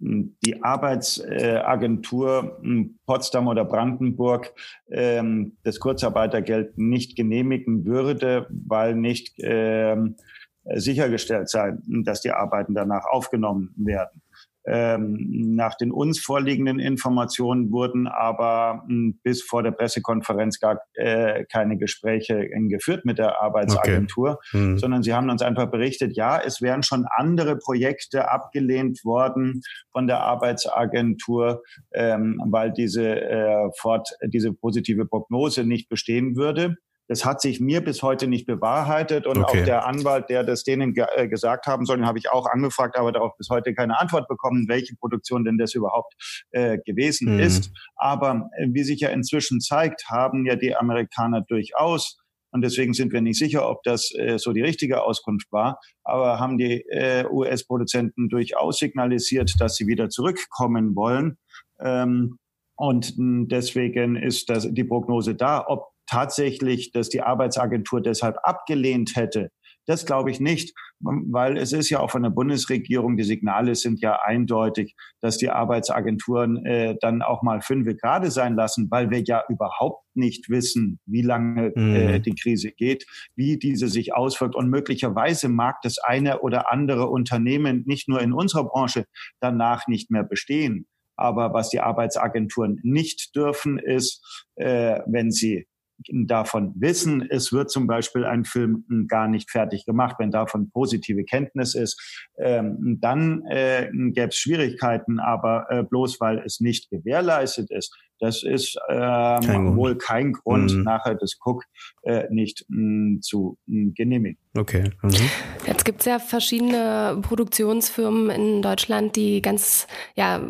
die 0.00 0.62
Arbeitsagentur 0.62 2.60
Potsdam 3.06 3.48
oder 3.48 3.64
Brandenburg 3.64 4.54
ähm, 4.90 5.56
das 5.64 5.80
Kurzarbeitergeld 5.80 6.78
nicht 6.78 7.16
genehmigen 7.16 7.84
würde, 7.84 8.46
weil 8.50 8.94
nicht 8.94 9.34
ähm, 9.38 10.16
sichergestellt 10.64 11.48
sei, 11.48 11.76
dass 12.04 12.20
die 12.20 12.30
Arbeiten 12.30 12.74
danach 12.74 13.06
aufgenommen 13.06 13.74
werden. 13.76 14.22
Ähm, 14.68 15.54
nach 15.54 15.76
den 15.76 15.90
uns 15.90 16.20
vorliegenden 16.20 16.78
Informationen 16.78 17.72
wurden 17.72 18.06
aber 18.06 18.84
hm, 18.86 19.18
bis 19.22 19.42
vor 19.42 19.62
der 19.62 19.70
Pressekonferenz 19.70 20.60
gar 20.60 20.80
äh, 20.94 21.44
keine 21.50 21.78
Gespräche 21.78 22.48
geführt 22.68 23.04
mit 23.04 23.18
der 23.18 23.40
Arbeitsagentur, 23.40 24.32
okay. 24.32 24.58
hm. 24.58 24.78
sondern 24.78 25.02
sie 25.02 25.14
haben 25.14 25.30
uns 25.30 25.42
einfach 25.42 25.70
berichtet, 25.70 26.16
ja, 26.16 26.38
es 26.38 26.60
wären 26.60 26.82
schon 26.82 27.06
andere 27.16 27.56
Projekte 27.56 28.30
abgelehnt 28.30 29.04
worden 29.04 29.62
von 29.92 30.06
der 30.06 30.20
Arbeitsagentur, 30.20 31.62
ähm, 31.94 32.42
weil 32.50 32.72
diese 32.72 33.20
äh, 33.20 33.70
fort 33.78 34.08
diese 34.26 34.52
positive 34.52 35.06
Prognose 35.06 35.64
nicht 35.64 35.88
bestehen 35.88 36.36
würde. 36.36 36.76
Das 37.08 37.24
hat 37.24 37.40
sich 37.40 37.58
mir 37.60 37.80
bis 37.80 38.02
heute 38.02 38.28
nicht 38.28 38.46
bewahrheitet 38.46 39.26
und 39.26 39.38
okay. 39.38 39.60
auch 39.60 39.64
der 39.64 39.86
Anwalt, 39.86 40.28
der 40.28 40.44
das 40.44 40.62
denen 40.62 40.94
ge 40.94 41.06
äh, 41.16 41.26
gesagt 41.26 41.66
haben 41.66 41.84
soll, 41.84 41.96
den 41.96 42.06
habe 42.06 42.18
ich 42.18 42.30
auch 42.30 42.46
angefragt, 42.46 42.96
aber 42.96 43.12
darauf 43.12 43.36
bis 43.36 43.48
heute 43.50 43.74
keine 43.74 43.98
Antwort 43.98 44.28
bekommen, 44.28 44.66
welche 44.68 44.94
Produktion 44.96 45.44
denn 45.44 45.58
das 45.58 45.74
überhaupt 45.74 46.14
äh, 46.50 46.78
gewesen 46.84 47.34
mhm. 47.34 47.40
ist. 47.40 47.70
Aber 47.96 48.48
äh, 48.58 48.68
wie 48.70 48.84
sich 48.84 49.00
ja 49.00 49.08
inzwischen 49.08 49.60
zeigt, 49.60 50.04
haben 50.08 50.46
ja 50.46 50.54
die 50.54 50.76
Amerikaner 50.76 51.40
durchaus 51.40 52.18
und 52.50 52.62
deswegen 52.62 52.94
sind 52.94 53.12
wir 53.12 53.20
nicht 53.20 53.38
sicher, 53.38 53.68
ob 53.68 53.82
das 53.82 54.12
äh, 54.14 54.38
so 54.38 54.52
die 54.52 54.62
richtige 54.62 55.02
Auskunft 55.02 55.52
war. 55.52 55.80
Aber 56.02 56.38
haben 56.38 56.56
die 56.56 56.80
äh, 56.88 57.26
US-Produzenten 57.30 58.28
durchaus 58.28 58.78
signalisiert, 58.78 59.54
dass 59.58 59.76
sie 59.76 59.86
wieder 59.86 60.08
zurückkommen 60.08 60.96
wollen. 60.96 61.36
Ähm, 61.80 62.38
und 62.76 63.14
deswegen 63.18 64.16
ist 64.16 64.48
das, 64.48 64.72
die 64.72 64.84
Prognose 64.84 65.34
da. 65.34 65.64
Ob 65.66 65.88
tatsächlich, 66.08 66.92
dass 66.92 67.08
die 67.08 67.22
Arbeitsagentur 67.22 68.00
deshalb 68.00 68.36
abgelehnt 68.42 69.16
hätte. 69.16 69.50
Das 69.88 70.04
glaube 70.04 70.30
ich 70.30 70.38
nicht, 70.38 70.74
weil 71.00 71.56
es 71.56 71.72
ist 71.72 71.88
ja 71.88 72.00
auch 72.00 72.10
von 72.10 72.22
der 72.22 72.28
Bundesregierung, 72.28 73.16
die 73.16 73.24
Signale 73.24 73.74
sind 73.74 74.00
ja 74.02 74.18
eindeutig, 74.22 74.94
dass 75.22 75.38
die 75.38 75.48
Arbeitsagenturen 75.48 76.64
äh, 76.66 76.96
dann 77.00 77.22
auch 77.22 77.42
mal 77.42 77.62
fünf 77.62 77.86
gerade 77.96 78.30
sein 78.30 78.54
lassen, 78.54 78.90
weil 78.90 79.10
wir 79.10 79.22
ja 79.22 79.44
überhaupt 79.48 80.04
nicht 80.14 80.50
wissen, 80.50 81.00
wie 81.06 81.22
lange 81.22 81.72
äh, 81.74 82.18
mhm. 82.18 82.22
die 82.22 82.34
Krise 82.34 82.70
geht, 82.70 83.06
wie 83.34 83.58
diese 83.58 83.88
sich 83.88 84.14
auswirkt. 84.14 84.54
Und 84.54 84.68
möglicherweise 84.68 85.48
mag 85.48 85.76
das 85.82 85.96
eine 85.98 86.40
oder 86.40 86.70
andere 86.70 87.08
Unternehmen 87.08 87.84
nicht 87.86 88.10
nur 88.10 88.20
in 88.20 88.34
unserer 88.34 88.64
Branche 88.64 89.06
danach 89.40 89.88
nicht 89.88 90.10
mehr 90.10 90.24
bestehen. 90.24 90.86
Aber 91.16 91.54
was 91.54 91.70
die 91.70 91.80
Arbeitsagenturen 91.80 92.78
nicht 92.82 93.34
dürfen, 93.34 93.78
ist, 93.78 94.46
äh, 94.56 95.00
wenn 95.06 95.30
sie 95.30 95.66
davon 96.06 96.72
wissen, 96.76 97.26
es 97.28 97.52
wird 97.52 97.70
zum 97.70 97.86
Beispiel 97.86 98.24
ein 98.24 98.44
Film 98.44 98.84
gar 99.08 99.28
nicht 99.28 99.50
fertig 99.50 99.84
gemacht, 99.84 100.16
wenn 100.18 100.30
davon 100.30 100.70
positive 100.70 101.24
Kenntnis 101.24 101.74
ist, 101.74 102.00
ähm, 102.38 102.98
dann 103.00 103.44
äh, 103.46 103.88
gäbe 103.92 104.28
es 104.28 104.36
Schwierigkeiten, 104.36 105.18
aber 105.18 105.66
äh, 105.70 105.82
bloß 105.82 106.20
weil 106.20 106.38
es 106.38 106.60
nicht 106.60 106.90
gewährleistet 106.90 107.70
ist, 107.70 107.96
Das 108.20 108.42
ist 108.42 108.76
ähm, 108.88 109.40
kein 109.40 109.76
wohl 109.76 109.96
kein 109.96 110.32
Grund, 110.32 110.72
mhm. 110.72 110.82
nachher 110.82 111.14
das 111.14 111.36
Cook 111.44 111.64
äh, 112.02 112.24
nicht 112.30 112.64
mh, 112.68 112.78
mm, 112.78 113.22
zu 113.22 113.58
mh, 113.66 113.90
mm, 113.90 113.94
genehmigen. 113.94 114.38
Okay. 114.56 114.90
Mhm. 115.02 115.30
Jetzt 115.66 115.84
gibt 115.84 116.00
es 116.00 116.06
ja 116.06 116.18
verschiedene 116.18 117.18
Produktionsfirmen 117.22 118.30
in 118.30 118.62
Deutschland, 118.62 119.14
die 119.14 119.40
ganz, 119.40 119.86
ja, 120.16 120.40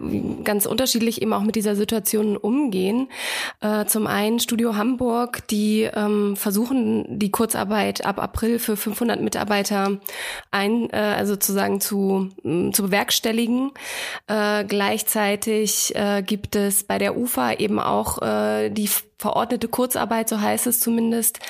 ganz 0.44 0.64
unterschiedlich 0.64 1.20
eben 1.20 1.32
auch 1.32 1.42
mit 1.42 1.56
dieser 1.56 1.76
Situation 1.76 2.36
umgehen. 2.36 3.08
Äh, 3.60 3.84
zum 3.86 4.06
einen 4.06 4.38
Studio 4.38 4.76
Hamburg, 4.76 5.46
die 5.48 5.82
ähm, 5.82 6.36
versuchen, 6.36 7.18
die 7.18 7.30
Kurzarbeit 7.30 8.06
ab 8.06 8.18
April 8.18 8.58
für 8.58 8.76
500 8.76 9.20
Mitarbeiter 9.20 9.98
ein, 10.50 10.88
äh, 10.90 10.96
also 10.96 11.34
sozusagen 11.34 11.80
zu, 11.80 12.30
äh, 12.44 12.70
zu 12.70 12.84
bewerkstelligen. 12.84 13.72
Äh, 14.26 14.64
gleichzeitig 14.64 15.94
äh, 15.94 16.22
gibt 16.22 16.56
es 16.56 16.84
bei 16.84 16.98
der 16.98 17.16
UFA 17.16 17.57
eben 17.60 17.80
auch 17.80 18.22
äh, 18.22 18.70
die 18.70 18.88
verordnete 19.18 19.68
Kurzarbeit, 19.68 20.28
so 20.28 20.40
heißt 20.40 20.66
es 20.66 20.80
zumindest. 20.80 21.40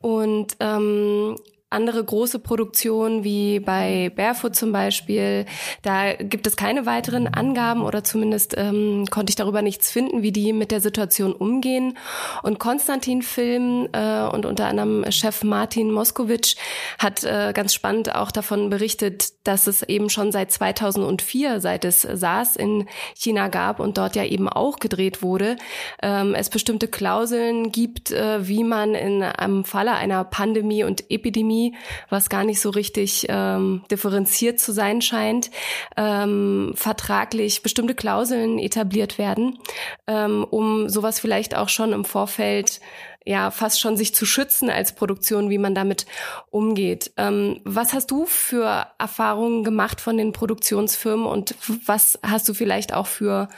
Und 0.00 0.56
ähm, 0.60 1.36
andere 1.70 2.02
große 2.02 2.38
Produktionen 2.38 3.24
wie 3.24 3.60
bei 3.60 4.10
Barefoot 4.16 4.56
zum 4.56 4.72
Beispiel, 4.72 5.44
da 5.82 6.14
gibt 6.14 6.46
es 6.46 6.56
keine 6.56 6.86
weiteren 6.86 7.26
Angaben 7.26 7.82
oder 7.82 8.02
zumindest 8.02 8.56
ähm, 8.56 9.04
konnte 9.10 9.30
ich 9.30 9.36
darüber 9.36 9.60
nichts 9.60 9.90
finden, 9.90 10.22
wie 10.22 10.32
die 10.32 10.54
mit 10.54 10.70
der 10.70 10.80
Situation 10.80 11.34
umgehen. 11.34 11.98
Und 12.42 12.58
Konstantin 12.58 13.20
Film 13.20 13.86
äh, 13.92 14.22
und 14.22 14.46
unter 14.46 14.66
anderem 14.66 15.04
Chef 15.10 15.44
Martin 15.44 15.92
Moskowitsch 15.92 16.56
hat 16.98 17.24
äh, 17.24 17.52
ganz 17.54 17.74
spannend 17.74 18.14
auch 18.14 18.30
davon 18.30 18.70
berichtet, 18.70 19.46
dass 19.46 19.66
es 19.66 19.82
eben 19.82 20.08
schon 20.08 20.32
seit 20.32 20.50
2004, 20.50 21.60
seit 21.60 21.84
es 21.84 22.00
SARS 22.00 22.56
in 22.56 22.86
China 23.14 23.48
gab 23.48 23.78
und 23.78 23.98
dort 23.98 24.16
ja 24.16 24.24
eben 24.24 24.48
auch 24.48 24.78
gedreht 24.78 25.22
wurde, 25.22 25.56
ähm, 26.02 26.34
es 26.34 26.48
bestimmte 26.48 26.88
Klauseln 26.88 27.72
gibt, 27.72 28.10
äh, 28.10 28.48
wie 28.48 28.64
man 28.64 28.94
in 28.94 29.22
einem 29.22 29.64
Falle 29.64 29.92
einer 29.92 30.24
Pandemie 30.24 30.84
und 30.84 31.10
Epidemie 31.10 31.57
Pandemie, 31.58 31.74
was 32.08 32.28
gar 32.28 32.44
nicht 32.44 32.60
so 32.60 32.70
richtig 32.70 33.26
ähm, 33.28 33.82
differenziert 33.90 34.60
zu 34.60 34.72
sein 34.72 35.02
scheint, 35.02 35.50
ähm, 35.96 36.72
vertraglich 36.74 37.62
bestimmte 37.62 37.94
Klauseln 37.94 38.58
etabliert 38.58 39.18
werden, 39.18 39.58
ähm, 40.06 40.44
um 40.48 40.88
sowas 40.88 41.20
vielleicht 41.20 41.56
auch 41.56 41.68
schon 41.68 41.92
im 41.92 42.04
Vorfeld 42.04 42.80
ja 43.24 43.50
fast 43.50 43.78
schon 43.78 43.96
sich 43.96 44.14
zu 44.14 44.24
schützen 44.24 44.70
als 44.70 44.94
Produktion, 44.94 45.50
wie 45.50 45.58
man 45.58 45.74
damit 45.74 46.06
umgeht. 46.50 47.12
Ähm, 47.18 47.60
was 47.64 47.92
hast 47.92 48.10
du 48.10 48.24
für 48.24 48.86
Erfahrungen 48.98 49.64
gemacht 49.64 50.00
von 50.00 50.16
den 50.16 50.32
Produktionsfirmen 50.32 51.26
und 51.26 51.54
was 51.84 52.18
hast 52.22 52.48
du 52.48 52.54
vielleicht 52.54 52.94
auch 52.94 53.06
für 53.06 53.48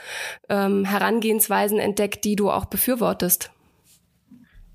ähm, 0.49 0.83
Herangehensweisen 0.83 1.79
entdeckt, 1.79 2.25
die 2.25 2.35
du 2.35 2.51
auch 2.51 2.65
befürwortest? 2.65 3.51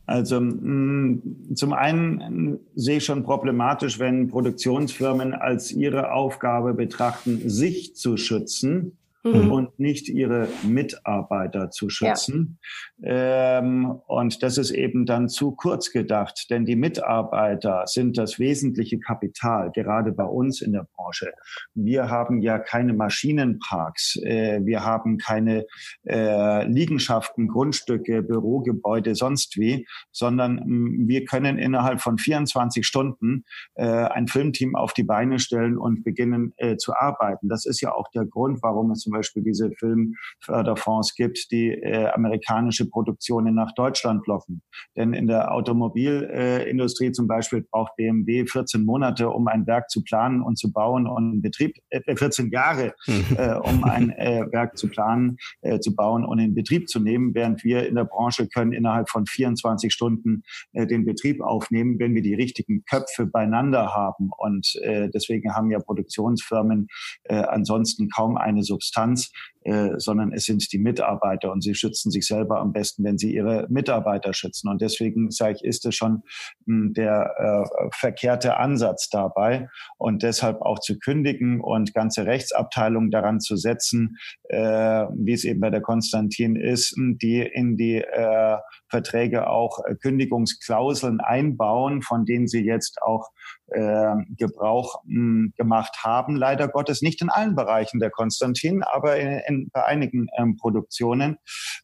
Also 0.06 0.40
mm, 0.40 1.54
zum 1.54 1.72
einen 1.72 2.60
sehe 2.74 2.98
ich 2.98 3.04
schon 3.04 3.24
problematisch, 3.24 3.98
wenn 3.98 4.28
Produktionsfirmen 4.28 5.34
als 5.34 5.72
ihre 5.72 6.12
Aufgabe 6.12 6.74
betrachten, 6.74 7.48
sich 7.48 7.96
zu 7.96 8.16
schützen 8.16 8.96
mhm. 9.26 9.52
und 9.52 9.78
nicht 9.78 10.08
ihre 10.08 10.48
Mitarbeiter 10.62 11.70
zu 11.70 11.88
schützen. 11.88 12.58
Ja. 12.98 13.58
Ähm, 13.58 14.00
und 14.06 14.42
das 14.42 14.58
ist 14.58 14.70
eben 14.70 15.06
dann 15.06 15.28
zu 15.28 15.52
kurz 15.52 15.90
gedacht, 15.90 16.46
denn 16.50 16.64
die 16.64 16.76
Mitarbeiter 16.76 17.84
sind 17.86 18.18
das 18.18 18.38
wesentliche 18.38 18.98
Kapital, 18.98 19.70
gerade 19.72 20.12
bei 20.12 20.24
uns 20.24 20.60
in 20.60 20.72
der 20.72 20.86
Branche. 20.94 21.32
Wir 21.74 22.10
haben 22.10 22.40
ja 22.42 22.58
keine 22.58 22.92
Maschinenparks, 22.92 24.16
äh, 24.22 24.60
wir 24.64 24.84
haben 24.84 25.18
keine 25.18 25.66
äh, 26.08 26.66
Liegenschaften, 26.66 27.48
Grundstücke, 27.48 28.22
Bürogebäude, 28.22 29.14
sonst 29.14 29.58
wie, 29.58 29.86
sondern 30.12 30.62
mh, 30.64 31.08
wir 31.08 31.24
können 31.24 31.58
innerhalb 31.58 32.00
von 32.00 32.18
24 32.18 32.86
Stunden 32.86 33.44
äh, 33.74 33.84
ein 33.84 34.28
Filmteam 34.28 34.74
auf 34.74 34.92
die 34.92 35.04
Beine 35.04 35.38
stellen 35.38 35.78
und 35.78 36.04
beginnen 36.04 36.52
äh, 36.56 36.76
zu 36.76 36.94
arbeiten. 36.94 37.48
Das 37.48 37.66
ist 37.66 37.80
ja 37.80 37.92
auch 37.92 38.10
der 38.10 38.24
Grund, 38.24 38.62
warum 38.62 38.90
es 38.90 39.00
zum 39.00 39.12
Beispiel 39.16 39.42
diese 39.42 39.70
Filmförderfonds 39.78 41.14
gibt, 41.14 41.50
die 41.50 41.70
äh, 41.70 42.08
amerikanische 42.08 42.88
Produktionen 42.88 43.54
nach 43.54 43.72
Deutschland 43.74 44.26
locken. 44.26 44.62
Denn 44.96 45.12
in 45.12 45.26
der 45.26 45.52
Automobilindustrie 45.52 47.06
äh, 47.06 47.12
zum 47.12 47.26
Beispiel 47.26 47.66
braucht 47.70 47.96
BMW 47.96 48.46
14 48.46 48.84
Monate, 48.84 49.30
um 49.30 49.48
ein 49.48 49.66
Werk 49.66 49.90
zu 49.90 50.02
planen 50.02 50.42
und 50.42 50.58
zu 50.58 50.72
bauen 50.72 51.06
und 51.06 51.34
in 51.34 51.42
Betrieb, 51.42 51.76
äh, 51.90 52.16
14 52.16 52.50
Jahre, 52.50 52.94
äh, 53.36 53.54
um 53.54 53.84
ein 53.84 54.10
äh, 54.10 54.44
Werk 54.52 54.76
zu 54.76 54.88
planen, 54.88 55.36
äh, 55.62 55.78
zu 55.80 55.94
bauen 55.94 56.24
und 56.24 56.38
in 56.38 56.54
Betrieb 56.54 56.88
zu 56.88 57.00
nehmen, 57.00 57.34
während 57.34 57.64
wir 57.64 57.86
in 57.86 57.94
der 57.94 58.04
Branche 58.04 58.48
können 58.48 58.72
innerhalb 58.72 59.08
von 59.08 59.26
24 59.26 59.92
Stunden 59.92 60.42
äh, 60.72 60.86
den 60.86 61.04
Betrieb 61.04 61.40
aufnehmen, 61.40 61.98
wenn 61.98 62.14
wir 62.14 62.22
die 62.22 62.34
richtigen 62.34 62.84
Köpfe 62.84 63.26
beieinander 63.26 63.94
haben. 63.94 64.30
Und 64.36 64.74
äh, 64.82 65.08
deswegen 65.08 65.54
haben 65.54 65.70
ja 65.70 65.78
Produktionsfirmen 65.78 66.88
äh, 67.24 67.36
ansonsten 67.36 68.08
kaum 68.08 68.36
eine 68.36 68.62
Substanz 68.62 69.05
Substanz, 69.06 69.32
äh, 69.66 69.98
sondern 69.98 70.32
es 70.32 70.44
sind 70.44 70.72
die 70.72 70.78
Mitarbeiter 70.78 71.50
und 71.50 71.60
sie 71.60 71.74
schützen 71.74 72.12
sich 72.12 72.24
selber 72.24 72.60
am 72.60 72.72
besten, 72.72 73.02
wenn 73.02 73.18
sie 73.18 73.34
ihre 73.34 73.66
Mitarbeiter 73.68 74.32
schützen. 74.32 74.68
Und 74.68 74.80
deswegen 74.80 75.32
sage 75.32 75.56
ich, 75.56 75.64
ist 75.64 75.84
es 75.86 75.96
schon 75.96 76.22
hm, 76.66 76.92
der 76.94 77.34
äh, 77.36 77.88
verkehrte 77.92 78.58
Ansatz 78.58 79.08
dabei 79.10 79.68
und 79.98 80.22
deshalb 80.22 80.62
auch 80.62 80.78
zu 80.78 81.00
kündigen 81.00 81.60
und 81.60 81.94
ganze 81.94 82.26
Rechtsabteilungen 82.26 83.10
daran 83.10 83.40
zu 83.40 83.56
setzen, 83.56 84.18
äh, 84.44 84.58
wie 84.58 85.32
es 85.32 85.42
eben 85.42 85.58
bei 85.58 85.70
der 85.70 85.82
Konstantin 85.82 86.54
ist, 86.54 86.94
die 86.96 87.40
in 87.40 87.76
die 87.76 87.96
äh, 87.96 88.58
Verträge 88.88 89.48
auch 89.48 89.80
äh, 89.84 89.96
Kündigungsklauseln 89.96 91.20
einbauen, 91.20 92.02
von 92.02 92.24
denen 92.24 92.46
sie 92.46 92.64
jetzt 92.64 93.02
auch 93.02 93.30
äh, 93.68 94.14
Gebrauch 94.36 95.02
mh, 95.04 95.16
hm, 95.16 95.52
gemacht 95.56 95.96
haben. 96.04 96.36
Leider 96.36 96.68
Gottes 96.68 97.02
nicht 97.02 97.20
in 97.20 97.30
allen 97.30 97.56
Bereichen 97.56 97.98
der 97.98 98.10
Konstantin, 98.10 98.82
aber 98.82 99.16
in, 99.16 99.40
in, 99.46 99.55
bei 99.72 99.84
einigen 99.84 100.28
ähm, 100.38 100.56
Produktionen. 100.56 101.38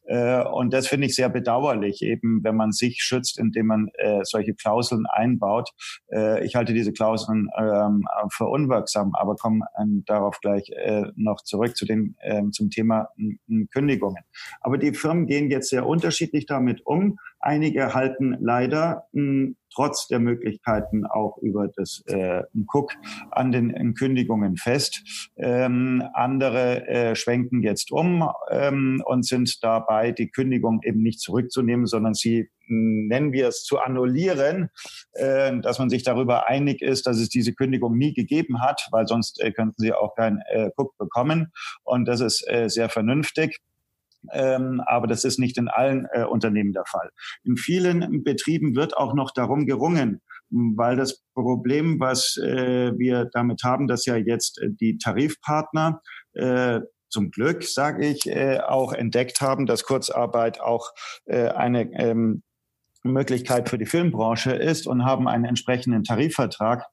Äh, 0.05 0.43
und 0.43 0.73
das 0.73 0.87
finde 0.87 1.07
ich 1.07 1.15
sehr 1.15 1.29
bedauerlich, 1.29 2.01
eben 2.01 2.43
wenn 2.43 2.55
man 2.55 2.71
sich 2.71 3.01
schützt, 3.01 3.39
indem 3.39 3.67
man 3.67 3.89
äh, 3.95 4.21
solche 4.23 4.53
Klauseln 4.53 5.05
einbaut. 5.07 5.69
Äh, 6.11 6.45
ich 6.45 6.55
halte 6.55 6.73
diese 6.73 6.93
Klauseln 6.93 7.49
ähm, 7.57 8.05
für 8.31 8.45
unwirksam, 8.45 9.13
aber 9.15 9.35
komme 9.35 9.65
ähm, 9.79 10.03
darauf 10.05 10.39
gleich 10.41 10.69
äh, 10.69 11.03
noch 11.15 11.41
zurück 11.43 11.75
zu 11.75 11.85
den, 11.85 12.15
ähm, 12.21 12.51
zum 12.51 12.69
Thema 12.69 13.09
Kündigungen. 13.71 14.23
Aber 14.61 14.77
die 14.77 14.93
Firmen 14.93 15.27
gehen 15.27 15.49
jetzt 15.49 15.69
sehr 15.69 15.85
unterschiedlich 15.85 16.45
damit 16.45 16.85
um. 16.85 17.17
Einige 17.43 17.93
halten 17.93 18.37
leider 18.39 19.07
mh, 19.11 19.55
trotz 19.73 20.07
der 20.07 20.19
Möglichkeiten 20.19 21.05
auch 21.05 21.37
über 21.39 21.67
das 21.67 22.01
äh, 22.05 22.43
Cook 22.73 22.93
an 23.31 23.51
den 23.51 23.95
Kündigungen 23.95 24.55
fest. 24.55 25.31
Ähm, 25.35 26.03
andere 26.13 26.87
äh, 26.87 27.15
schwenken 27.15 27.61
jetzt 27.61 27.91
um 27.91 28.29
ähm, 28.49 29.03
und 29.05 29.25
sind 29.25 29.61
dabei, 29.61 30.11
die 30.11 30.29
Kündigung 30.29 30.79
eben 30.83 31.01
nicht 31.01 31.19
zurückzunehmen, 31.19 31.85
sondern 31.85 32.13
sie 32.13 32.49
hm, 32.67 33.07
nennen 33.07 33.33
wir 33.33 33.49
es 33.49 33.63
zu 33.63 33.79
annullieren, 33.79 34.69
äh, 35.13 35.59
dass 35.59 35.79
man 35.79 35.89
sich 35.89 36.03
darüber 36.03 36.47
einig 36.47 36.81
ist, 36.81 37.07
dass 37.07 37.17
es 37.17 37.27
diese 37.27 37.53
Kündigung 37.53 37.97
nie 37.97 38.13
gegeben 38.13 38.61
hat, 38.61 38.87
weil 38.91 39.05
sonst 39.07 39.41
äh, 39.41 39.51
könnten 39.51 39.75
sie 39.77 39.93
auch 39.93 40.15
kein 40.15 40.39
äh, 40.49 40.69
Cook 40.77 40.97
bekommen. 40.97 41.51
Und 41.83 42.05
das 42.05 42.21
ist 42.21 42.47
äh, 42.47 42.69
sehr 42.69 42.89
vernünftig. 42.89 43.59
Ähm, 44.31 44.81
aber 44.85 45.07
das 45.07 45.23
ist 45.23 45.39
nicht 45.39 45.57
in 45.57 45.67
allen 45.67 46.07
äh, 46.13 46.23
Unternehmen 46.23 46.73
der 46.73 46.85
Fall. 46.85 47.09
In 47.43 47.57
vielen 47.57 48.23
Betrieben 48.23 48.75
wird 48.75 48.95
auch 48.95 49.13
noch 49.13 49.31
darum 49.31 49.65
gerungen, 49.65 50.21
weil 50.49 50.95
das 50.95 51.23
Problem, 51.33 51.99
was 51.99 52.37
äh, 52.37 52.91
wir 52.97 53.29
damit 53.31 53.63
haben, 53.63 53.87
dass 53.87 54.05
ja 54.05 54.15
jetzt 54.15 54.61
äh, 54.61 54.69
die 54.69 54.97
Tarifpartner 54.97 56.01
äh, 56.33 56.81
zum 57.09 57.31
Glück, 57.31 57.63
sage 57.63 58.07
ich, 58.07 58.27
äh, 58.27 58.59
auch 58.59 58.91
entdeckt 58.93 59.41
haben, 59.41 59.65
dass 59.65 59.83
Kurzarbeit 59.83 60.59
auch 60.59 60.89
äh, 61.25 61.49
eine 61.49 61.91
ähm, 61.93 62.43
Möglichkeit 63.03 63.69
für 63.69 63.77
die 63.77 63.85
Filmbranche 63.85 64.51
ist 64.51 64.87
und 64.87 65.05
haben 65.05 65.27
einen 65.27 65.45
entsprechenden 65.45 66.03
Tarifvertrag 66.03 66.85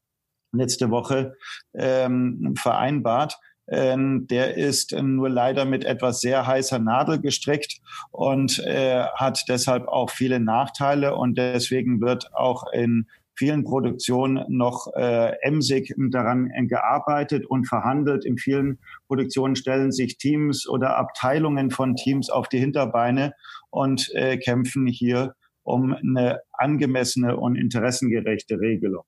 letzte 0.53 0.91
Woche 0.91 1.37
ähm, 1.75 2.55
vereinbart 2.59 3.39
ähm, 3.71 4.27
der 4.29 4.57
ist 4.57 4.93
nur 4.93 5.29
leider 5.29 5.65
mit 5.65 5.85
etwas 5.85 6.21
sehr 6.21 6.47
heißer 6.47 6.79
Nadel 6.79 7.21
gestrickt 7.21 7.81
und 8.11 8.59
äh, 8.61 9.05
hat 9.15 9.45
deshalb 9.49 9.89
auch 9.89 10.11
viele 10.11 10.41
Nachteile 10.41 11.15
und 11.15 11.39
deswegen 11.39 12.01
wird 12.01 12.35
auch 12.35 12.65
in 12.73 13.07
vielen 13.41 13.65
Produktionen 13.65 14.45
noch 14.49 14.89
äh, 14.95 15.33
emsig 15.41 15.95
daran 16.11 16.51
gearbeitet 16.69 17.47
und 17.47 17.67
verhandelt. 17.67 18.27
In 18.27 18.37
vielen 18.37 18.79
Produktionen 19.07 19.57
stellen 19.57 19.93
sich 19.93 20.19
Teams 20.19 20.69
oder 20.69 20.99
Abteilungen 20.99 21.71
von 21.71 21.97
Teams 21.97 22.29
auf 22.29 22.49
die 22.49 22.59
Hinterbeine 22.59 23.33
und 23.71 24.11
äh, 24.15 24.37
kämpfen 24.37 24.87
hier 24.87 25.35
um 25.63 25.95
eine 25.95 26.41
angemessene 26.53 27.39
und 27.39 27.57
interessengerechte 27.57 28.61
Regelung. 28.61 29.05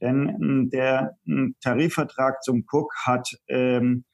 Denn 0.00 0.28
hm, 0.28 0.70
der 0.70 1.16
hm, 1.24 1.56
Tarifvertrag 1.60 2.42
zum 2.42 2.64
Cook 2.70 2.92
hat 3.04 3.28
ähm, 3.48 4.04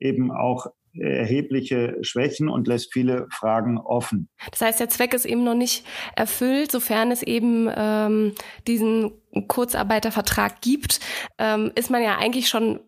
eben 0.00 0.30
auch 0.30 0.66
erhebliche 0.94 1.98
Schwächen 2.02 2.48
und 2.48 2.66
lässt 2.66 2.92
viele 2.92 3.28
Fragen 3.30 3.78
offen. 3.78 4.28
Das 4.50 4.60
heißt, 4.60 4.80
der 4.80 4.88
Zweck 4.88 5.14
ist 5.14 5.26
eben 5.26 5.44
noch 5.44 5.54
nicht 5.54 5.86
erfüllt, 6.16 6.72
sofern 6.72 7.10
es 7.10 7.22
eben 7.22 7.70
ähm, 7.74 8.34
diesen 8.66 9.12
Kurzarbeitervertrag 9.46 10.60
gibt, 10.60 11.00
ähm, 11.38 11.70
ist 11.74 11.90
man 11.90 12.02
ja 12.02 12.16
eigentlich 12.18 12.48
schon 12.48 12.80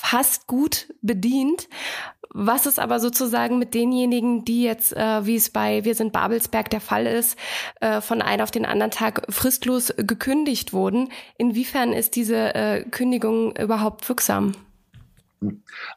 fast 0.00 0.46
gut 0.46 0.86
bedient. 1.02 1.68
Was 2.30 2.66
ist 2.66 2.78
aber 2.78 3.00
sozusagen 3.00 3.58
mit 3.58 3.74
denjenigen, 3.74 4.44
die 4.44 4.62
jetzt, 4.62 4.96
äh, 4.96 5.26
wie 5.26 5.34
es 5.34 5.50
bei 5.50 5.84
Wir 5.84 5.96
sind 5.96 6.12
Babelsberg 6.12 6.70
der 6.70 6.80
Fall 6.80 7.06
ist, 7.06 7.36
äh, 7.80 8.00
von 8.00 8.22
einem 8.22 8.42
auf 8.42 8.52
den 8.52 8.64
anderen 8.64 8.92
Tag 8.92 9.22
fristlos 9.28 9.92
gekündigt 9.96 10.72
wurden? 10.72 11.08
Inwiefern 11.36 11.92
ist 11.92 12.14
diese 12.14 12.54
äh, 12.54 12.84
Kündigung 12.84 13.56
überhaupt 13.56 14.08
wirksam? 14.08 14.52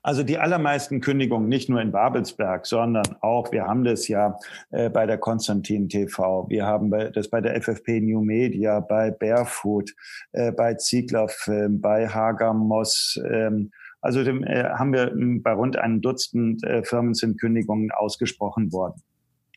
Also 0.04 0.24
die 0.24 0.38
allermeisten 0.38 1.00
Kündigungen, 1.02 1.48
nicht 1.50 1.70
nur 1.70 1.82
in 1.82 1.92
Babelsberg, 1.92 2.66
sondern 2.66 3.06
auch, 3.22 3.52
wir 3.52 3.66
haben 3.66 3.84
das 3.84 4.08
ja 4.08 4.40
äh, 4.72 4.90
bei 4.90 5.06
der 5.06 5.18
Konstantin 5.18 5.90
TV, 5.90 6.48
wir 6.50 6.66
haben 6.66 6.92
das 7.14 7.28
bei 7.28 7.42
der 7.42 7.60
FFP 7.60 8.02
New 8.02 8.22
Media, 8.22 8.80
bei 8.80 9.12
Barefoot, 9.12 9.92
äh, 10.32 10.52
bei 10.52 10.76
Ziegler 10.76 11.28
Film, 11.28 11.82
bei 11.82 12.08
Hager 12.08 12.54
Moss, 12.54 13.20
ähm, 13.32 13.72
also 14.02 14.24
dem, 14.24 14.44
äh, 14.44 14.64
haben 14.64 14.94
wir 14.94 15.12
hm, 15.12 15.42
bei 15.42 15.54
rund 15.54 15.78
einem 15.78 16.02
Dutzend 16.02 16.64
äh, 16.64 16.84
Firmen 16.84 17.14
sind 17.14 17.40
Kündigungen 17.40 17.92
ausgesprochen 17.92 18.74
worden. 18.74 19.02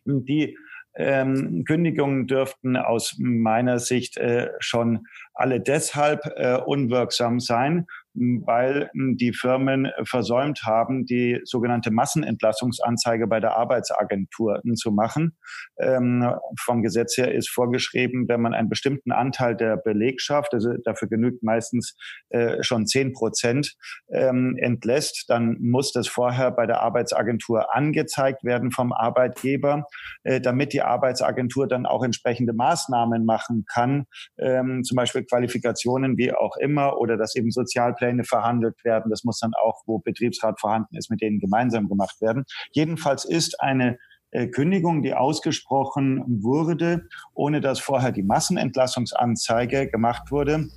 Die 0.05 0.57
ähm, 0.97 1.65
Kündigungen 1.67 2.27
dürften 2.27 2.77
aus 2.77 3.17
meiner 3.19 3.79
Sicht 3.79 4.17
äh, 4.17 4.51
schon 4.61 5.07
alle 5.33 5.61
deshalb 5.61 6.21
äh, 6.37 6.57
unwirksam 6.57 7.41
sein, 7.41 7.87
weil 8.15 8.91
die 8.95 9.33
Firmen 9.33 9.91
versäumt 10.05 10.63
haben, 10.65 11.05
die 11.05 11.41
sogenannte 11.45 11.91
Massenentlassungsanzeige 11.91 13.27
bei 13.27 13.41
der 13.41 13.57
Arbeitsagentur 13.57 14.63
zu 14.77 14.93
machen. 14.93 15.37
Ähm, 15.79 16.33
vom 16.61 16.83
Gesetz 16.83 17.17
her 17.17 17.33
ist 17.35 17.51
vorgeschrieben, 17.51 18.29
wenn 18.29 18.41
man 18.41 18.55
einen 18.55 18.69
bestimmten 18.69 19.11
Anteil 19.11 19.57
der 19.57 19.77
Belegschaft, 19.77 20.55
also 20.55 20.75
dafür 20.85 21.09
genügt 21.09 21.43
meistens 21.43 21.97
äh, 22.31 22.63
schon 22.63 22.87
zehn 22.87 23.13
Prozent, 23.13 23.75
ähm, 24.13 24.57
entlässt, 24.59 25.25
dann 25.29 25.57
muss 25.61 25.93
das 25.93 26.07
vorher 26.07 26.53
bei 26.53 26.67
der 26.67 26.81
Arbeitsagentur 26.83 27.75
angezeigt 27.75 28.45
werden 28.45 28.71
vom 28.71 28.93
Arbeitgeber, 28.93 29.87
äh, 30.23 30.41
damit 30.41 30.73
die 30.73 30.83
Arbeitsagentur 30.83 31.67
dann 31.67 31.87
auch 31.87 32.05
entsprechende 32.05 32.53
Maßnahmen 32.53 33.25
machen 33.25 33.65
kann, 33.69 34.07
ähm, 34.39 34.85
zum 34.85 34.97
Beispiel 34.97 35.25
Qualifikationen 35.25 36.17
wie 36.17 36.33
auch 36.33 36.57
immer 36.57 36.99
oder 36.99 37.17
dass 37.17 37.35
eben 37.35 37.51
Sozialpläne 37.51 38.04
verhandelt 38.25 38.85
werden. 38.85 39.11
Das 39.11 39.25
muss 39.25 39.39
dann 39.39 39.53
auch, 39.55 39.83
wo 39.87 39.99
Betriebsrat 39.99 40.61
vorhanden 40.61 40.97
ist, 40.97 41.11
mit 41.11 41.21
denen 41.21 41.39
gemeinsam 41.39 41.89
gemacht 41.89 42.21
werden. 42.21 42.45
Jedenfalls 42.73 43.25
ist 43.25 43.61
eine 43.61 43.99
äh, 44.31 44.49
Kündigung, 44.49 45.03
die 45.03 45.15
ausgesprochen 45.15 46.25
wurde, 46.43 47.09
ohne 47.35 47.61
dass 47.61 47.79
vorher 47.79 48.13
die 48.13 48.25
Massenentlassungsanzeige 48.25 49.89
gemacht 49.89 50.31
wurde, 50.31 50.69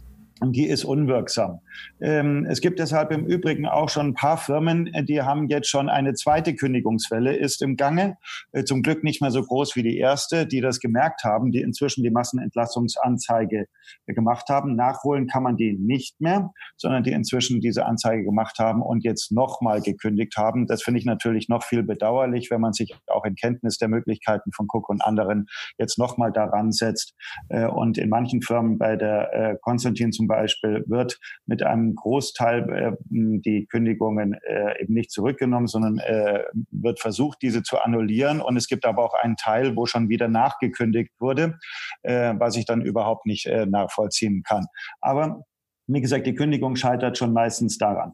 die 0.43 0.67
ist 0.67 0.85
unwirksam. 0.85 1.61
Ähm, 1.99 2.45
es 2.49 2.61
gibt 2.61 2.79
deshalb 2.79 3.11
im 3.11 3.25
Übrigen 3.25 3.65
auch 3.65 3.89
schon 3.89 4.07
ein 4.07 4.13
paar 4.13 4.37
Firmen, 4.37 4.87
äh, 4.93 5.03
die 5.03 5.21
haben 5.21 5.47
jetzt 5.47 5.69
schon 5.69 5.89
eine 5.89 6.13
zweite 6.13 6.55
Kündigungswelle 6.55 7.35
ist 7.35 7.61
im 7.61 7.75
Gange. 7.75 8.17
Äh, 8.51 8.63
zum 8.63 8.83
Glück 8.83 9.03
nicht 9.03 9.21
mehr 9.21 9.31
so 9.31 9.41
groß 9.41 9.75
wie 9.75 9.83
die 9.83 9.97
erste, 9.97 10.45
die 10.45 10.61
das 10.61 10.79
gemerkt 10.79 11.23
haben, 11.23 11.51
die 11.51 11.61
inzwischen 11.61 12.03
die 12.03 12.11
Massenentlassungsanzeige 12.11 13.67
äh, 14.05 14.13
gemacht 14.13 14.49
haben. 14.49 14.75
Nachholen 14.75 15.27
kann 15.27 15.43
man 15.43 15.57
die 15.57 15.73
nicht 15.73 16.21
mehr, 16.21 16.51
sondern 16.75 17.03
die 17.03 17.11
inzwischen 17.11 17.59
diese 17.59 17.85
Anzeige 17.85 18.23
gemacht 18.23 18.59
haben 18.59 18.81
und 18.81 19.03
jetzt 19.03 19.31
nochmal 19.31 19.81
gekündigt 19.81 20.37
haben. 20.37 20.67
Das 20.67 20.83
finde 20.83 20.99
ich 20.99 21.05
natürlich 21.05 21.49
noch 21.49 21.63
viel 21.63 21.81
bedauerlich, 21.81 22.51
wenn 22.51 22.61
man 22.61 22.73
sich 22.73 22.95
auch 23.07 23.25
in 23.25 23.35
Kenntnis 23.35 23.77
der 23.77 23.87
Möglichkeiten 23.87 24.51
von 24.51 24.67
Cook 24.71 24.89
und 24.89 25.01
anderen 25.01 25.47
jetzt 25.77 25.97
nochmal 25.97 26.31
daran 26.31 26.71
setzt. 26.71 27.15
Und 27.49 27.97
in 27.97 28.09
manchen 28.09 28.41
Firmen 28.41 28.77
bei 28.77 28.95
der 28.95 29.57
Konstantin 29.61 30.11
zum 30.11 30.26
Beispiel 30.27 30.83
wird 30.87 31.19
mit 31.45 31.63
einem 31.63 31.95
Großteil 31.95 32.69
äh, 32.69 32.91
die 33.09 33.65
Kündigungen 33.65 34.33
äh, 34.33 34.81
eben 34.81 34.93
nicht 34.93 35.11
zurückgenommen, 35.11 35.67
sondern 35.67 35.99
äh, 35.99 36.43
wird 36.71 36.99
versucht, 36.99 37.41
diese 37.41 37.63
zu 37.63 37.79
annullieren. 37.79 38.41
Und 38.41 38.57
es 38.57 38.67
gibt 38.67 38.85
aber 38.85 39.03
auch 39.03 39.13
einen 39.13 39.35
Teil, 39.35 39.75
wo 39.75 39.85
schon 39.85 40.09
wieder 40.09 40.27
nachgekündigt 40.27 41.11
wurde, 41.19 41.57
was 42.03 42.55
ich 42.55 42.65
dann 42.65 42.81
überhaupt 42.81 43.25
nicht 43.25 43.49
nachvollziehen 43.67 44.43
kann. 44.43 44.65
Aber 45.01 45.43
wie 45.87 46.01
gesagt, 46.01 46.27
die 46.27 46.35
Kündigung 46.35 46.75
scheitert 46.75 47.17
schon 47.17 47.33
meistens 47.33 47.77
daran. 47.77 48.13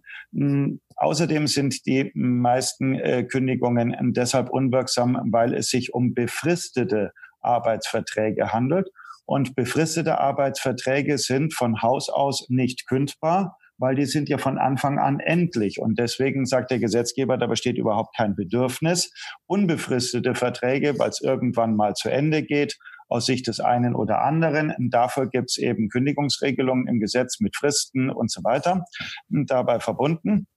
Außerdem 0.96 1.48
sind 1.48 1.86
die 1.86 2.12
meisten 2.14 3.28
Kündigungen 3.30 4.14
deshalb 4.14 4.50
unwirksam, 4.50 5.20
weil 5.32 5.54
es 5.54 5.70
sich 5.70 5.94
um 5.94 6.14
befristete 6.14 7.12
Arbeitsverträge 7.42 8.54
handelt. 8.54 8.90
Und 9.26 9.56
befristete 9.56 10.20
Arbeitsverträge 10.20 11.18
sind 11.18 11.54
von 11.54 11.82
Haus 11.82 12.10
aus 12.10 12.48
nicht 12.50 12.88
kündbar, 12.88 13.58
weil 13.78 13.96
die 13.96 14.06
sind 14.06 14.30
ja 14.30 14.38
von 14.38 14.58
Anfang 14.58 15.00
an 15.00 15.20
endlich. 15.20 15.80
Und 15.80 15.98
deswegen 16.00 16.46
sagt 16.46 16.72
der 16.72 16.80
Gesetzgeber, 16.80 17.38
da 17.38 17.48
besteht 17.48 17.78
überhaupt 17.78 18.16
kein 18.16 18.36
Bedürfnis. 18.36 19.12
Unbefristete 19.46 20.36
Verträge, 20.36 21.00
weil 21.00 21.10
es 21.10 21.22
irgendwann 21.22 21.76
mal 21.76 21.94
zu 21.94 22.10
Ende 22.10 22.44
geht, 22.44 22.78
aus 23.08 23.26
Sicht 23.26 23.48
des 23.48 23.60
einen 23.60 23.96
oder 23.96 24.24
anderen. 24.24 24.72
Und 24.72 24.90
dafür 24.92 25.30
gibt 25.30 25.52
es 25.52 25.58
eben 25.58 25.90
Kündigungsregelungen 25.90 26.88
im 26.88 27.00
Gesetz 27.00 27.40
mit 27.40 27.56
Fristen 27.56 28.10
und 28.10 28.32
so 28.32 28.44
weiter 28.44 28.86
und 29.30 29.50
dabei 29.50 29.80
verbunden. 29.80 30.48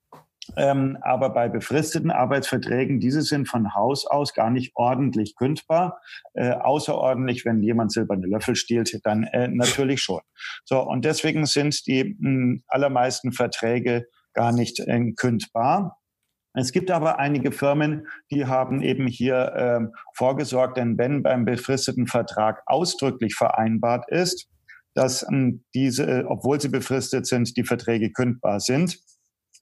Ähm, 0.57 0.99
aber 1.01 1.31
bei 1.31 1.49
befristeten 1.49 2.11
Arbeitsverträgen, 2.11 3.01
diese 3.01 3.23
sind 3.23 3.49
von 3.49 3.75
Haus 3.75 4.07
aus 4.07 4.35
gar 4.35 4.51
nicht 4.51 4.73
ordentlich 4.75 5.35
kündbar. 5.37 6.01
Äh, 6.35 6.51
außerordentlich, 6.51 7.45
wenn 7.45 7.63
jemand 7.63 7.93
silberne 7.93 8.27
Löffel 8.27 8.57
stiehlt, 8.57 9.01
dann 9.05 9.25
äh, 9.25 9.49
natürlich 9.49 10.03
schon. 10.03 10.21
So, 10.65 10.81
und 10.83 11.05
deswegen 11.05 11.47
sind 11.47 11.87
die 11.87 12.17
mh, 12.19 12.29
hm, 12.29 12.63
allermeisten 12.69 13.33
Verträge 13.33 14.07
gar 14.35 14.53
nicht 14.53 14.81
äh, 14.81 15.13
kündbar. 15.13 15.99
Es 16.59 16.73
gibt 16.73 16.91
aber 16.91 17.19
einige 17.19 17.53
Firmen, 17.53 18.07
die 18.31 18.47
haben 18.47 18.81
eben 18.81 19.07
hier 19.07 19.53
ähm, 19.57 19.93
vorgesorgt, 20.15 20.79
denn 20.79 20.97
wenn 20.97 21.23
beim 21.23 21.45
befristeten 21.45 22.07
Vertrag 22.07 22.63
ausdrücklich 22.65 23.35
vereinbart 23.35 24.11
ist, 24.11 24.49
dass 24.95 25.27
ähm, 25.31 25.65
diese, 25.75 26.25
obwohl 26.29 26.59
sie 26.59 26.71
befristet 26.71 27.27
sind, 27.27 27.57
die 27.59 27.65
Verträge 27.65 28.11
kündbar 28.11 28.61
sind, 28.61 28.99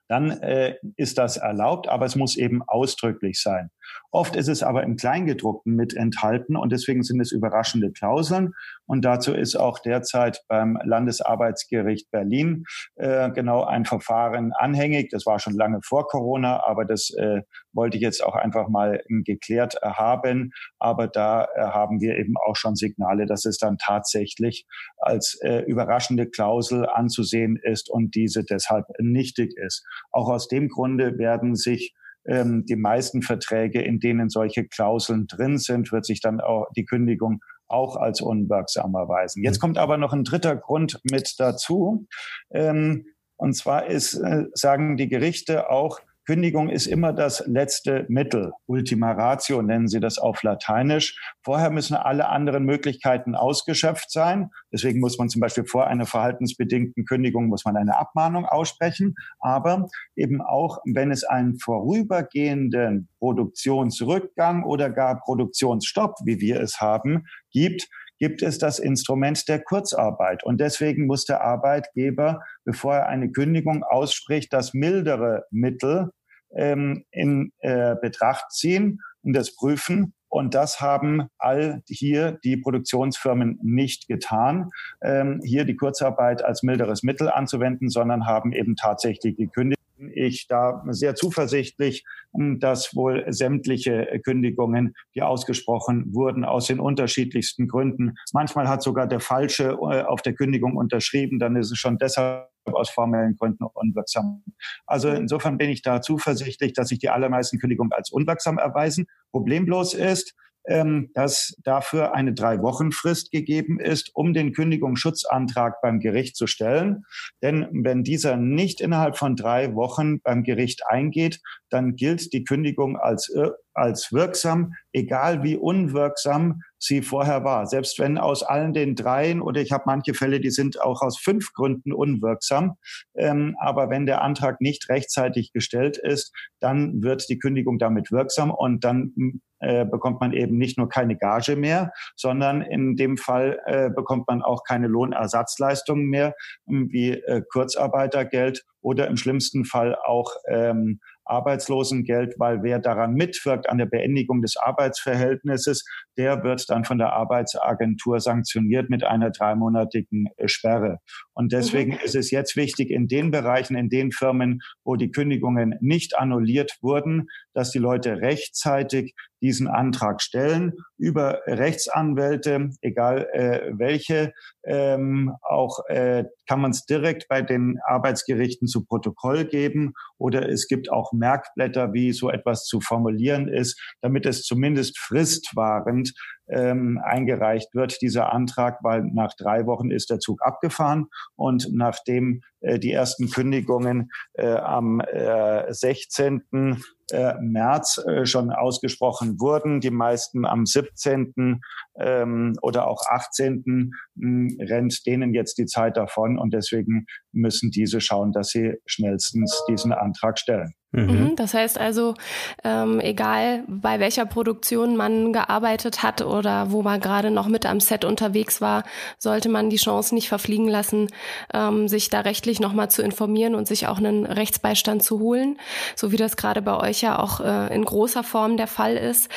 dann 0.09 0.31
äh, 0.31 0.77
ist 0.97 1.19
das 1.19 1.37
erlaubt, 1.37 1.89
aber 1.89 2.07
es 2.07 2.17
muss 2.17 2.37
eben 2.37 2.63
ausdrücklich 2.63 3.41
sein. 3.41 3.71
Oft 4.11 4.37
ist 4.37 4.49
es 4.49 4.63
aber 4.63 4.83
im 4.83 4.97
Kleingedruckten 4.97 5.75
mit 5.75 5.95
enthalten 5.95 6.57
und 6.57 6.73
deswegen 6.73 7.03
sind 7.03 7.21
es 7.21 7.33
überraschende 7.33 7.91
Klauseln. 7.91 8.55
Und 8.87 9.05
dazu 9.05 9.35
ist 9.35 9.57
auch 9.57 9.79
derzeit 9.79 10.43
beim 10.49 10.79
Landesarbeitsgericht 10.85 12.11
Berlin 12.11 12.65
äh, 12.97 13.31
genau 13.31 13.65
ein 13.65 13.85
Verfahren 13.85 14.53
anhängig. 14.53 15.11
Das 15.11 15.27
war 15.27 15.39
schon 15.39 15.55
lange 15.55 15.81
vor 15.83 16.07
Corona, 16.07 16.65
aber 16.65 16.85
das 16.85 17.11
äh, 17.19 17.43
wollte 17.73 17.97
ich 17.97 18.03
jetzt 18.03 18.23
auch 18.25 18.35
einfach 18.35 18.69
mal 18.69 19.03
geklärt 19.09 19.77
haben. 19.83 20.53
Aber 20.79 21.09
da 21.09 21.49
äh, 21.55 21.61
haben 21.61 22.01
wir 22.01 22.17
eben 22.17 22.35
auch 22.37 22.57
schon 22.57 22.77
Signale, 22.77 23.27
dass 23.27 23.45
es 23.45 23.59
dann 23.59 23.79
tatsächlich 23.79 24.67
als 24.99 25.39
äh, 25.43 25.61
überraschende 25.67 26.29
Klausel 26.29 26.89
anzusehen 26.89 27.59
ist 27.63 27.91
und 27.91 28.15
diese 28.15 28.45
deshalb 28.45 28.87
nichtig 28.99 29.57
ist. 29.57 29.85
Auch 30.13 30.29
aus 30.29 30.49
dem 30.49 30.69
Grunde 30.69 31.19
werden 31.19 31.57
sich 31.57 31.95
ähm, 32.27 32.65
die 32.67 32.77
meisten 32.77 33.23
Verträge, 33.23 33.83
in 33.83 34.01
denen 34.01 34.29
solche 34.29 34.65
Klauseln 34.65 35.27
drin 35.27 35.59
sind, 35.59 35.93
wird 35.93 36.07
sich 36.07 36.21
dann 36.21 36.41
auch 36.41 36.67
die 36.77 36.85
Kündigung 36.85 37.41
auch 37.67 37.97
als 37.97 38.21
unwirksam 38.21 38.95
erweisen. 38.95 39.43
Jetzt 39.43 39.59
mhm. 39.59 39.61
kommt 39.61 39.79
aber 39.79 39.97
noch 39.97 40.13
ein 40.13 40.25
dritter 40.25 40.57
Grund 40.57 41.01
mit 41.05 41.35
dazu. 41.39 42.07
Ähm, 42.51 43.07
und 43.37 43.55
zwar 43.55 43.87
ist, 43.87 44.15
äh, 44.15 44.45
sagen 44.55 44.97
die 44.97 45.09
Gerichte 45.09 45.71
auch, 45.71 46.01
Kündigung 46.27 46.71
ist 46.71 46.87
immer 46.87 47.13
das 47.13 47.45
letzte 47.47 48.07
Mittel. 48.09 48.53
Ultima 48.67 49.13
Ratio 49.13 49.61
nennen 49.61 49.89
sie 49.89 50.01
das 50.01 50.19
auf 50.19 50.43
Lateinisch. 50.43 51.21
Vorher 51.43 51.71
müssen 51.71 51.95
alle 51.95 52.29
anderen 52.29 52.65
Möglichkeiten 52.65 53.35
ausgeschöpft 53.35 54.11
sein. 54.11 54.51
Deswegen 54.73 55.01
muss 55.01 55.19
man 55.19 55.29
zum 55.29 55.41
Beispiel 55.41 55.67
vor 55.67 55.87
einer 55.87 56.07
verhaltensbedingten 56.07 57.05
Kündigung 57.05 57.49
muss 57.49 57.67
man 57.67 57.77
eine 57.77 57.99
Abmahnung 57.99 58.47
aussprechen. 58.47 59.15
Aber 59.39 59.89
eben 60.17 60.41
auch, 60.41 60.79
wenn 60.87 61.11
es 61.11 61.25
einen 61.25 61.59
vorübergehenden 61.59 63.09
Produktionsrückgang 63.19 64.65
oder 64.65 64.89
gar 64.89 65.21
Produktionsstopp, 65.21 66.17
wie 66.25 66.41
wir 66.41 66.61
es 66.61 66.81
haben, 66.81 67.27
gibt, 67.53 67.89
gibt 68.25 68.41
es 68.41 68.57
das 68.57 68.79
Instrument 68.79 69.47
der 69.51 69.63
Kurzarbeit. 69.63 70.45
Und 70.45 70.59
deswegen 70.59 71.07
muss 71.07 71.27
der 71.27 71.43
Arbeitgeber, 71.43 72.41
bevor 72.65 72.95
er 72.95 73.09
eine 73.09 73.31
Kündigung 73.31 73.83
ausspricht, 73.83 74.51
das 74.55 74.73
mildere 74.73 75.45
Mittel 75.51 76.11
ähm, 76.57 77.05
in 77.11 77.53
äh, 77.59 77.97
Betracht 78.01 78.51
ziehen 78.51 79.03
und 79.21 79.35
das 79.35 79.55
prüfen. 79.55 80.15
Und 80.31 80.55
das 80.55 80.81
haben 80.81 81.29
all 81.37 81.83
hier 81.87 82.39
die 82.45 82.57
Produktionsfirmen 82.57 83.59
nicht 83.63 84.09
getan, 84.09 84.71
ähm, 85.03 85.43
hier 85.45 85.67
die 85.67 85.77
Kurzarbeit 85.77 86.43
als 86.43 86.63
milderes 86.63 87.03
Mittel 87.03 87.29
anzuwenden, 87.29 87.91
sondern 87.91 88.27
haben 88.27 88.53
eben 88.55 88.75
tatsächlich 88.75 89.37
gekündigt 89.37 89.74
ich 90.15 90.47
da 90.49 90.83
sehr 90.91 91.15
zuversichtlich, 91.15 92.05
dass 92.33 92.95
wohl 92.95 93.25
sämtliche 93.29 94.21
Kündigungen, 94.25 94.95
die 95.15 95.23
ausgesprochen 95.23 96.13
wurden, 96.13 96.45
aus 96.45 96.67
den 96.67 96.81
unterschiedlichsten 96.81 97.69
Gründen. 97.69 98.15
Manchmal 98.33 98.69
hat 98.69 98.83
sogar 98.83 99.07
der 99.07 99.21
Falsche 99.21 99.71
äh, 99.71 100.03
auf 100.03 100.23
der 100.23 100.35
Kündigung 100.35 100.77
unterschrieben, 100.77 101.39
dann 101.39 101.57
ist 101.57 101.71
es 101.71 101.79
schon 101.79 101.99
deshalb 101.99 102.49
aus 102.65 102.91
formellen 102.91 103.37
Gründen 103.37 103.65
unwirksam. 103.65 104.43
Also 104.87 105.11
insofern 105.11 105.59
bin 105.59 105.71
ich 105.71 105.83
da 105.83 106.01
zuversichtlich, 106.01 106.73
dass 106.73 106.89
sich 106.89 106.99
die 106.99 107.11
allermeisten 107.11 107.59
Kündigungen 107.59 107.93
als 107.93 108.11
unwirksam 108.11 108.59
erweisen. 108.59 109.07
Problemlos 109.31 109.95
ist, 109.95 110.35
ähm, 110.67 111.11
dass 111.15 111.55
dafür 111.63 112.15
eine 112.15 112.33
drei 112.33 112.61
Wochen 112.63 112.93
Frist 112.93 113.31
gegeben 113.31 113.81
ist, 113.81 114.11
um 114.15 114.33
den 114.33 114.53
Kündigungsschutzantrag 114.53 115.81
beim 115.83 116.01
Gericht 116.01 116.37
zu 116.37 116.47
stellen. 116.47 117.05
Denn 117.43 117.69
wenn 117.73 118.03
dieser 118.03 118.37
nicht 118.37 118.81
innerhalb 118.81 119.17
von 119.17 119.37
drei 119.37 119.75
Wochen 119.75 120.21
beim 120.21 120.43
Gericht 120.43 120.87
eingeht, 120.87 121.41
dann 121.71 121.97
gilt 121.97 122.33
die 122.33 122.45
Kündigung 122.45 122.97
als, 122.97 123.29
äh, 123.31 123.51
als 123.75 124.13
wirksam, 124.13 124.75
egal 124.93 125.43
wie 125.43 125.57
unwirksam 125.57 126.63
sie 126.79 127.03
vorher 127.03 127.45
war. 127.45 127.67
Selbst 127.67 127.99
wenn 127.99 128.19
aus 128.19 128.43
allen 128.43 128.73
den 128.73 128.95
dreien 128.95 129.41
oder 129.41 129.61
ich 129.61 129.73
habe 129.73 129.85
manche 129.87 130.15
Fälle, 130.15 130.41
die 130.41 130.51
sind 130.51 130.81
auch 130.81 131.03
aus 131.03 131.19
fünf 131.19 131.53
Gründen 131.53 131.93
unwirksam. 131.93 132.77
Ähm, 133.17 133.57
aber 133.59 133.91
wenn 133.91 134.07
der 134.07 134.23
Antrag 134.23 134.61
nicht 134.61 134.89
rechtzeitig 134.89 135.53
gestellt 135.53 135.97
ist, 135.97 136.33
dann 136.61 137.03
wird 137.03 137.29
die 137.29 137.39
Kündigung 137.39 137.79
damit 137.79 138.13
wirksam 138.13 138.51
und 138.51 138.85
dann 138.85 139.41
äh, 139.61 139.87
bekommt 139.87 140.21
man 140.21 140.33
eben 140.33 140.59
nicht 140.59 140.77
nur 140.77 140.89
keine 140.89 141.17
Gage 141.17 141.57
mehr, 141.57 141.93
sondern 142.17 142.61
in 142.61 142.97
dem 142.97 143.17
Fall 143.17 143.61
äh, 143.65 143.89
bekommt 143.89 144.29
man 144.29 144.43
auch 144.43 144.63
keine 144.63 144.89
Lohnersatzleistungen 144.89 146.07
mehr, 146.07 146.35
wie 146.67 147.13
äh, 147.13 147.43
Kurzarbeitergeld 147.51 148.65
oder 148.83 149.09
im 149.09 149.17
schlimmsten 149.17 149.65
Fall 149.65 149.97
auch 150.05 150.31
ähm, 150.49 151.01
Arbeitslosengeld, 151.25 152.35
weil 152.39 152.63
wer 152.63 152.79
daran 152.79 153.15
mitwirkt 153.15 153.69
an 153.69 153.79
der 153.79 153.87
Beendigung 153.87 154.43
des 154.43 154.57
Arbeitsverhältnisses, 154.57 155.85
der 156.17 156.43
wird 156.45 156.69
dann 156.71 156.85
von 156.85 156.99
der 156.99 157.13
Arbeitsagentur 157.13 158.21
sanktioniert 158.21 158.91
mit 158.91 159.05
einer 159.05 159.31
dreimonatigen 159.31 160.29
äh, 160.37 160.49
Sperre. 160.49 160.99
Und 161.33 161.53
deswegen 161.53 161.93
mhm. 161.93 161.99
ist 162.05 162.15
es 162.15 162.31
jetzt 162.31 162.57
wichtig, 162.57 162.91
in 162.91 163.09
den 163.09 163.31
Bereichen, 163.31 163.77
in 163.77 163.89
den 163.89 164.13
Firmen, 164.13 164.61
wo 164.85 164.97
die 164.97 165.11
Kündigungen 165.11 165.77
nicht 165.81 166.17
annulliert 166.17 166.77
wurden, 166.81 167.29
dass 167.53 167.71
die 167.71 167.79
Leute 167.79 168.19
rechtzeitig 168.21 169.15
diesen 169.45 169.69
Antrag 169.69 170.23
stellen 170.23 170.73
über 170.97 171.43
Rechtsanwälte, 171.47 172.71
egal 172.81 173.29
äh, 173.35 173.73
welche. 173.77 174.33
Ähm, 174.65 175.35
auch 175.43 175.81
äh, 175.89 176.25
kann 176.49 176.63
man 176.63 176.71
es 176.71 176.87
direkt 176.87 177.29
bei 177.29 177.43
den 177.43 177.79
Arbeitsgerichten 177.87 178.69
zu 178.69 178.87
Protokoll 178.87 179.45
geben 179.45 179.93
oder 180.17 180.49
es 180.49 180.67
gibt 180.67 180.91
auch 180.91 181.13
Merkblätter, 181.13 181.93
wie 181.93 182.13
so 182.13 182.31
etwas 182.31 182.65
zu 182.65 182.81
formulieren 182.81 183.49
ist, 183.49 183.79
damit 184.01 184.25
es 184.25 184.45
zumindest 184.45 184.99
fristwahrend 184.99 186.15
ähm, 186.49 187.01
eingereicht 187.03 187.75
wird, 187.75 188.01
dieser 188.03 188.33
Antrag, 188.33 188.79
weil 188.83 189.03
nach 189.03 189.35
drei 189.35 189.67
Wochen 189.67 189.91
ist 189.91 190.11
der 190.11 190.19
Zug 190.19 190.43
abgefahren 190.43 191.07
und 191.37 191.69
nachdem 191.73 192.43
äh, 192.61 192.79
die 192.79 192.93
ersten 192.93 193.31
Kündigungen 193.31 194.11
äh, 194.35 194.47
am 194.47 195.01
äh, 195.01 195.73
16. 195.73 196.83
Äh, 197.11 197.35
März 197.41 197.99
äh, 197.99 198.25
schon 198.25 198.51
ausgesprochen 198.51 199.39
wurden, 199.39 199.81
die 199.81 199.91
meisten 199.91 200.47
am 200.47 200.65
17. 200.65 201.61
Ähm, 201.99 202.57
oder 202.63 202.89
auch 202.89 203.03
18. 203.07 203.93
Hm, 204.19 204.57
rennt 204.61 205.07
denen 205.07 205.35
jetzt 205.35 205.59
die 205.59 205.67
Zeit 205.67 205.97
davon 205.97 206.39
und 206.39 206.55
deswegen 206.55 207.07
müssen 207.33 207.71
diese 207.71 208.01
schauen, 208.01 208.33
dass 208.33 208.49
sie 208.49 208.75
schnellstens 208.87 209.65
diesen 209.69 209.93
Antrag 209.93 210.39
stellen. 210.39 210.75
Mhm. 210.95 211.07
mhm. 211.07 211.37
Das 211.37 211.55
heißt 211.55 211.79
also, 211.79 212.15
ähm, 212.63 213.01
egal 213.01 213.65
bei 213.67 213.99
welcher 213.99 214.27
Produktion 214.27 214.97
man 214.97 215.33
gearbeitet 215.33 216.03
hat 216.03 216.23
oder 216.23 216.71
wo 216.71 216.83
man 216.83 217.01
gerade 217.01 217.31
noch 217.31 217.49
mit 217.49 217.67
am 217.67 217.81
Set 217.81 218.05
unterwegs 218.05 218.61
war, 218.61 218.85
sollte 219.19 219.49
man 219.49 219.71
die 219.71 219.77
Chance 219.77 220.15
nicht 220.15 220.29
verfliegen 220.29 220.69
lassen, 220.69 221.09
ähm, 221.53 221.89
sich 221.89 222.11
da 222.11 222.21
rechtlich 222.21 222.61
nochmal 222.61 222.91
zu 222.91 223.03
informieren 223.03 223.55
und 223.55 223.67
sich 223.67 223.89
auch 223.89 223.99
einen 223.99 224.25
Rechtsbeistand 224.25 225.03
zu 225.03 225.19
holen, 225.19 225.59
so 225.97 226.13
wie 226.13 226.17
das 226.17 226.37
gerade 226.37 226.63
bei 226.63 226.77
euch 226.77 227.03
ja 227.03 227.19
auch 227.19 227.41
äh, 227.41 227.75
in 227.75 227.85
großer 227.85 228.23
Form 228.23 228.57
der 228.57 228.69
Fall 228.69 228.97
ist. 228.97 229.29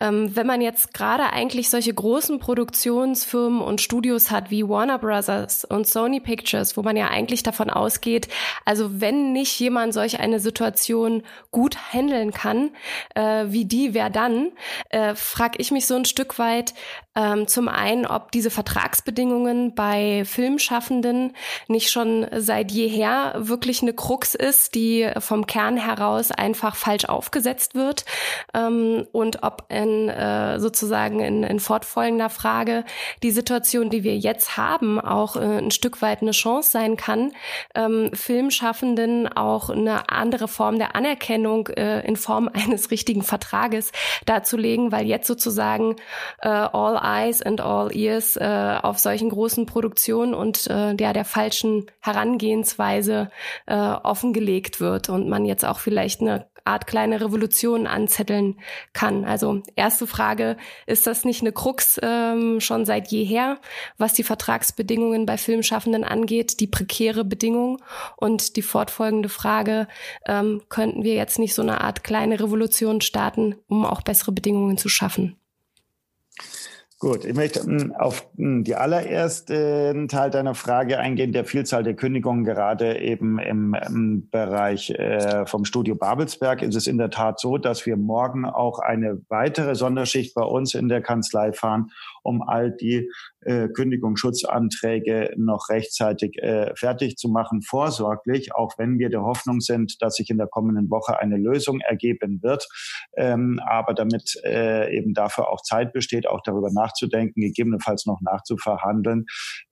Ähm, 0.00 0.36
wenn 0.36 0.46
man 0.46 0.60
jetzt 0.60 0.92
gerade 0.92 1.32
eigentlich 1.32 1.70
solche 1.70 1.94
großen 1.94 2.38
Produktionsfirmen 2.38 3.62
und 3.62 3.80
Studios 3.80 4.30
hat 4.30 4.50
wie 4.50 4.68
Warner 4.68 4.98
Brothers 4.98 5.64
und 5.64 5.88
Sony 5.88 6.20
Pictures, 6.20 6.76
wo 6.76 6.82
man 6.82 6.96
ja 6.96 7.08
eigentlich 7.08 7.42
davon 7.42 7.70
ausgeht, 7.70 8.28
also 8.66 9.00
wenn 9.00 9.32
nicht 9.32 9.58
jemand 9.58 9.94
solch 9.94 10.20
eine 10.20 10.40
Situation 10.40 11.05
Situation 11.06 11.22
gut 11.50 11.76
handeln 11.92 12.32
kann, 12.32 12.70
äh, 13.14 13.46
wie 13.48 13.64
die, 13.64 13.94
wer 13.94 14.10
dann, 14.10 14.52
äh, 14.90 15.14
frage 15.14 15.58
ich 15.58 15.70
mich 15.70 15.86
so 15.86 15.94
ein 15.94 16.04
Stück 16.04 16.38
weit 16.38 16.74
ähm, 17.14 17.48
zum 17.48 17.68
einen, 17.68 18.06
ob 18.06 18.30
diese 18.30 18.50
Vertragsbedingungen 18.50 19.74
bei 19.74 20.24
Filmschaffenden 20.26 21.32
nicht 21.66 21.90
schon 21.90 22.26
seit 22.36 22.70
jeher 22.70 23.34
wirklich 23.38 23.82
eine 23.82 23.94
Krux 23.94 24.34
ist, 24.34 24.74
die 24.74 25.08
vom 25.18 25.46
Kern 25.46 25.78
heraus 25.78 26.30
einfach 26.30 26.76
falsch 26.76 27.06
aufgesetzt 27.06 27.74
wird 27.74 28.04
ähm, 28.52 29.06
und 29.12 29.42
ob 29.42 29.64
in 29.70 30.08
äh, 30.10 30.60
sozusagen 30.60 31.20
in, 31.20 31.42
in 31.42 31.58
fortfolgender 31.58 32.28
Frage 32.28 32.84
die 33.22 33.30
Situation, 33.30 33.88
die 33.88 34.04
wir 34.04 34.18
jetzt 34.18 34.58
haben, 34.58 35.00
auch 35.00 35.36
äh, 35.36 35.58
ein 35.58 35.70
Stück 35.70 36.02
weit 36.02 36.20
eine 36.20 36.32
Chance 36.32 36.70
sein 36.70 36.96
kann, 36.96 37.32
ähm, 37.74 38.10
Filmschaffenden 38.12 39.26
auch 39.28 39.70
eine 39.70 40.10
andere 40.10 40.48
Form 40.48 40.78
der 40.78 40.95
Anerkennung 40.96 41.68
äh, 41.68 42.00
in 42.06 42.16
Form 42.16 42.48
eines 42.52 42.90
richtigen 42.90 43.22
Vertrages 43.22 43.92
darzulegen, 44.24 44.92
weil 44.92 45.06
jetzt 45.06 45.26
sozusagen 45.26 45.96
äh, 46.40 46.48
all 46.48 46.98
eyes 47.02 47.42
and 47.42 47.60
all 47.60 47.94
ears 47.94 48.36
äh, 48.36 48.78
auf 48.82 48.98
solchen 48.98 49.28
großen 49.28 49.66
Produktionen 49.66 50.34
und 50.34 50.66
äh, 50.68 50.94
ja, 50.98 51.12
der 51.12 51.24
falschen 51.24 51.86
Herangehensweise 52.00 53.30
äh, 53.66 53.74
offengelegt 53.74 54.80
wird 54.80 55.08
und 55.08 55.28
man 55.28 55.44
jetzt 55.44 55.64
auch 55.64 55.78
vielleicht 55.78 56.20
eine 56.20 56.46
Art 56.66 56.86
kleine 56.86 57.20
Revolution 57.20 57.86
anzetteln 57.86 58.58
kann. 58.92 59.24
Also 59.24 59.62
erste 59.74 60.06
Frage, 60.06 60.56
ist 60.86 61.06
das 61.06 61.24
nicht 61.24 61.40
eine 61.42 61.52
Krux 61.52 61.98
ähm, 62.02 62.60
schon 62.60 62.84
seit 62.84 63.08
jeher, 63.08 63.58
was 63.98 64.12
die 64.12 64.22
Vertragsbedingungen 64.22 65.26
bei 65.26 65.38
Filmschaffenden 65.38 66.04
angeht, 66.04 66.60
die 66.60 66.66
prekäre 66.66 67.24
Bedingung? 67.24 67.82
Und 68.16 68.56
die 68.56 68.62
fortfolgende 68.62 69.28
Frage, 69.28 69.88
ähm, 70.26 70.62
könnten 70.68 71.04
wir 71.04 71.14
jetzt 71.14 71.38
nicht 71.38 71.54
so 71.54 71.62
eine 71.62 71.80
Art 71.80 72.04
kleine 72.04 72.40
Revolution 72.40 73.00
starten, 73.00 73.56
um 73.68 73.84
auch 73.84 74.02
bessere 74.02 74.32
Bedingungen 74.32 74.78
zu 74.78 74.88
schaffen? 74.88 75.36
Gut, 76.98 77.26
ich 77.26 77.34
möchte 77.34 77.60
hm, 77.60 77.92
auf 77.92 78.26
hm, 78.36 78.64
die 78.64 78.74
allerersten 78.74 80.08
Teil 80.08 80.30
deiner 80.30 80.54
Frage 80.54 80.98
eingehen, 80.98 81.30
der 81.32 81.44
Vielzahl 81.44 81.82
der 81.82 81.92
Kündigungen 81.92 82.44
gerade 82.44 82.98
eben 83.00 83.38
im, 83.38 83.74
im 83.74 84.30
Bereich 84.30 84.88
äh, 84.90 85.44
vom 85.44 85.66
Studio 85.66 85.94
Babelsberg. 85.94 86.62
Ist 86.62 86.74
es 86.74 86.86
in 86.86 86.96
der 86.96 87.10
Tat 87.10 87.38
so, 87.38 87.58
dass 87.58 87.84
wir 87.84 87.98
morgen 87.98 88.46
auch 88.46 88.78
eine 88.78 89.20
weitere 89.28 89.74
Sonderschicht 89.74 90.34
bei 90.34 90.44
uns 90.44 90.74
in 90.74 90.88
der 90.88 91.02
Kanzlei 91.02 91.52
fahren, 91.52 91.90
um 92.26 92.42
all 92.42 92.72
die 92.72 93.08
äh, 93.46 93.68
Kündigungsschutzanträge 93.68 95.30
noch 95.36 95.68
rechtzeitig 95.68 96.36
äh, 96.42 96.74
fertig 96.76 97.16
zu 97.16 97.28
machen, 97.28 97.62
vorsorglich, 97.62 98.54
auch 98.54 98.72
wenn 98.76 98.98
wir 98.98 99.08
der 99.08 99.22
Hoffnung 99.22 99.60
sind, 99.60 100.02
dass 100.02 100.16
sich 100.16 100.30
in 100.30 100.38
der 100.38 100.48
kommenden 100.48 100.90
Woche 100.90 101.18
eine 101.18 101.36
Lösung 101.36 101.80
ergeben 101.80 102.40
wird. 102.42 102.66
Ähm, 103.16 103.60
aber 103.64 103.94
damit 103.94 104.34
äh, 104.44 104.96
eben 104.96 105.14
dafür 105.14 105.48
auch 105.48 105.62
Zeit 105.62 105.92
besteht, 105.92 106.26
auch 106.26 106.40
darüber 106.44 106.70
nachzudenken, 106.72 107.40
gegebenenfalls 107.40 108.06
noch 108.06 108.20
nachzuverhandeln, 108.20 109.26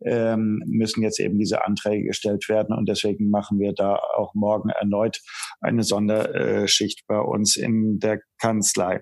ähm, 0.05 0.62
müssen 0.66 1.02
jetzt 1.02 1.18
eben 1.18 1.38
diese 1.38 1.64
Anträge 1.64 2.05
gestellt 2.05 2.48
werden. 2.48 2.76
Und 2.76 2.88
deswegen 2.88 3.30
machen 3.30 3.59
wir 3.59 3.72
da 3.72 3.96
auch 3.96 4.34
morgen 4.34 4.70
erneut 4.70 5.20
eine 5.61 5.82
Sonderschicht 5.82 7.07
bei 7.09 7.18
uns 7.18 7.57
in 7.57 7.98
der 7.98 8.20
Kanzlei. 8.40 9.00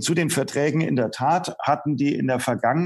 Zu 0.00 0.14
den 0.14 0.30
Verträgen 0.30 0.80
in 0.80 0.96
der 0.96 1.10
Tat 1.10 1.56
hatten 1.62 1.96
die 1.96 2.14
in 2.14 2.26
der 2.26 2.40
Vergangenheit 2.40 2.81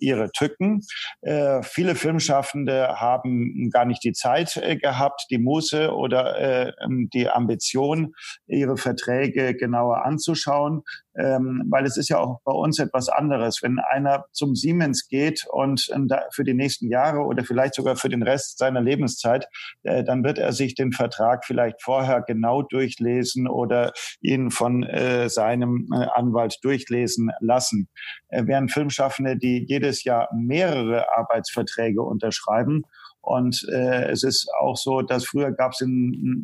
ihre 0.00 0.30
Tücken. 0.32 0.82
Äh, 1.22 1.62
viele 1.62 1.94
Filmschaffende 1.94 3.00
haben 3.00 3.70
gar 3.70 3.84
nicht 3.84 4.02
die 4.04 4.12
Zeit 4.12 4.56
äh, 4.56 4.76
gehabt, 4.76 5.26
die 5.30 5.38
Muße 5.38 5.94
oder 5.94 6.38
äh, 6.38 6.72
die 7.14 7.28
Ambition, 7.28 8.14
ihre 8.46 8.76
Verträge 8.76 9.54
genauer 9.54 10.04
anzuschauen 10.04 10.82
ähm, 11.18 11.64
weil 11.70 11.84
es 11.84 11.96
ist 11.96 12.08
ja 12.08 12.18
auch 12.18 12.40
bei 12.44 12.52
uns 12.52 12.78
etwas 12.78 13.08
anderes. 13.08 13.62
Wenn 13.62 13.78
einer 13.78 14.24
zum 14.32 14.54
Siemens 14.54 15.08
geht 15.08 15.46
und 15.50 15.88
äh, 15.90 16.18
für 16.32 16.44
die 16.44 16.54
nächsten 16.54 16.90
Jahre 16.90 17.20
oder 17.20 17.44
vielleicht 17.44 17.74
sogar 17.74 17.96
für 17.96 18.08
den 18.08 18.22
Rest 18.22 18.58
seiner 18.58 18.80
Lebenszeit, 18.80 19.48
äh, 19.82 20.04
dann 20.04 20.24
wird 20.24 20.38
er 20.38 20.52
sich 20.52 20.74
den 20.74 20.92
Vertrag 20.92 21.44
vielleicht 21.44 21.82
vorher 21.82 22.22
genau 22.22 22.62
durchlesen 22.62 23.48
oder 23.48 23.92
ihn 24.20 24.50
von 24.50 24.82
äh, 24.82 25.28
seinem 25.28 25.88
äh, 25.92 26.06
Anwalt 26.14 26.58
durchlesen 26.62 27.30
lassen. 27.40 27.88
Äh, 28.28 28.44
während 28.46 28.72
Filmschaffende, 28.72 29.36
die 29.36 29.64
jedes 29.66 30.04
Jahr 30.04 30.28
mehrere 30.34 31.16
Arbeitsverträge 31.16 32.02
unterschreiben 32.02 32.84
Und 33.26 33.66
äh, 33.72 34.08
es 34.08 34.22
ist 34.22 34.48
auch 34.60 34.76
so, 34.76 35.02
dass 35.02 35.26
früher 35.26 35.50
gab 35.50 35.72
es, 35.72 35.84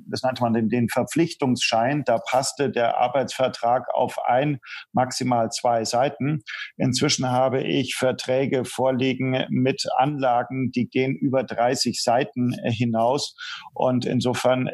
das 0.08 0.22
nannte 0.24 0.42
man 0.42 0.52
den, 0.52 0.68
den 0.68 0.88
Verpflichtungsschein, 0.88 2.02
da 2.04 2.18
passte 2.18 2.70
der 2.70 2.98
Arbeitsvertrag 2.98 3.86
auf 3.94 4.18
ein, 4.26 4.58
maximal 4.92 5.50
zwei 5.50 5.84
Seiten. 5.84 6.42
Inzwischen 6.76 7.30
habe 7.30 7.62
ich 7.62 7.94
Verträge 7.94 8.64
vorliegen 8.64 9.46
mit 9.48 9.84
Anlagen, 9.96 10.72
die 10.72 10.88
gehen 10.88 11.14
über 11.14 11.44
30 11.44 12.02
Seiten 12.02 12.52
hinaus. 12.64 13.36
Und 13.74 14.04
insofern 14.04 14.68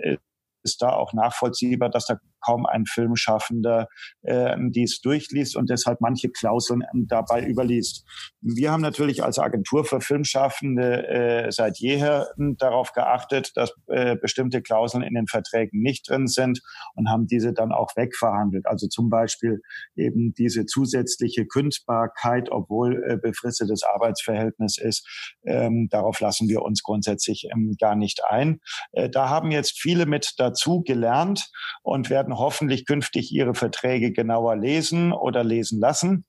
ist 0.62 0.80
da 0.80 0.94
auch 0.94 1.12
nachvollziehbar, 1.12 1.90
dass 1.90 2.06
da 2.06 2.16
kaum 2.44 2.66
ein 2.66 2.86
Filmschaffender 2.86 3.88
äh, 4.22 4.56
dies 4.70 5.00
durchliest 5.00 5.56
und 5.56 5.70
deshalb 5.70 6.00
manche 6.00 6.30
Klauseln 6.30 6.82
ähm, 6.94 7.06
dabei 7.08 7.44
überliest. 7.46 8.04
Wir 8.40 8.72
haben 8.72 8.82
natürlich 8.82 9.22
als 9.22 9.38
Agentur 9.38 9.84
für 9.84 10.00
Filmschaffende 10.00 11.08
äh, 11.08 11.50
seit 11.50 11.78
jeher 11.78 12.28
äh, 12.38 12.54
darauf 12.58 12.92
geachtet, 12.92 13.52
dass 13.54 13.72
äh, 13.88 14.16
bestimmte 14.16 14.62
Klauseln 14.62 15.02
in 15.02 15.14
den 15.14 15.26
Verträgen 15.26 15.80
nicht 15.80 16.08
drin 16.08 16.26
sind 16.26 16.60
und 16.94 17.08
haben 17.10 17.26
diese 17.26 17.52
dann 17.52 17.72
auch 17.72 17.96
wegverhandelt. 17.96 18.66
Also 18.66 18.88
zum 18.88 19.10
Beispiel 19.10 19.60
eben 19.96 20.34
diese 20.34 20.66
zusätzliche 20.66 21.46
Kündbarkeit, 21.46 22.50
obwohl 22.50 23.02
äh, 23.04 23.16
befristetes 23.16 23.82
Arbeitsverhältnis 23.82 24.78
ist. 24.78 25.06
Ähm, 25.44 25.88
darauf 25.90 26.20
lassen 26.20 26.48
wir 26.48 26.62
uns 26.62 26.82
grundsätzlich 26.82 27.48
ähm, 27.52 27.74
gar 27.78 27.96
nicht 27.96 28.24
ein. 28.24 28.60
Äh, 28.92 29.08
da 29.10 29.28
haben 29.28 29.50
jetzt 29.50 29.78
viele 29.78 30.06
mit 30.06 30.34
dazu 30.38 30.82
gelernt 30.82 31.50
und 31.82 32.10
werden 32.10 32.27
hoffentlich 32.36 32.86
künftig 32.86 33.32
ihre 33.32 33.54
Verträge 33.54 34.12
genauer 34.12 34.56
lesen 34.56 35.12
oder 35.12 35.44
lesen 35.44 35.80
lassen. 35.80 36.24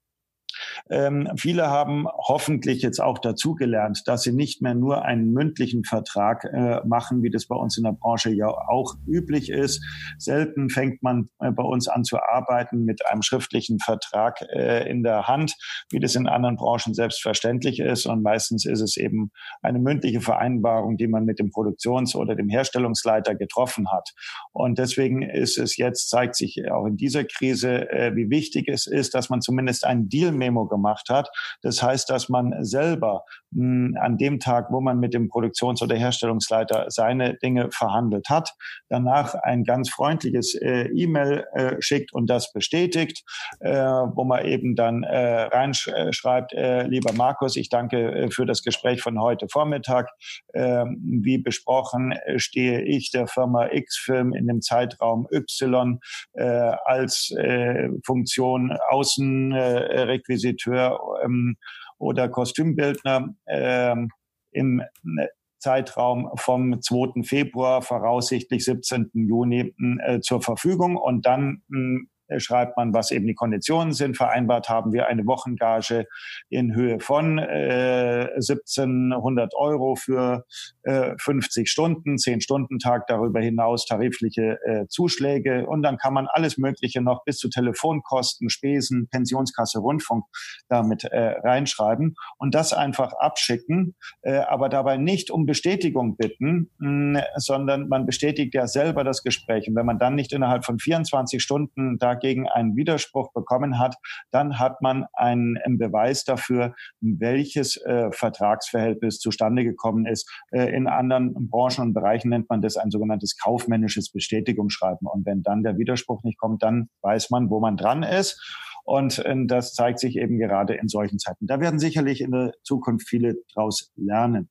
Ähm, 0.90 1.30
viele 1.38 1.68
haben 1.68 2.08
hoffentlich 2.08 2.82
jetzt 2.82 3.00
auch 3.00 3.20
dazugelernt, 3.20 4.04
dass 4.06 4.24
sie 4.24 4.32
nicht 4.32 4.62
mehr 4.62 4.76
nur 4.76 5.04
einen 5.04 5.32
mündlichen 5.32 5.84
Vertrag 5.84 6.44
äh, 6.46 6.82
machen, 6.86 7.24
wie 7.24 7.30
das 7.30 7.46
bei 7.48 7.56
uns 7.56 7.78
in 7.78 7.84
der 7.84 7.94
Branche 7.94 8.32
ja 8.32 8.48
auch 8.48 8.96
üblich 9.08 9.50
ist. 9.50 9.84
Selten 10.18 10.70
fängt 10.70 11.04
man 11.04 11.30
äh, 11.40 11.52
bei 11.52 11.64
uns 11.64 11.88
an 11.88 12.04
zu 12.04 12.18
arbeiten 12.18 12.86
mit 12.86 13.06
einem 13.06 13.22
schriftlichen 13.22 13.80
Vertrag 13.80 14.42
äh, 14.54 14.90
in 14.90 15.04
der 15.04 15.28
Hand, 15.28 15.56
wie 15.90 16.00
das 16.00 16.16
in 16.16 16.28
anderen 16.28 16.56
Branchen 16.56 16.94
selbstverständlich 16.94 17.80
ist. 17.80 18.06
Und 18.06 18.24
meistens 18.24 18.66
ist 18.66 18.82
es 18.82 18.98
eben 18.98 19.32
eine 19.62 19.80
mündliche 19.80 20.22
Vereinbarung, 20.22 20.98
die 20.98 21.08
man 21.08 21.26
mit 21.26 21.40
dem 21.40 21.52
Produktions- 21.52 22.16
oder 22.16 22.36
dem 22.36 22.50
Herstellungsleiter 22.50 23.36
getroffen 23.36 23.92
hat. 23.92 24.14
Und 24.52 24.80
deswegen 24.80 25.22
ist 25.22 25.58
es 25.58 25.78
jetzt, 25.78 26.10
zeigt 26.10 26.36
sich 26.36 26.70
auch 26.72 26.86
in 26.86 26.98
dieser 26.98 27.24
Krise, 27.24 27.90
äh, 27.92 28.16
wie 28.16 28.30
wichtig 28.30 28.68
es 28.68 28.88
ist, 28.88 29.14
dass 29.14 29.30
man 29.30 29.42
zumindest 29.42 29.86
einen 29.86 30.10
Deal 30.10 30.32
Memo 30.40 30.66
gemacht 30.66 31.10
hat. 31.10 31.30
Das 31.62 31.84
heißt, 31.84 32.10
dass 32.10 32.30
man 32.30 32.56
selber 32.66 33.26
mh, 33.52 33.60
hm, 33.62 33.98
an 34.02 34.18
dem 34.18 34.40
Tag, 34.40 34.72
wo 34.72 34.82
man 34.82 35.00
mit 35.00 35.14
dem 35.14 35.30
Produktions- 35.30 35.82
oder 35.82 35.96
Herstellungsleiter 35.96 36.86
seine 36.90 37.36
Dinge 37.36 37.70
verhandelt 37.72 38.30
hat, 38.30 38.52
danach 38.90 39.36
ein 39.36 39.64
ganz 39.64 39.90
freundliches 39.90 40.56
äh, 40.56 40.88
E-Mail 40.96 41.46
äh, 41.54 41.76
schickt 41.80 42.14
und 42.14 42.30
das 42.30 42.52
bestätigt, 42.54 43.24
äh, 43.60 43.72
wo 43.72 44.24
man 44.24 44.46
eben 44.46 44.76
dann 44.76 45.04
äh, 45.04 45.44
reinschreibt, 45.44 46.54
äh, 46.54 46.84
lieber 46.84 47.14
Markus, 47.14 47.56
ich 47.56 47.70
danke 47.70 48.12
äh, 48.12 48.32
für 48.32 48.46
das 48.46 48.64
Gespräch 48.64 49.02
von 49.02 49.20
heute 49.20 49.48
Vormittag. 49.50 50.10
Äh, 50.54 50.86
wie 51.02 51.38
besprochen 51.38 52.12
äh, 52.12 52.40
stehe 52.40 52.82
ich 52.82 53.12
der 53.12 53.28
Firma 53.28 53.68
X-Film 53.72 54.34
in 54.34 54.48
dem 54.48 54.62
Zeitraum 54.62 55.28
Y 55.32 56.00
äh, 56.34 56.44
als 56.44 57.32
äh, 57.38 57.90
Funktion 58.06 58.78
Außenrequisition 58.90 60.29
Requisiteur 60.30 61.00
ähm, 61.24 61.58
oder 61.98 62.30
Kostümbildner 62.30 63.36
ähm, 63.48 64.10
im 64.52 64.80
äh, 64.80 65.28
Zeitraum 65.58 66.32
vom 66.36 66.82
2. 66.82 67.24
Februar, 67.24 67.82
voraussichtlich 67.82 68.64
17. 68.64 69.12
Juni, 69.14 69.74
äh, 70.06 70.22
zur 70.22 70.42
Verfügung. 70.42 70.96
Und 70.96 71.26
dann 71.26 71.64
äh, 71.74 72.08
schreibt 72.38 72.78
man, 72.78 72.94
was 72.94 73.12
eben 73.12 73.26
die 73.26 73.36
Konditionen 73.36 73.94
sind. 73.94 74.18
Vereinbart 74.18 74.70
haben 74.70 74.94
wir 74.94 75.08
eine 75.08 75.26
Wochengage 75.26 76.06
in 76.50 76.76
Höhe 76.76 77.00
von 77.00 77.40
äh, 77.40 78.30
1700 78.36 79.54
Euro 79.56 79.96
für 79.96 80.46
äh, 80.84 81.16
50 81.18 81.70
Stunden, 81.70 82.18
10 82.18 82.42
Stunden 82.42 82.80
Tag, 82.80 83.08
darüber 83.08 83.40
hinaus 83.40 83.86
tarifliche 83.86 84.60
äh, 84.66 84.88
Zuschläge 84.88 85.66
und 85.68 85.82
dann 85.82 85.98
kann 85.98 86.14
man 86.14 86.28
alles 86.28 86.58
Mögliche 86.58 87.02
noch 87.02 87.24
bis 87.24 87.38
zu 87.38 87.50
Telefonkosten, 87.50 88.50
Spesen, 88.50 89.08
Pensionskasse, 89.10 89.80
Rundfunk 89.80 90.26
damit 90.68 91.04
äh, 91.06 91.40
reinschreiben 91.44 92.16
und 92.38 92.56
das 92.56 92.74
einfach 92.74 93.14
abschicken, 93.14 93.96
äh, 94.22 94.38
aber 94.38 94.70
dabei 94.70 94.98
nicht 94.98 95.32
um 95.32 95.46
Bestätigung 95.46 96.18
bitten, 96.18 96.72
mh, 96.80 97.24
sondern 97.38 97.88
man 97.88 98.06
bestätigt 98.06 98.54
ja 98.54 98.68
selber 98.68 99.04
das 99.04 99.24
Gespräch 99.24 99.68
und 99.68 99.76
wenn 99.76 99.86
man 99.86 100.00
dann 100.00 100.16
nicht 100.16 100.34
innerhalb 100.34 100.66
von 100.66 100.80
24 100.80 101.42
Stunden 101.42 101.98
da 101.98 102.16
dagegen 102.20 102.48
einen 102.48 102.76
Widerspruch 102.76 103.32
bekommen 103.34 103.80
hat, 103.80 103.96
dann 104.32 104.60
hat 104.60 104.82
man 104.82 105.06
einen, 105.14 105.58
Beweis 105.78 106.24
dafür, 106.24 106.76
welches 107.00 107.78
äh, 107.78 108.12
Vertragsverhältnis 108.12 109.20
zustande 109.20 109.64
gekommen 109.64 110.06
ist. 110.06 110.30
Äh, 110.52 110.76
in 110.76 110.88
anderen 110.88 111.50
Branchen 111.50 111.82
und 111.82 111.94
Bereichen 111.94 112.30
nennt 112.30 112.50
man 112.50 112.62
das 112.62 112.76
ein 112.76 112.92
sogenanntes 112.92 113.38
kaufmännisches 113.38 114.12
Bestätigungsschreiben. 114.12 115.08
Und 115.08 115.26
wenn 115.26 115.44
dann 115.44 115.64
der 115.64 115.78
Widerspruch 115.78 116.24
nicht 116.24 116.38
kommt, 116.38 116.64
dann 116.64 116.90
weiß 117.02 117.30
man, 117.30 117.50
wo 117.50 117.60
man 117.60 117.78
dran 117.78 118.04
ist. 118.04 118.40
Und 118.84 119.20
äh, 119.20 119.36
das 119.46 119.74
zeigt 119.74 120.00
sich 120.00 120.18
eben 120.18 120.38
gerade 120.38 120.74
in 120.74 120.88
solchen 120.88 121.20
Zeiten. 121.20 121.48
Da 121.48 121.60
werden 121.60 121.80
sicherlich 121.80 122.22
in 122.22 122.32
der 122.32 122.54
Zukunft 122.64 123.08
viele 123.08 123.36
daraus 123.54 123.92
lernen. 123.96 124.50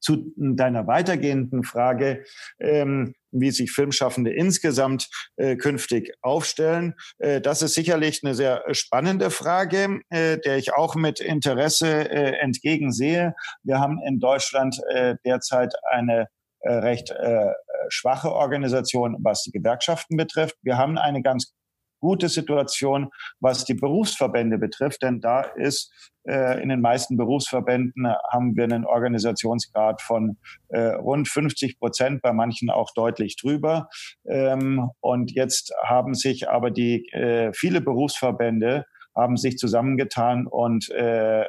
Zu 0.00 0.32
deiner 0.36 0.86
weitergehenden 0.86 1.64
Frage, 1.64 2.24
ähm, 2.60 3.14
wie 3.30 3.50
sich 3.50 3.72
Filmschaffende 3.72 4.32
insgesamt 4.32 5.08
äh, 5.36 5.56
künftig 5.56 6.12
aufstellen. 6.22 6.94
Äh, 7.18 7.40
das 7.40 7.62
ist 7.62 7.74
sicherlich 7.74 8.20
eine 8.24 8.34
sehr 8.34 8.62
spannende 8.72 9.30
Frage, 9.30 10.00
äh, 10.10 10.38
der 10.38 10.58
ich 10.58 10.74
auch 10.74 10.94
mit 10.94 11.20
Interesse 11.20 12.10
äh, 12.10 12.38
entgegensehe. 12.38 13.34
Wir 13.62 13.78
haben 13.78 13.98
in 14.06 14.18
Deutschland 14.18 14.80
äh, 14.90 15.16
derzeit 15.24 15.74
eine 15.90 16.28
äh, 16.60 16.72
recht 16.72 17.10
äh, 17.10 17.52
schwache 17.88 18.32
Organisation, 18.32 19.16
was 19.22 19.42
die 19.42 19.52
Gewerkschaften 19.52 20.16
betrifft. 20.16 20.56
Wir 20.62 20.76
haben 20.76 20.98
eine 20.98 21.22
ganz 21.22 21.52
gute 22.00 22.28
Situation, 22.28 23.10
was 23.40 23.64
die 23.64 23.74
Berufsverbände 23.74 24.58
betrifft, 24.58 25.02
denn 25.02 25.20
da 25.20 25.42
ist 25.42 25.92
äh, 26.28 26.62
in 26.62 26.68
den 26.68 26.80
meisten 26.80 27.16
Berufsverbänden 27.16 28.06
haben 28.30 28.56
wir 28.56 28.64
einen 28.64 28.84
Organisationsgrad 28.84 30.02
von 30.02 30.36
äh, 30.68 30.80
rund 30.80 31.28
50 31.28 31.78
Prozent, 31.78 32.22
bei 32.22 32.32
manchen 32.32 32.70
auch 32.70 32.90
deutlich 32.94 33.36
drüber. 33.36 33.88
Ähm, 34.28 34.90
und 35.00 35.32
jetzt 35.32 35.72
haben 35.84 36.14
sich 36.14 36.48
aber 36.48 36.70
die 36.70 37.08
äh, 37.12 37.52
viele 37.52 37.80
Berufsverbände 37.80 38.84
haben 39.16 39.36
sich 39.36 39.56
zusammengetan 39.58 40.46
und 40.46 40.90
äh, 40.90 41.44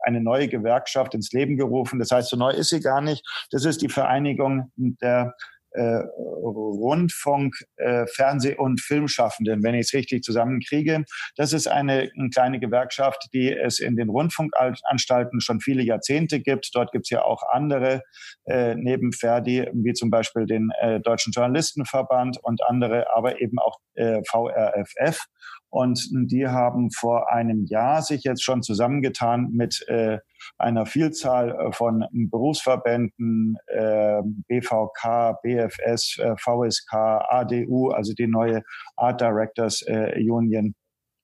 eine 0.00 0.20
neue 0.20 0.48
Gewerkschaft 0.48 1.14
ins 1.14 1.32
Leben 1.32 1.56
gerufen. 1.56 1.98
Das 1.98 2.10
heißt, 2.10 2.28
so 2.28 2.36
neu 2.36 2.50
ist 2.50 2.68
sie 2.68 2.80
gar 2.80 3.00
nicht. 3.00 3.24
Das 3.50 3.64
ist 3.64 3.80
die 3.80 3.88
Vereinigung 3.88 4.70
der 4.76 5.34
äh, 5.74 6.02
Rundfunk, 6.42 7.54
äh, 7.76 8.06
Fernseh- 8.06 8.56
und 8.56 8.80
Filmschaffenden, 8.80 9.62
wenn 9.62 9.74
ich 9.74 9.86
es 9.86 9.94
richtig 9.94 10.22
zusammenkriege. 10.22 11.04
Das 11.36 11.52
ist 11.52 11.66
eine, 11.66 12.10
eine, 12.18 12.30
kleine 12.30 12.60
Gewerkschaft, 12.60 13.28
die 13.32 13.52
es 13.52 13.78
in 13.78 13.96
den 13.96 14.08
Rundfunkanstalten 14.08 15.40
schon 15.40 15.60
viele 15.60 15.82
Jahrzehnte 15.82 16.40
gibt. 16.40 16.70
Dort 16.74 16.92
gibt 16.92 17.06
es 17.06 17.10
ja 17.10 17.22
auch 17.22 17.42
andere 17.50 18.02
äh, 18.46 18.74
neben 18.74 19.12
Ferdi, 19.12 19.68
wie 19.72 19.92
zum 19.92 20.10
Beispiel 20.10 20.46
den 20.46 20.70
äh, 20.80 21.00
Deutschen 21.00 21.32
Journalistenverband 21.32 22.38
und 22.42 22.62
andere, 22.64 23.06
aber 23.14 23.40
eben 23.40 23.58
auch 23.58 23.78
äh, 23.94 24.20
VRFF. 24.28 25.26
Und 25.72 26.06
die 26.12 26.46
haben 26.46 26.90
vor 26.90 27.32
einem 27.32 27.64
Jahr 27.64 28.02
sich 28.02 28.24
jetzt 28.24 28.44
schon 28.44 28.62
zusammengetan 28.62 29.52
mit 29.52 29.82
äh, 29.88 30.18
einer 30.58 30.84
Vielzahl 30.84 31.50
äh, 31.50 31.72
von 31.72 32.04
Berufsverbänden, 32.12 33.56
äh, 33.68 34.20
BVK, 34.48 35.38
BFS, 35.42 36.20
VSK, 36.36 36.92
ADU, 36.92 37.88
also 37.88 38.12
die 38.12 38.26
neue 38.26 38.62
Art 38.96 39.22
Directors 39.22 39.82
Union 39.82 40.74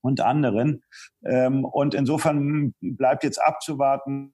und 0.00 0.22
anderen. 0.22 0.82
Ähm, 1.26 1.66
und 1.66 1.94
insofern 1.94 2.72
bleibt 2.80 3.24
jetzt 3.24 3.38
abzuwarten, 3.38 4.32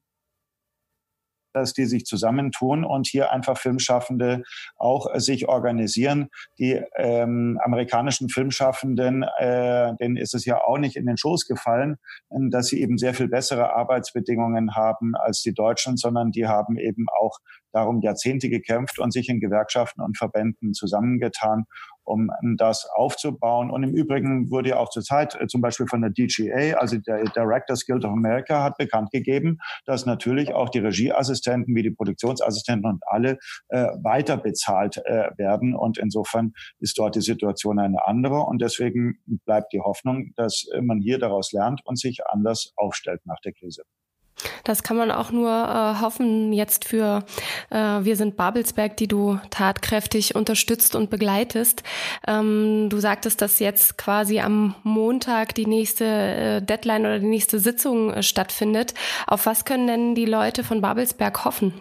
dass 1.55 1.73
die 1.73 1.85
sich 1.85 2.05
zusammentun 2.05 2.83
und 2.83 3.07
hier 3.07 3.31
einfach 3.31 3.57
Filmschaffende 3.57 4.43
auch 4.77 5.13
äh, 5.13 5.19
sich 5.19 5.47
organisieren. 5.47 6.27
Die 6.59 6.81
ähm, 6.97 7.59
amerikanischen 7.63 8.29
Filmschaffenden, 8.29 9.23
äh, 9.39 9.95
denen 9.95 10.17
ist 10.17 10.35
es 10.35 10.45
ja 10.45 10.61
auch 10.61 10.77
nicht 10.77 10.97
in 10.97 11.05
den 11.05 11.17
Schoß 11.17 11.47
gefallen, 11.47 11.95
äh, 12.29 12.49
dass 12.49 12.67
sie 12.67 12.81
eben 12.81 12.97
sehr 12.97 13.13
viel 13.13 13.29
bessere 13.29 13.73
Arbeitsbedingungen 13.73 14.75
haben 14.75 15.15
als 15.15 15.41
die 15.41 15.53
Deutschen, 15.53 15.97
sondern 15.97 16.31
die 16.31 16.47
haben 16.47 16.77
eben 16.77 17.05
auch 17.21 17.39
darum 17.71 18.01
Jahrzehnte 18.01 18.49
gekämpft 18.49 18.99
und 18.99 19.11
sich 19.11 19.29
in 19.29 19.39
Gewerkschaften 19.39 20.01
und 20.01 20.17
Verbänden 20.17 20.73
zusammengetan, 20.73 21.65
um 22.05 22.29
das 22.57 22.85
aufzubauen. 22.85 23.69
Und 23.69 23.83
im 23.83 23.93
Übrigen 23.93 24.49
wurde 24.49 24.69
ja 24.69 24.77
auch 24.77 24.89
zurzeit 24.89 25.35
äh, 25.39 25.47
zum 25.47 25.61
Beispiel 25.61 25.87
von 25.87 26.01
der 26.01 26.11
DGA, 26.11 26.77
also 26.77 26.97
der 26.97 27.23
Directors 27.25 27.85
Guild 27.85 28.05
of 28.05 28.11
America, 28.11 28.63
hat 28.63 28.77
bekannt 28.77 29.11
gegeben, 29.11 29.57
dass 29.85 30.05
natürlich 30.05 30.53
auch 30.53 30.69
die 30.69 30.79
Regieassistenten 30.79 31.75
wie 31.75 31.83
die 31.83 31.91
Produktionsassistenten 31.91 32.89
und 32.89 33.03
alle 33.07 33.37
äh, 33.69 33.87
weiter 34.03 34.37
bezahlt 34.37 34.97
äh, 35.05 35.29
werden. 35.37 35.75
Und 35.75 35.97
insofern 35.97 36.53
ist 36.79 36.97
dort 36.97 37.15
die 37.15 37.21
Situation 37.21 37.79
eine 37.79 38.05
andere. 38.05 38.41
Und 38.41 38.61
deswegen 38.61 39.19
bleibt 39.45 39.73
die 39.73 39.81
Hoffnung, 39.81 40.31
dass 40.35 40.65
man 40.81 40.99
hier 40.99 41.19
daraus 41.19 41.51
lernt 41.51 41.81
und 41.85 41.99
sich 41.99 42.25
anders 42.27 42.73
aufstellt 42.75 43.21
nach 43.25 43.39
der 43.43 43.53
Krise. 43.53 43.83
Das 44.63 44.83
kann 44.83 44.97
man 44.97 45.11
auch 45.11 45.31
nur 45.31 45.49
äh, 45.49 46.01
hoffen 46.01 46.53
jetzt 46.53 46.85
für 46.85 47.23
äh, 47.69 47.77
Wir 47.77 48.15
sind 48.15 48.35
Babelsberg, 48.35 48.97
die 48.97 49.07
du 49.07 49.39
tatkräftig 49.49 50.35
unterstützt 50.35 50.95
und 50.95 51.09
begleitest. 51.09 51.83
Ähm, 52.27 52.87
du 52.89 52.99
sagtest, 52.99 53.41
dass 53.41 53.59
jetzt 53.59 53.97
quasi 53.97 54.39
am 54.39 54.75
Montag 54.83 55.55
die 55.55 55.65
nächste 55.65 56.05
äh, 56.05 56.61
Deadline 56.61 57.01
oder 57.01 57.19
die 57.19 57.27
nächste 57.27 57.59
Sitzung 57.59 58.11
äh, 58.11 58.23
stattfindet. 58.23 58.93
Auf 59.27 59.45
was 59.45 59.65
können 59.65 59.87
denn 59.87 60.15
die 60.15 60.25
Leute 60.25 60.63
von 60.63 60.81
Babelsberg 60.81 61.45
hoffen? 61.45 61.73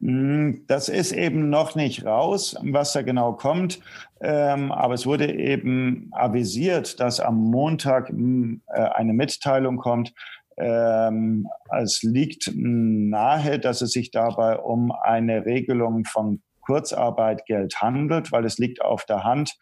Hm, 0.00 0.64
das 0.68 0.88
ist 0.88 1.10
eben 1.10 1.50
noch 1.50 1.74
nicht 1.74 2.04
raus, 2.04 2.56
was 2.62 2.92
da 2.92 3.02
genau 3.02 3.32
kommt. 3.32 3.80
Ähm, 4.20 4.70
aber 4.72 4.94
es 4.94 5.06
wurde 5.06 5.32
eben 5.32 6.08
avisiert, 6.12 7.00
dass 7.00 7.20
am 7.20 7.36
Montag 7.36 8.08
hm, 8.08 8.62
äh, 8.68 8.80
eine 8.80 9.12
Mitteilung 9.12 9.76
kommt, 9.76 10.12
ähm, 10.58 11.48
es 11.78 12.02
liegt 12.02 12.50
nahe, 12.54 13.58
dass 13.58 13.80
es 13.80 13.92
sich 13.92 14.10
dabei 14.10 14.58
um 14.58 14.90
eine 14.90 15.44
Regelung 15.46 16.04
von 16.04 16.42
Kurzarbeitgeld 16.60 17.80
handelt, 17.80 18.32
weil 18.32 18.44
es 18.44 18.58
liegt 18.58 18.82
auf 18.82 19.04
der 19.04 19.24
Hand. 19.24 19.56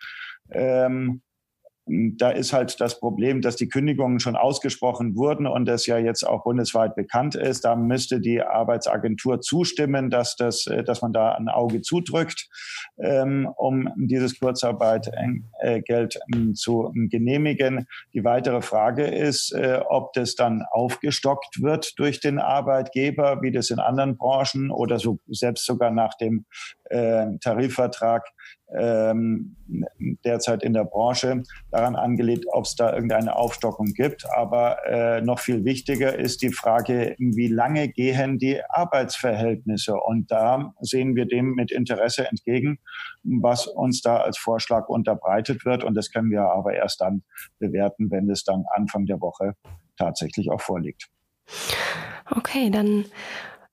Ähm, 0.51 1.23
da 1.89 2.31
ist 2.31 2.53
halt 2.53 2.81
das 2.81 2.99
Problem, 2.99 3.41
dass 3.43 3.55
die 3.55 3.69
Kündigungen 3.69 4.19
schon 4.19 4.35
ausgesprochen 4.35 5.15
wurden 5.15 5.47
und 5.47 5.69
es 5.69 5.87
ja 5.87 5.99
jetzt 5.99 6.25
auch 6.25 6.43
bundesweit 6.43 6.97
bekannt 6.97 7.37
ist. 7.37 7.65
Da 7.65 7.77
müsste 7.77 8.21
die 8.21 8.43
Arbeitsagentur 8.43 9.41
zustimmen, 9.41 10.11
dass, 10.11 10.35
das, 10.35 10.67
äh, 10.67 10.83
dass 10.83 11.03
man 11.03 11.13
da 11.13 11.33
ein 11.33 11.49
Auge 11.49 11.83
zudrückt, 11.83 12.49
ähm, 12.99 13.49
um 13.57 13.89
dieses 13.97 14.41
Kurzarbeitgeld 14.41 16.19
ähm, 16.35 16.55
zu 16.57 16.93
genehmigen. 16.95 17.87
Die 18.15 18.25
weitere 18.25 18.63
Frage 18.63 19.07
ist, 19.07 19.53
äh, 19.53 19.81
ob 19.89 20.13
das 20.15 20.35
dann 20.35 20.65
aufgestockt 20.69 21.63
wird 21.63 21.99
durch 21.99 22.21
den 22.21 22.41
Arbeitgeber, 22.41 23.43
wie 23.43 23.53
das 23.53 23.71
in 23.71 23.79
anderen 23.79 24.17
Branchen 24.17 24.73
oder 24.73 24.99
so 24.99 25.21
selbst 25.29 25.65
sogar 25.65 25.93
nach 25.93 26.15
dem 26.15 26.47
äh, 26.91 27.27
Tarifvertrag 27.41 28.27
ähm, 28.75 29.57
derzeit 30.25 30.63
in 30.63 30.73
der 30.73 30.85
Branche 30.85 31.43
daran 31.71 31.97
angelegt, 31.97 32.47
ob 32.53 32.65
es 32.65 32.75
da 32.75 32.93
irgendeine 32.93 33.37
Aufstockung 33.37 33.93
gibt. 33.95 34.27
Aber 34.37 34.85
äh, 34.87 35.21
noch 35.21 35.39
viel 35.39 35.65
wichtiger 35.65 36.19
ist 36.19 36.43
die 36.43 36.53
Frage, 36.53 37.15
wie 37.19 37.49
lange 37.49 37.89
gehen 37.89 38.39
die 38.39 38.61
Arbeitsverhältnisse? 38.69 39.95
Und 39.95 40.31
da 40.31 40.73
sehen 40.81 41.15
wir 41.15 41.27
dem 41.27 41.55
mit 41.55 41.71
Interesse 41.71 42.29
entgegen, 42.29 42.79
was 43.23 43.67
uns 43.67 44.03
da 44.03 44.19
als 44.19 44.39
Vorschlag 44.39 44.89
unterbreitet 44.89 45.65
wird. 45.65 45.85
Und 45.85 45.95
das 45.95 46.11
können 46.11 46.31
wir 46.31 46.43
aber 46.43 46.75
erst 46.75 47.01
dann 47.01 47.23
bewerten, 47.59 48.11
wenn 48.11 48.31
es 48.31 48.45
dann 48.45 48.65
Anfang 48.75 49.07
der 49.07 49.21
Woche 49.21 49.55
tatsächlich 49.97 50.51
auch 50.51 50.61
vorliegt. 50.61 51.09
Okay, 52.31 52.71
dann 52.71 53.05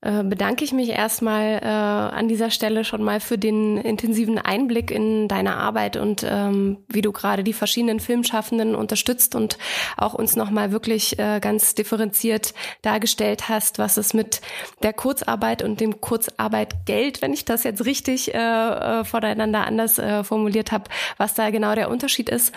bedanke 0.03 0.65
ich 0.65 0.73
mich 0.73 0.89
erstmal 0.89 1.59
äh, 1.61 1.65
an 1.65 2.27
dieser 2.27 2.49
Stelle 2.49 2.83
schon 2.83 3.03
mal 3.03 3.21
für 3.21 3.37
den 3.37 3.77
intensiven 3.77 4.37
Einblick 4.37 4.91
in 4.91 5.29
deine 5.29 5.55
Arbeit 5.55 5.95
und 5.95 6.25
ähm, 6.29 6.79
wie 6.89 7.01
du 7.01 7.13
gerade 7.13 7.43
die 7.43 7.53
verschiedenen 7.53 7.99
Filmschaffenden 8.01 8.75
unterstützt 8.75 9.33
und 9.33 9.57
auch 9.95 10.13
uns 10.13 10.35
nochmal 10.35 10.71
wirklich 10.71 11.17
äh, 11.19 11.39
ganz 11.39 11.75
differenziert 11.75 12.53
dargestellt 12.81 13.47
hast, 13.49 13.79
was 13.79 13.97
es 13.97 14.13
mit 14.13 14.41
der 14.81 14.93
Kurzarbeit 14.93 15.63
und 15.63 15.79
dem 15.79 16.01
Kurzarbeitgeld, 16.01 17.21
wenn 17.21 17.33
ich 17.33 17.45
das 17.45 17.63
jetzt 17.63 17.85
richtig 17.85 18.33
äh, 18.33 18.37
äh, 18.37 19.03
voneinander 19.05 19.65
anders 19.65 19.99
äh, 19.99 20.23
formuliert 20.23 20.71
habe, 20.71 20.85
was 21.17 21.33
da 21.33 21.49
genau 21.49 21.75
der 21.75 21.89
Unterschied 21.89 22.29
ist. 22.29 22.53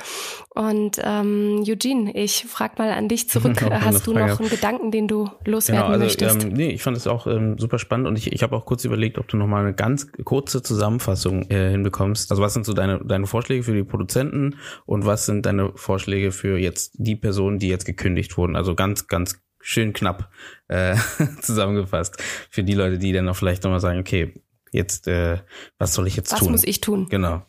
Und 0.55 1.01
ähm, 1.03 1.65
Eugene, 1.67 2.17
ich 2.17 2.47
frage 2.47 2.75
mal 2.79 2.91
an 2.91 3.09
dich 3.09 3.29
zurück. 3.29 3.63
Hast 3.71 4.07
du 4.07 4.13
noch 4.13 4.41
einen 4.41 4.49
Gedanken, 4.49 4.91
den 4.91 5.07
du 5.07 5.31
loswerden 5.45 5.83
genau, 5.83 5.93
also, 5.93 6.05
möchtest? 6.05 6.45
Ähm, 6.45 6.53
nee, 6.53 6.71
ich 6.71 6.83
fand 6.83 6.97
es 6.97 7.07
auch 7.07 7.27
ähm, 7.37 7.59
super 7.59 7.79
spannend 7.79 8.07
und 8.07 8.17
ich, 8.17 8.33
ich 8.33 8.43
habe 8.43 8.57
auch 8.57 8.65
kurz 8.65 8.85
überlegt, 8.85 9.19
ob 9.19 9.29
du 9.29 9.37
noch 9.37 9.47
mal 9.47 9.63
eine 9.63 9.75
ganz 9.75 10.11
kurze 10.25 10.63
Zusammenfassung 10.63 11.51
äh, 11.51 11.71
hinbekommst. 11.71 12.31
Also 12.31 12.43
was 12.43 12.55
sind 12.55 12.67
so 12.67 12.73
deine, 12.73 13.01
deine 13.05 13.27
Vorschläge 13.27 13.63
für 13.63 13.75
die 13.75 13.85
Produzenten 13.85 14.57
und 14.87 15.07
was 15.07 15.27
sind 15.27 15.47
deine 15.47 15.73
Vorschläge 15.75 16.33
für 16.33 16.59
jetzt 16.59 16.95
die 16.99 17.17
Personen, 17.17 17.59
die 17.59 17.69
jetzt 17.69 17.85
gekündigt 17.85 18.37
wurden? 18.37 18.57
Also 18.57 18.75
ganz, 18.75 19.07
ganz 19.07 19.41
schön 19.61 19.93
knapp 19.93 20.31
äh, 20.69 20.97
zusammengefasst 21.41 22.23
für 22.51 22.63
die 22.63 22.75
Leute, 22.75 22.99
die 22.99 23.13
dann 23.13 23.29
auch 23.29 23.37
vielleicht 23.37 23.65
nochmal 23.65 23.81
sagen, 23.81 23.99
okay, 24.01 24.35
jetzt, 24.73 25.09
äh, 25.09 25.39
was 25.79 25.95
soll 25.95 26.07
ich 26.07 26.17
jetzt 26.17 26.33
was 26.33 26.39
tun? 26.39 26.49
Was 26.49 26.53
muss 26.53 26.65
ich 26.65 26.81
tun? 26.81 27.09
Genau. 27.09 27.43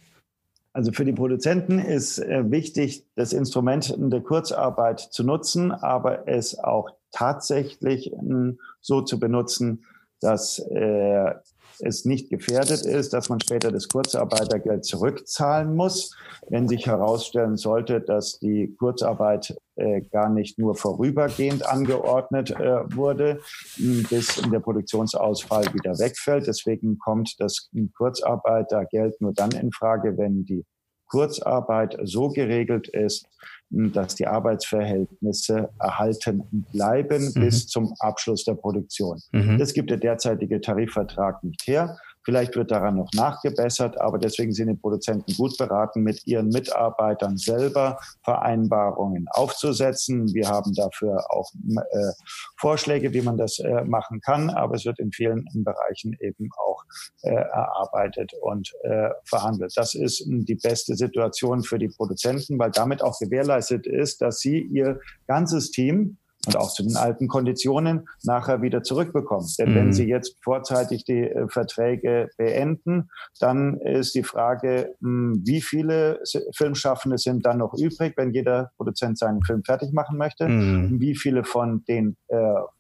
Also 0.78 0.92
für 0.92 1.06
die 1.06 1.14
Produzenten 1.14 1.80
ist 1.80 2.20
äh, 2.20 2.52
wichtig, 2.52 3.04
das 3.16 3.34
Instrument 3.34 3.96
der 3.98 4.22
Kurzarbeit 4.22 5.00
zu 5.00 5.24
nutzen, 5.24 5.72
aber 5.72 6.28
es 6.28 6.60
auch 6.60 6.92
tatsächlich 7.12 8.14
äh, 8.14 8.54
so 8.80 9.02
zu 9.02 9.20
benutzen, 9.20 9.86
dass 10.22 10.60
äh, 10.60 11.34
es 11.80 12.06
nicht 12.06 12.30
gefährdet 12.30 12.86
ist, 12.86 13.14
dass 13.14 13.30
man 13.30 13.40
später 13.40 13.72
das 13.72 13.88
Kurzarbeitergeld 13.88 14.86
zurückzahlen 14.86 15.76
muss, 15.76 16.16
wenn 16.50 16.68
sich 16.68 16.86
herausstellen 16.88 17.58
sollte, 17.58 18.02
dass 18.02 18.40
die 18.40 18.76
Kurzarbeit 18.78 19.56
äh, 19.76 20.02
gar 20.02 20.30
nicht 20.30 20.58
nur 20.58 20.76
vorübergehend 20.76 21.66
angeordnet 21.66 22.52
äh, 22.52 22.96
wurde, 22.96 23.40
bis 23.78 24.42
der 24.52 24.60
Produktionsausfall 24.60 25.66
wieder 25.74 25.98
wegfällt. 26.00 26.48
Deswegen 26.48 26.98
kommt 26.98 27.36
das 27.40 27.70
Kurzarbeitergeld 27.96 29.20
nur 29.22 29.34
dann 29.34 29.52
in 29.52 29.72
Frage, 29.72 30.18
wenn 30.18 30.46
die 30.46 30.66
Kurzarbeit 31.08 31.98
so 32.04 32.30
geregelt 32.30 32.88
ist, 32.90 33.28
dass 33.70 34.16
die 34.16 34.28
Arbeitsverhältnisse 34.28 35.70
erhalten 35.80 36.66
bleiben 36.72 37.32
mhm. 37.36 37.42
bis 37.42 37.68
zum 37.68 37.94
Abschluss 38.00 38.46
der 38.46 38.56
Produktion. 38.56 39.22
Mhm. 39.32 39.58
Das 39.58 39.74
gibt 39.74 39.90
der 39.90 39.98
derzeitige 39.98 40.62
Tarifvertrag 40.62 41.44
nicht 41.44 41.68
her. 41.68 41.98
Vielleicht 42.28 42.58
wird 42.58 42.72
daran 42.72 42.98
noch 42.98 43.14
nachgebessert, 43.14 44.02
aber 44.02 44.18
deswegen 44.18 44.52
sind 44.52 44.68
die 44.68 44.74
Produzenten 44.74 45.34
gut 45.36 45.58
beraten, 45.58 46.04
mit 46.04 46.28
ihren 46.28 46.50
Mitarbeitern 46.50 47.38
selber 47.38 48.00
Vereinbarungen 48.22 49.28
aufzusetzen. 49.30 50.34
Wir 50.34 50.50
haben 50.50 50.74
dafür 50.74 51.24
auch 51.30 51.50
äh, 51.54 52.12
Vorschläge, 52.58 53.14
wie 53.14 53.22
man 53.22 53.38
das 53.38 53.60
äh, 53.60 53.86
machen 53.86 54.20
kann, 54.20 54.50
aber 54.50 54.76
es 54.76 54.84
wird 54.84 55.00
in 55.00 55.14
vielen 55.14 55.48
Bereichen 55.54 56.18
eben 56.20 56.50
auch 56.58 56.84
äh, 57.22 57.30
erarbeitet 57.34 58.34
und 58.42 58.74
äh, 58.84 59.08
verhandelt. 59.24 59.72
Das 59.78 59.96
ist 59.96 60.26
die 60.28 60.56
beste 60.62 60.98
Situation 60.98 61.64
für 61.64 61.80
die 61.80 61.88
Produzenten, 61.88 62.60
weil 62.60 62.72
damit 62.72 63.02
auch 63.02 63.18
gewährleistet 63.20 63.88
ist, 63.88 64.22
dass 64.22 64.40
sie 64.40 64.60
ihr 64.64 65.00
ganzes 65.28 65.72
Team 65.72 66.18
und 66.46 66.56
auch 66.56 66.74
zu 66.74 66.84
den 66.84 66.96
alten 66.96 67.28
Konditionen 67.28 68.08
nachher 68.24 68.62
wieder 68.62 68.84
zurückbekommen. 68.84 69.48
Denn 69.60 69.72
mhm. 69.72 69.76
wenn 69.76 69.94
Sie 69.94 70.08
jetzt 70.08 70.38
vorzeitig 70.44 71.04
die 71.04 71.24
äh, 71.24 71.48
Verträge 71.50 72.30
beenden, 72.38 73.10
dann 73.40 73.80
ist 73.80 74.16
die 74.16 74.24
Frage, 74.24 74.96
mh, 75.00 75.10
hm, 75.10 75.42
wie 75.46 75.62
viele 75.62 76.22
Filmschaffende 76.56 77.18
sind 77.18 77.46
dann 77.46 77.58
noch 77.58 77.74
übrig, 77.74 78.14
wenn 78.18 78.32
jeder 78.32 78.72
Produzent 78.78 79.18
seinen 79.18 79.42
Film 79.44 79.64
fertig 79.64 79.92
machen 79.94 80.18
möchte? 80.18 80.48
Mhm. 80.48 81.00
Wie 81.00 81.16
viele 81.16 81.44
von 81.44 81.84
den 81.88 82.16
äh, 82.28 82.38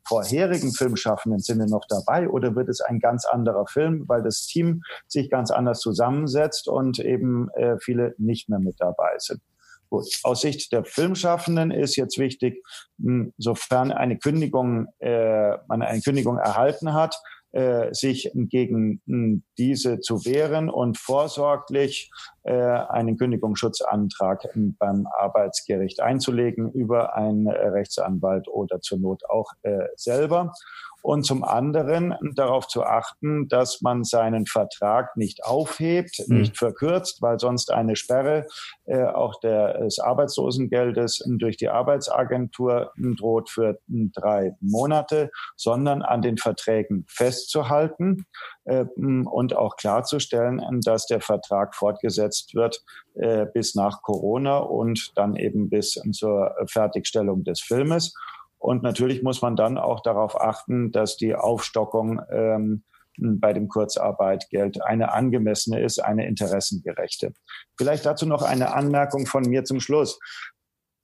vorherigen 0.07 0.71
Filmschaffenden 0.71 1.39
sind 1.39 1.59
denn 1.59 1.69
noch 1.69 1.85
dabei 1.89 2.29
oder 2.29 2.55
wird 2.55 2.69
es 2.69 2.81
ein 2.81 2.99
ganz 2.99 3.25
anderer 3.25 3.65
Film, 3.67 4.05
weil 4.07 4.23
das 4.23 4.45
Team 4.45 4.81
sich 5.07 5.29
ganz 5.29 5.51
anders 5.51 5.79
zusammensetzt 5.79 6.67
und 6.67 6.99
eben 6.99 7.49
äh, 7.55 7.77
viele 7.79 8.15
nicht 8.17 8.49
mehr 8.49 8.59
mit 8.59 8.75
dabei 8.79 9.15
sind? 9.17 9.41
Gut. 9.89 10.05
Aus 10.23 10.41
Sicht 10.41 10.71
der 10.73 10.83
Filmschaffenden 10.83 11.71
ist 11.71 11.95
jetzt 11.95 12.17
wichtig, 12.17 12.63
hm, 13.01 13.33
sofern 13.37 13.91
eine 13.91 14.17
Kündigung, 14.17 14.87
äh, 14.99 15.57
man 15.67 15.81
eine 15.81 16.01
Kündigung 16.01 16.37
erhalten 16.37 16.93
hat, 16.93 17.15
äh, 17.53 17.93
sich 17.93 18.29
gegen 18.33 19.01
hm, 19.07 19.43
diese 19.57 19.99
zu 19.99 20.25
wehren 20.25 20.69
und 20.69 20.97
vorsorglich 20.97 22.11
einen 22.51 23.17
Kündigungsschutzantrag 23.17 24.47
beim 24.79 25.07
Arbeitsgericht 25.07 26.01
einzulegen 26.01 26.71
über 26.71 27.15
einen 27.15 27.47
Rechtsanwalt 27.47 28.47
oder 28.47 28.79
zur 28.81 28.99
Not 28.99 29.23
auch 29.29 29.51
äh, 29.63 29.87
selber 29.95 30.53
und 31.01 31.23
zum 31.23 31.43
anderen 31.43 32.15
darauf 32.35 32.67
zu 32.67 32.83
achten, 32.83 33.47
dass 33.47 33.81
man 33.81 34.03
seinen 34.03 34.45
Vertrag 34.45 35.15
nicht 35.15 35.45
aufhebt, 35.45 36.23
mhm. 36.27 36.39
nicht 36.39 36.57
verkürzt, 36.57 37.21
weil 37.21 37.39
sonst 37.39 37.71
eine 37.71 37.95
Sperre 37.95 38.47
äh, 38.85 39.03
auch 39.05 39.39
des 39.39 39.99
Arbeitslosengeldes 39.99 41.23
durch 41.37 41.57
die 41.57 41.69
Arbeitsagentur 41.69 42.91
droht 42.97 43.49
für 43.49 43.79
drei 43.87 44.55
Monate, 44.59 45.31
sondern 45.55 46.01
an 46.01 46.21
den 46.21 46.37
Verträgen 46.37 47.05
festzuhalten 47.07 48.25
und 48.67 49.55
auch 49.55 49.77
klarzustellen, 49.77 50.61
dass 50.83 51.05
der 51.05 51.21
Vertrag 51.21 51.73
fortgesetzt 51.73 52.53
wird 52.53 52.83
äh, 53.15 53.45
bis 53.45 53.75
nach 53.75 54.01
Corona 54.01 54.57
und 54.57 55.13
dann 55.15 55.35
eben 55.35 55.69
bis 55.69 56.01
zur 56.11 56.53
Fertigstellung 56.67 57.43
des 57.43 57.61
Filmes. 57.61 58.13
Und 58.59 58.83
natürlich 58.83 59.23
muss 59.23 59.41
man 59.41 59.55
dann 59.55 59.77
auch 59.77 60.01
darauf 60.01 60.39
achten, 60.39 60.91
dass 60.91 61.15
die 61.15 61.35
Aufstockung 61.35 62.21
ähm, 62.29 62.83
bei 63.17 63.53
dem 63.53 63.67
Kurzarbeitgeld 63.67 64.83
eine 64.83 65.13
angemessene 65.13 65.81
ist, 65.81 65.99
eine 65.99 66.27
interessengerechte. 66.27 67.33
Vielleicht 67.77 68.05
dazu 68.05 68.25
noch 68.25 68.43
eine 68.43 68.73
Anmerkung 68.73 69.25
von 69.25 69.43
mir 69.43 69.63
zum 69.63 69.79
Schluss. 69.79 70.19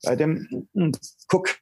Bei 0.06 0.16
dem 0.16 0.68
Guck 1.28 1.56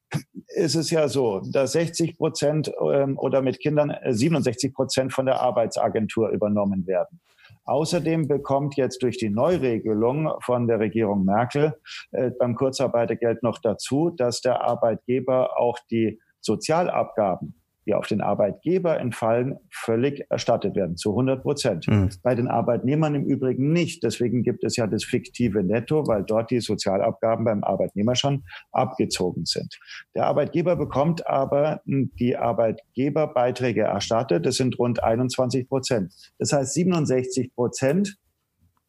ist 0.47 0.75
es 0.75 0.89
ja 0.89 1.07
so, 1.07 1.41
dass 1.51 1.73
60 1.73 2.17
Prozent 2.17 2.71
ähm, 2.91 3.17
oder 3.17 3.41
mit 3.41 3.59
Kindern 3.59 3.95
67 4.05 4.69
äh, 4.69 4.73
Prozent 4.73 5.13
von 5.13 5.25
der 5.25 5.39
Arbeitsagentur 5.41 6.29
übernommen 6.29 6.87
werden. 6.87 7.21
Außerdem 7.65 8.27
bekommt 8.27 8.75
jetzt 8.75 9.03
durch 9.03 9.17
die 9.17 9.29
Neuregelung 9.29 10.31
von 10.41 10.67
der 10.67 10.79
Regierung 10.79 11.23
Merkel 11.23 11.75
äh, 12.11 12.31
beim 12.31 12.55
Kurzarbeitergeld 12.55 13.43
noch 13.43 13.59
dazu, 13.59 14.09
dass 14.09 14.41
der 14.41 14.61
Arbeitgeber 14.61 15.57
auch 15.59 15.77
die 15.91 16.19
Sozialabgaben 16.39 17.60
die 17.85 17.93
auf 17.93 18.07
den 18.07 18.21
Arbeitgeber 18.21 18.99
entfallen, 18.99 19.57
völlig 19.71 20.25
erstattet 20.29 20.75
werden, 20.75 20.97
zu 20.97 21.11
100 21.11 21.41
Prozent. 21.41 21.87
Mhm. 21.87 22.09
Bei 22.21 22.35
den 22.35 22.47
Arbeitnehmern 22.47 23.15
im 23.15 23.25
Übrigen 23.25 23.71
nicht. 23.71 24.03
Deswegen 24.03 24.43
gibt 24.43 24.63
es 24.63 24.75
ja 24.75 24.87
das 24.87 25.03
fiktive 25.03 25.63
Netto, 25.63 26.07
weil 26.07 26.23
dort 26.23 26.51
die 26.51 26.59
Sozialabgaben 26.59 27.45
beim 27.45 27.63
Arbeitnehmer 27.63 28.15
schon 28.15 28.43
abgezogen 28.71 29.45
sind. 29.45 29.79
Der 30.15 30.27
Arbeitgeber 30.27 30.75
bekommt 30.75 31.27
aber 31.27 31.81
die 31.85 32.37
Arbeitgeberbeiträge 32.37 33.81
erstattet. 33.81 34.45
Das 34.45 34.55
sind 34.55 34.77
rund 34.77 35.03
21 35.03 35.67
Prozent. 35.67 36.13
Das 36.37 36.53
heißt 36.53 36.73
67 36.73 37.55
Prozent 37.55 38.17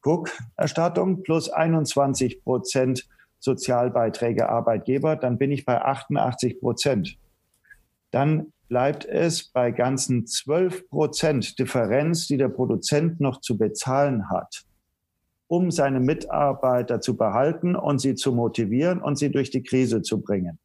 Guckerstattung 0.02 1.22
plus 1.22 1.48
21 1.48 2.42
Prozent 2.42 3.06
Sozialbeiträge 3.42 4.48
Arbeitgeber, 4.48 5.16
dann 5.16 5.36
bin 5.36 5.50
ich 5.50 5.64
bei 5.64 5.82
88 5.82 6.60
Prozent. 6.60 7.18
Dann 8.12 8.52
bleibt 8.72 9.04
es 9.04 9.44
bei 9.44 9.70
ganzen 9.70 10.26
12 10.26 10.88
Prozent 10.88 11.58
Differenz, 11.58 12.26
die 12.26 12.38
der 12.38 12.48
Produzent 12.48 13.20
noch 13.20 13.42
zu 13.42 13.58
bezahlen 13.58 14.30
hat, 14.30 14.64
um 15.46 15.70
seine 15.70 16.00
Mitarbeiter 16.00 17.02
zu 17.02 17.18
behalten 17.18 17.76
und 17.76 17.98
sie 17.98 18.14
zu 18.14 18.32
motivieren 18.32 19.02
und 19.02 19.16
sie 19.16 19.30
durch 19.30 19.50
die 19.50 19.62
Krise 19.62 20.00
zu 20.00 20.22
bringen. 20.22 20.58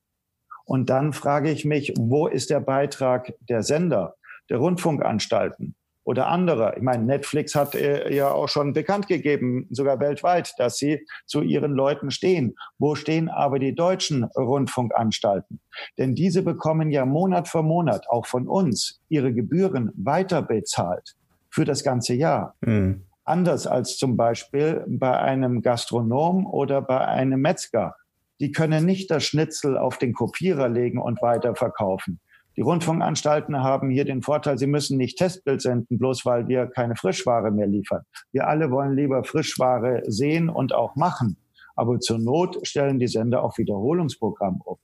Und 0.63 0.89
dann 0.89 1.11
frage 1.11 1.51
ich 1.51 1.65
mich, 1.65 1.95
wo 1.97 2.27
ist 2.27 2.49
der 2.49 2.61
Beitrag 2.61 3.33
der 3.49 3.61
Sender, 3.61 4.15
der 4.49 4.59
Rundfunkanstalten? 4.59 5.75
Oder 6.07 6.27
andere. 6.27 6.73
Ich 6.77 6.81
meine, 6.81 7.03
Netflix 7.03 7.53
hat 7.53 7.75
äh, 7.75 8.15
ja 8.15 8.31
auch 8.31 8.47
schon 8.47 8.71
bekannt 8.71 9.07
gegeben, 9.07 9.67
sogar 9.71 9.99
weltweit, 9.99 10.53
dass 10.57 10.77
sie 10.77 11.05
zu 11.25 11.41
ihren 11.41 11.73
Leuten 11.73 12.11
stehen. 12.11 12.55
Wo 12.79 12.95
stehen 12.95 13.27
aber 13.27 13.59
die 13.59 13.75
deutschen 13.75 14.23
Rundfunkanstalten? 14.23 15.59
Denn 15.97 16.15
diese 16.15 16.43
bekommen 16.43 16.91
ja 16.91 17.05
Monat 17.05 17.49
für 17.49 17.61
Monat 17.61 18.07
auch 18.09 18.25
von 18.25 18.47
uns 18.47 19.01
ihre 19.09 19.33
Gebühren 19.33 19.91
weiter 19.97 20.41
bezahlt 20.41 21.17
für 21.49 21.65
das 21.65 21.83
ganze 21.83 22.13
Jahr. 22.13 22.55
Mhm. 22.61 23.03
Anders 23.25 23.67
als 23.67 23.97
zum 23.97 24.15
Beispiel 24.15 24.85
bei 24.87 25.19
einem 25.19 25.61
Gastronom 25.61 26.45
oder 26.47 26.81
bei 26.81 27.05
einem 27.05 27.41
Metzger. 27.41 27.95
Die 28.39 28.53
können 28.53 28.85
nicht 28.85 29.11
das 29.11 29.25
Schnitzel 29.25 29.77
auf 29.77 29.97
den 29.97 30.13
Kopierer 30.13 30.69
legen 30.69 30.99
und 30.99 31.21
weiterverkaufen. 31.21 32.21
Die 32.57 32.63
Rundfunkanstalten 32.63 33.61
haben 33.61 33.91
hier 33.91 34.03
den 34.03 34.23
Vorteil, 34.23 34.57
sie 34.57 34.65
müssen 34.65 34.97
nicht 34.97 35.19
Testbild 35.19 35.61
senden, 35.61 35.99
bloß 35.99 36.25
weil 36.25 36.47
wir 36.47 36.65
keine 36.65 36.95
Frischware 36.95 37.51
mehr 37.51 37.67
liefern. 37.67 38.01
Wir 38.31 38.47
alle 38.47 38.71
wollen 38.71 38.95
lieber 38.95 39.23
Frischware 39.23 40.01
sehen 40.07 40.49
und 40.49 40.73
auch 40.73 40.95
machen. 40.95 41.37
Aber 41.75 41.99
zur 41.99 42.17
Not 42.17 42.57
stellen 42.63 42.97
die 42.97 43.07
Sender 43.07 43.43
auch 43.43 43.59
Wiederholungsprogramm 43.59 44.63
auf. 44.65 44.79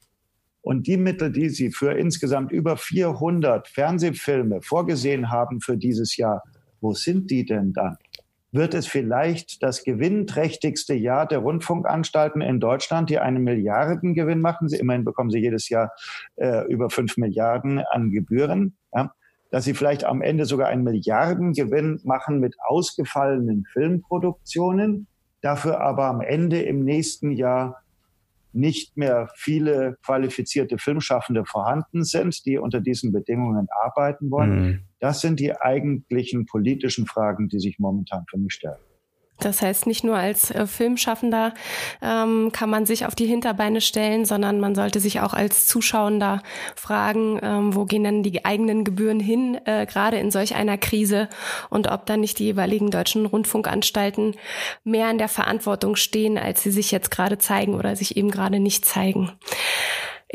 Und 0.62 0.86
die 0.86 0.98
Mittel, 0.98 1.32
die 1.32 1.50
sie 1.50 1.72
für 1.72 1.94
insgesamt 1.94 2.52
über 2.52 2.78
400 2.78 3.68
Fernsehfilme 3.68 4.62
vorgesehen 4.62 5.32
haben 5.32 5.60
für 5.60 5.76
dieses 5.76 6.16
Jahr, 6.16 6.44
wo 6.80 6.94
sind 6.94 7.32
die 7.32 7.44
denn 7.44 7.74
dann? 7.74 7.98
Wird 8.54 8.76
es 8.76 8.88
vielleicht 8.88 9.64
das 9.64 9.84
gewinnträchtigste 9.84 10.94
Jahr 10.94 11.28
der 11.28 11.40
Rundfunkanstalten 11.40 12.42
in 12.42 12.60
Deutschland, 12.60 13.10
die 13.10 13.20
einen 13.20 13.44
Milliardengewinn 13.44 14.40
machen. 14.40 14.70
Sie, 14.70 14.78
immerhin 14.78 15.04
bekommen 15.04 15.32
sie 15.32 15.40
jedes 15.40 15.70
Jahr 15.70 15.92
äh, 16.36 16.66
über 16.72 16.90
fünf 16.90 17.18
Milliarden 17.18 17.80
an 17.80 18.12
Gebühren. 18.12 18.78
Ja, 18.94 19.12
dass 19.50 19.66
sie 19.66 19.74
vielleicht 19.74 20.04
am 20.04 20.22
Ende 20.22 20.46
sogar 20.46 20.70
einen 20.70 20.84
Milliardengewinn 20.84 22.00
machen 22.04 22.40
mit 22.40 22.56
ausgefallenen 22.66 23.66
Filmproduktionen, 23.72 25.08
dafür 25.42 25.82
aber 25.82 26.06
am 26.06 26.22
Ende 26.22 26.62
im 26.62 26.84
nächsten 26.84 27.32
Jahr 27.32 27.83
nicht 28.54 28.98
mehr 28.98 29.30
viele 29.36 29.98
qualifizierte 30.06 30.78
Filmschaffende 30.78 31.46
vorhanden 31.46 32.04
sind, 32.04 32.46
die 32.46 32.58
unter 32.58 32.80
diesen 32.80 33.12
Bedingungen 33.12 33.68
arbeiten 33.84 34.32
wollen. 34.32 34.62
Mhm. 34.62 34.80
Das 35.00 35.22
sind 35.22 35.40
die 35.40 35.56
eigentlichen 35.56 36.46
politischen 36.46 37.08
Fragen, 37.08 37.50
die 37.50 37.60
sich 37.60 37.80
momentan 37.80 38.26
für 38.30 38.38
mich 38.38 38.54
stellen. 38.54 38.78
Das 39.46 39.62
heißt, 39.62 39.88
nicht 39.88 40.04
nur 40.04 40.16
als 40.16 40.52
äh, 40.52 40.68
Filmschaffender 40.68 41.54
ähm, 42.02 42.52
kann 42.52 42.70
man 42.70 42.86
sich 42.86 43.06
auf 43.06 43.16
die 43.16 43.26
Hinterbeine 43.26 43.82
stellen, 43.82 44.26
sondern 44.26 44.60
man 44.60 44.76
sollte 44.76 45.00
sich 45.00 45.22
auch 45.22 45.34
als 45.34 45.66
Zuschauender 45.66 46.42
fragen, 46.76 47.40
ähm, 47.42 47.76
wo 47.76 47.86
gehen 47.86 48.04
denn 48.04 48.24
die 48.24 48.46
eigenen 48.46 48.84
Gebühren 48.84 49.20
hin, 49.20 49.60
äh, 49.66 49.86
gerade 49.86 50.18
in 50.18 50.32
solch 50.32 50.56
einer 50.56 50.78
Krise 50.78 51.30
und 51.70 51.92
ob 51.92 52.06
dann 52.06 52.22
nicht 52.22 52.40
die 52.40 52.46
jeweiligen 52.46 52.92
deutschen 52.92 53.26
Rundfunkanstalten 53.26 54.36
mehr 54.84 55.10
in 55.12 55.18
der 55.18 55.30
Verantwortung 55.30 55.96
stehen, 55.96 56.38
als 56.38 56.64
sie 56.64 56.72
sich 56.72 56.92
jetzt 56.92 57.12
gerade 57.12 57.38
zeigen 57.38 57.76
oder 57.76 57.96
sich 57.96 58.18
eben 58.18 58.32
gerade 58.32 58.60
nicht 58.60 58.86
zeigen. 58.86 59.32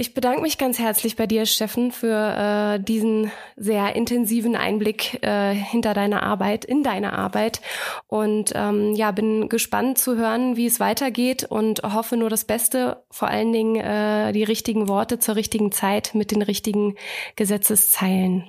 Ich 0.00 0.14
bedanke 0.14 0.42
mich 0.42 0.58
ganz 0.58 0.78
herzlich 0.78 1.16
bei 1.16 1.26
dir, 1.26 1.44
Steffen, 1.44 1.90
für 1.90 2.76
äh, 2.76 2.80
diesen 2.80 3.32
sehr 3.56 3.96
intensiven 3.96 4.54
Einblick 4.54 5.20
äh, 5.24 5.52
hinter 5.52 5.92
deiner 5.92 6.22
Arbeit, 6.22 6.64
in 6.64 6.84
deine 6.84 7.14
Arbeit. 7.14 7.60
Und 8.06 8.52
ähm, 8.54 8.94
ja, 8.94 9.10
bin 9.10 9.48
gespannt 9.48 9.98
zu 9.98 10.16
hören, 10.16 10.56
wie 10.56 10.66
es 10.66 10.78
weitergeht 10.78 11.42
und 11.42 11.82
hoffe 11.82 12.16
nur 12.16 12.30
das 12.30 12.44
Beste, 12.44 13.02
vor 13.10 13.26
allen 13.26 13.52
Dingen 13.52 13.74
äh, 13.74 14.30
die 14.30 14.44
richtigen 14.44 14.86
Worte 14.86 15.18
zur 15.18 15.34
richtigen 15.34 15.72
Zeit 15.72 16.14
mit 16.14 16.30
den 16.30 16.42
richtigen 16.42 16.94
Gesetzeszeilen. 17.34 18.44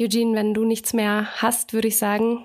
Eugene, 0.00 0.34
wenn 0.34 0.54
du 0.54 0.64
nichts 0.64 0.94
mehr 0.94 1.28
hast, 1.42 1.74
würde 1.74 1.88
ich 1.88 1.98
sagen, 1.98 2.42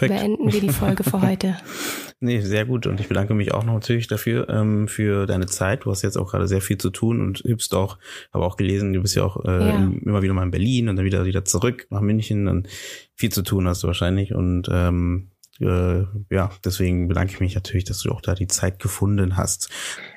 beenden 0.00 0.52
wir 0.52 0.60
die 0.60 0.70
Folge 0.70 1.04
für 1.04 1.22
heute. 1.22 1.58
Nee, 2.24 2.40
sehr 2.40 2.64
gut. 2.64 2.86
Und 2.86 3.00
ich 3.00 3.08
bedanke 3.08 3.34
mich 3.34 3.52
auch 3.52 3.64
noch 3.64 3.74
natürlich 3.74 4.06
dafür, 4.06 4.48
ähm, 4.48 4.88
für 4.88 5.26
deine 5.26 5.44
Zeit. 5.44 5.84
Du 5.84 5.90
hast 5.90 6.00
jetzt 6.00 6.16
auch 6.16 6.30
gerade 6.30 6.48
sehr 6.48 6.62
viel 6.62 6.78
zu 6.78 6.88
tun 6.88 7.20
und 7.20 7.40
hübst 7.40 7.74
auch, 7.74 7.98
habe 8.32 8.46
auch 8.46 8.56
gelesen, 8.56 8.94
du 8.94 9.02
bist 9.02 9.14
ja 9.14 9.24
auch 9.24 9.44
äh, 9.44 9.68
ja. 9.68 9.92
immer 10.00 10.22
wieder 10.22 10.32
mal 10.32 10.44
in 10.44 10.50
Berlin 10.50 10.88
und 10.88 10.96
dann 10.96 11.04
wieder 11.04 11.26
wieder 11.26 11.44
zurück 11.44 11.86
nach 11.90 12.00
München. 12.00 12.48
Und 12.48 12.66
viel 13.14 13.30
zu 13.30 13.42
tun 13.42 13.68
hast 13.68 13.82
du 13.82 13.88
wahrscheinlich. 13.88 14.34
Und 14.34 14.70
ähm, 14.72 15.32
äh, 15.60 16.04
ja, 16.30 16.50
deswegen 16.64 17.08
bedanke 17.08 17.34
ich 17.34 17.40
mich 17.40 17.54
natürlich, 17.54 17.84
dass 17.84 17.98
du 17.98 18.10
auch 18.10 18.22
da 18.22 18.34
die 18.34 18.46
Zeit 18.46 18.78
gefunden 18.78 19.36
hast. 19.36 19.68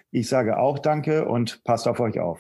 Ich 0.10 0.30
sage 0.30 0.58
auch 0.58 0.80
danke 0.80 1.26
und 1.26 1.62
passt 1.66 1.90
auf 1.90 2.00
euch 2.00 2.22
auf. 2.22 2.40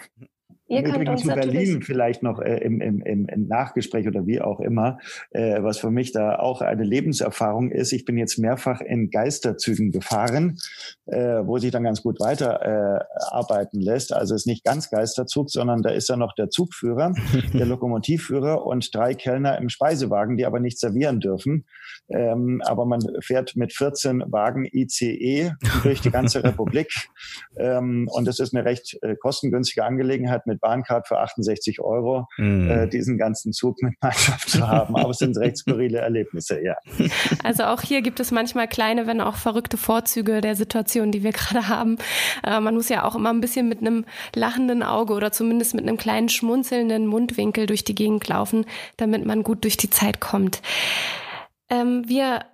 Ihr 0.70 0.80
Im 0.80 0.86
Übrigen 0.86 1.18
zu 1.18 1.28
Berlin 1.28 1.82
vielleicht 1.82 2.24
noch 2.24 2.40
äh, 2.42 2.58
im, 2.58 2.82
im, 2.82 3.02
im 3.02 3.48
Nachgespräch 3.48 4.06
oder 4.06 4.28
wie 4.28 4.42
auch 4.42 4.60
immer, 4.60 5.00
äh, 5.32 5.64
was 5.64 5.78
für 5.78 5.92
mich 5.92 6.12
da 6.12 6.40
auch 6.40 6.62
eine 6.62 6.84
Lebenserfahrung 6.84 7.72
ist. 7.72 7.94
Ich 7.94 8.04
bin 8.04 8.18
jetzt 8.18 8.38
mehrfach 8.38 8.82
in 8.82 9.10
Geisterzügen 9.10 9.92
gefahren, 9.92 10.58
äh, 11.06 11.46
wo 11.46 11.58
sich 11.58 11.72
dann 11.72 11.84
ganz 11.84 12.04
gut 12.04 12.20
weiter 12.20 12.62
äh, 12.62 13.00
arbeiten 13.32 13.80
lässt. 13.80 14.12
Also 14.12 14.36
es 14.36 14.42
ist 14.42 14.48
nicht 14.48 14.66
ganz 14.66 14.90
Geisterzug, 14.90 15.50
sondern 15.50 15.84
da 15.84 15.90
ist 15.90 16.10
dann 16.10 16.20
noch 16.20 16.36
der 16.36 16.50
Zugführer, 16.50 17.14
der 17.54 17.66
Lokomotivführer 17.66 18.66
und 18.66 18.94
drei 18.94 19.14
Kellner 19.14 19.58
im 19.60 19.70
Speisewagen, 19.70 20.36
die 20.36 20.46
aber 20.46 20.60
nicht 20.60 20.80
servieren 20.80 21.22
dürfen. 21.22 21.66
Ähm, 22.10 22.62
aber 22.66 22.86
man 22.86 23.00
fährt 23.22 23.56
mit 23.56 23.72
14 23.74 24.24
Wagen 24.28 24.68
ICE 24.70 25.54
durch 25.84 26.02
die 26.02 26.12
ganze 26.12 26.44
Republik. 26.44 26.94
Ähm, 27.56 28.10
und 28.12 28.28
das 28.28 28.40
ist 28.40 28.54
eine 28.54 28.66
recht 28.66 28.98
äh, 29.02 29.16
kostengünstige 29.16 29.86
Angelegenheit 29.86 30.46
mit 30.46 30.57
Bahncard 30.60 31.08
für 31.08 31.20
68 31.20 31.80
Euro, 31.80 32.28
mm. 32.38 32.70
äh, 32.70 32.88
diesen 32.88 33.18
ganzen 33.18 33.54
Zug 33.54 33.82
mit 33.82 33.94
Mannschaft 34.02 34.50
zu 34.50 34.68
haben. 34.68 34.96
Aber 34.96 35.12
es 35.12 35.18
sind 35.18 35.38
recht 35.38 35.58
skurrile 35.58 36.00
Erlebnisse, 36.00 36.62
ja. 36.62 36.76
Also 37.44 37.64
auch 37.66 37.82
hier 37.82 38.02
gibt 38.02 38.20
es 38.20 38.32
manchmal 38.32 38.68
kleine, 38.68 39.08
wenn 39.08 39.22
auch 39.22 39.36
verrückte 39.36 39.78
Vorzüge 39.78 40.42
der 40.42 40.56
Situation, 40.56 41.12
die 41.12 41.24
wir 41.24 41.32
gerade 41.34 41.68
haben. 41.68 41.98
Äh, 42.44 42.60
man 42.60 42.76
muss 42.76 42.90
ja 42.90 43.04
auch 43.04 43.16
immer 43.16 43.30
ein 43.30 43.42
bisschen 43.42 43.68
mit 43.70 43.80
einem 43.80 44.06
lachenden 44.36 44.84
Auge 44.84 45.14
oder 45.14 45.32
zumindest 45.32 45.76
mit 45.76 45.88
einem 45.88 45.98
kleinen 45.98 46.30
schmunzelnden 46.30 47.08
Mundwinkel 47.08 47.66
durch 47.66 47.84
die 47.84 47.96
Gegend 47.96 48.28
laufen, 48.28 48.66
damit 48.98 49.26
man 49.26 49.44
gut 49.44 49.64
durch 49.64 49.78
die 49.78 49.90
Zeit 49.90 50.20
kommt. 50.20 50.62
Ähm, 51.70 52.04
wir 52.08 52.46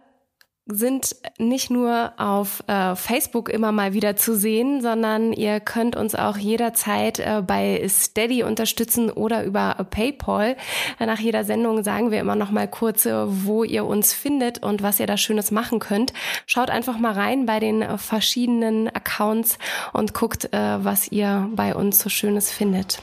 sind 0.66 1.18
nicht 1.38 1.70
nur 1.70 2.14
auf 2.18 2.64
äh, 2.68 2.96
Facebook 2.96 3.50
immer 3.50 3.74
mal 3.74 3.94
wieder 3.94 4.16
zu 4.16 4.34
sehen, 4.36 4.82
sondern 4.82 5.34
ihr 5.34 5.60
könnt 5.60 5.98
uns 5.98 6.16
auch 6.16 6.38
jederzeit 6.38 7.20
äh, 7.20 7.44
bei 7.46 7.86
Steady 7.90 8.44
unterstützen 8.44 9.12
oder 9.12 9.44
über 9.44 9.76
PayPal. 9.90 10.56
Nach 11.00 11.20
jeder 11.20 11.44
Sendung 11.44 11.84
sagen 11.84 12.12
wir 12.12 12.22
immer 12.22 12.36
noch 12.36 12.50
mal 12.50 12.70
kurz, 12.70 13.06
äh, 13.06 13.14
wo 13.46 13.66
ihr 13.66 13.86
uns 13.86 14.14
findet 14.14 14.64
und 14.64 14.82
was 14.82 15.02
ihr 15.02 15.08
da 15.08 15.18
Schönes 15.18 15.52
machen 15.52 15.80
könnt. 15.80 16.14
Schaut 16.46 16.70
einfach 16.70 16.98
mal 16.98 17.12
rein 17.12 17.46
bei 17.46 17.60
den 17.60 17.98
verschiedenen 17.98 18.88
Accounts 18.88 19.58
und 19.92 20.14
guckt, 20.14 20.54
äh, 20.54 20.84
was 20.84 21.12
ihr 21.12 21.50
bei 21.54 21.76
uns 21.76 22.00
so 22.00 22.10
Schönes 22.10 22.52
findet. 22.52 23.02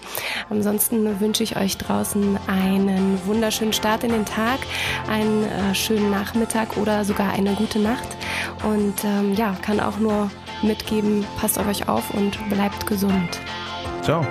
Ansonsten 0.49 1.21
wünsche 1.21 1.43
ich 1.43 1.57
euch 1.57 1.77
draußen 1.77 2.39
einen 2.47 3.21
wunderschönen 3.27 3.75
Start 3.75 4.03
in 4.03 4.13
den 4.13 4.25
Tag, 4.25 4.61
einen 5.11 5.45
äh, 5.45 5.75
schönen 5.75 6.11
Nachmittag 6.11 6.79
oder 6.79 7.05
sogar 7.05 7.35
eine 7.51 7.59
gute 7.59 7.79
Nacht. 7.79 8.17
Und 8.65 9.05
ähm, 9.05 9.35
ja, 9.35 9.55
kann 9.63 9.81
auch 9.81 9.99
nur 9.99 10.31
mitgeben, 10.63 11.25
passt 11.39 11.59
auf 11.59 11.67
euch 11.67 11.89
auf 11.89 12.11
und 12.15 12.39
bleibt 12.49 12.87
gesund. 12.87 13.41
Ciao. 14.03 14.25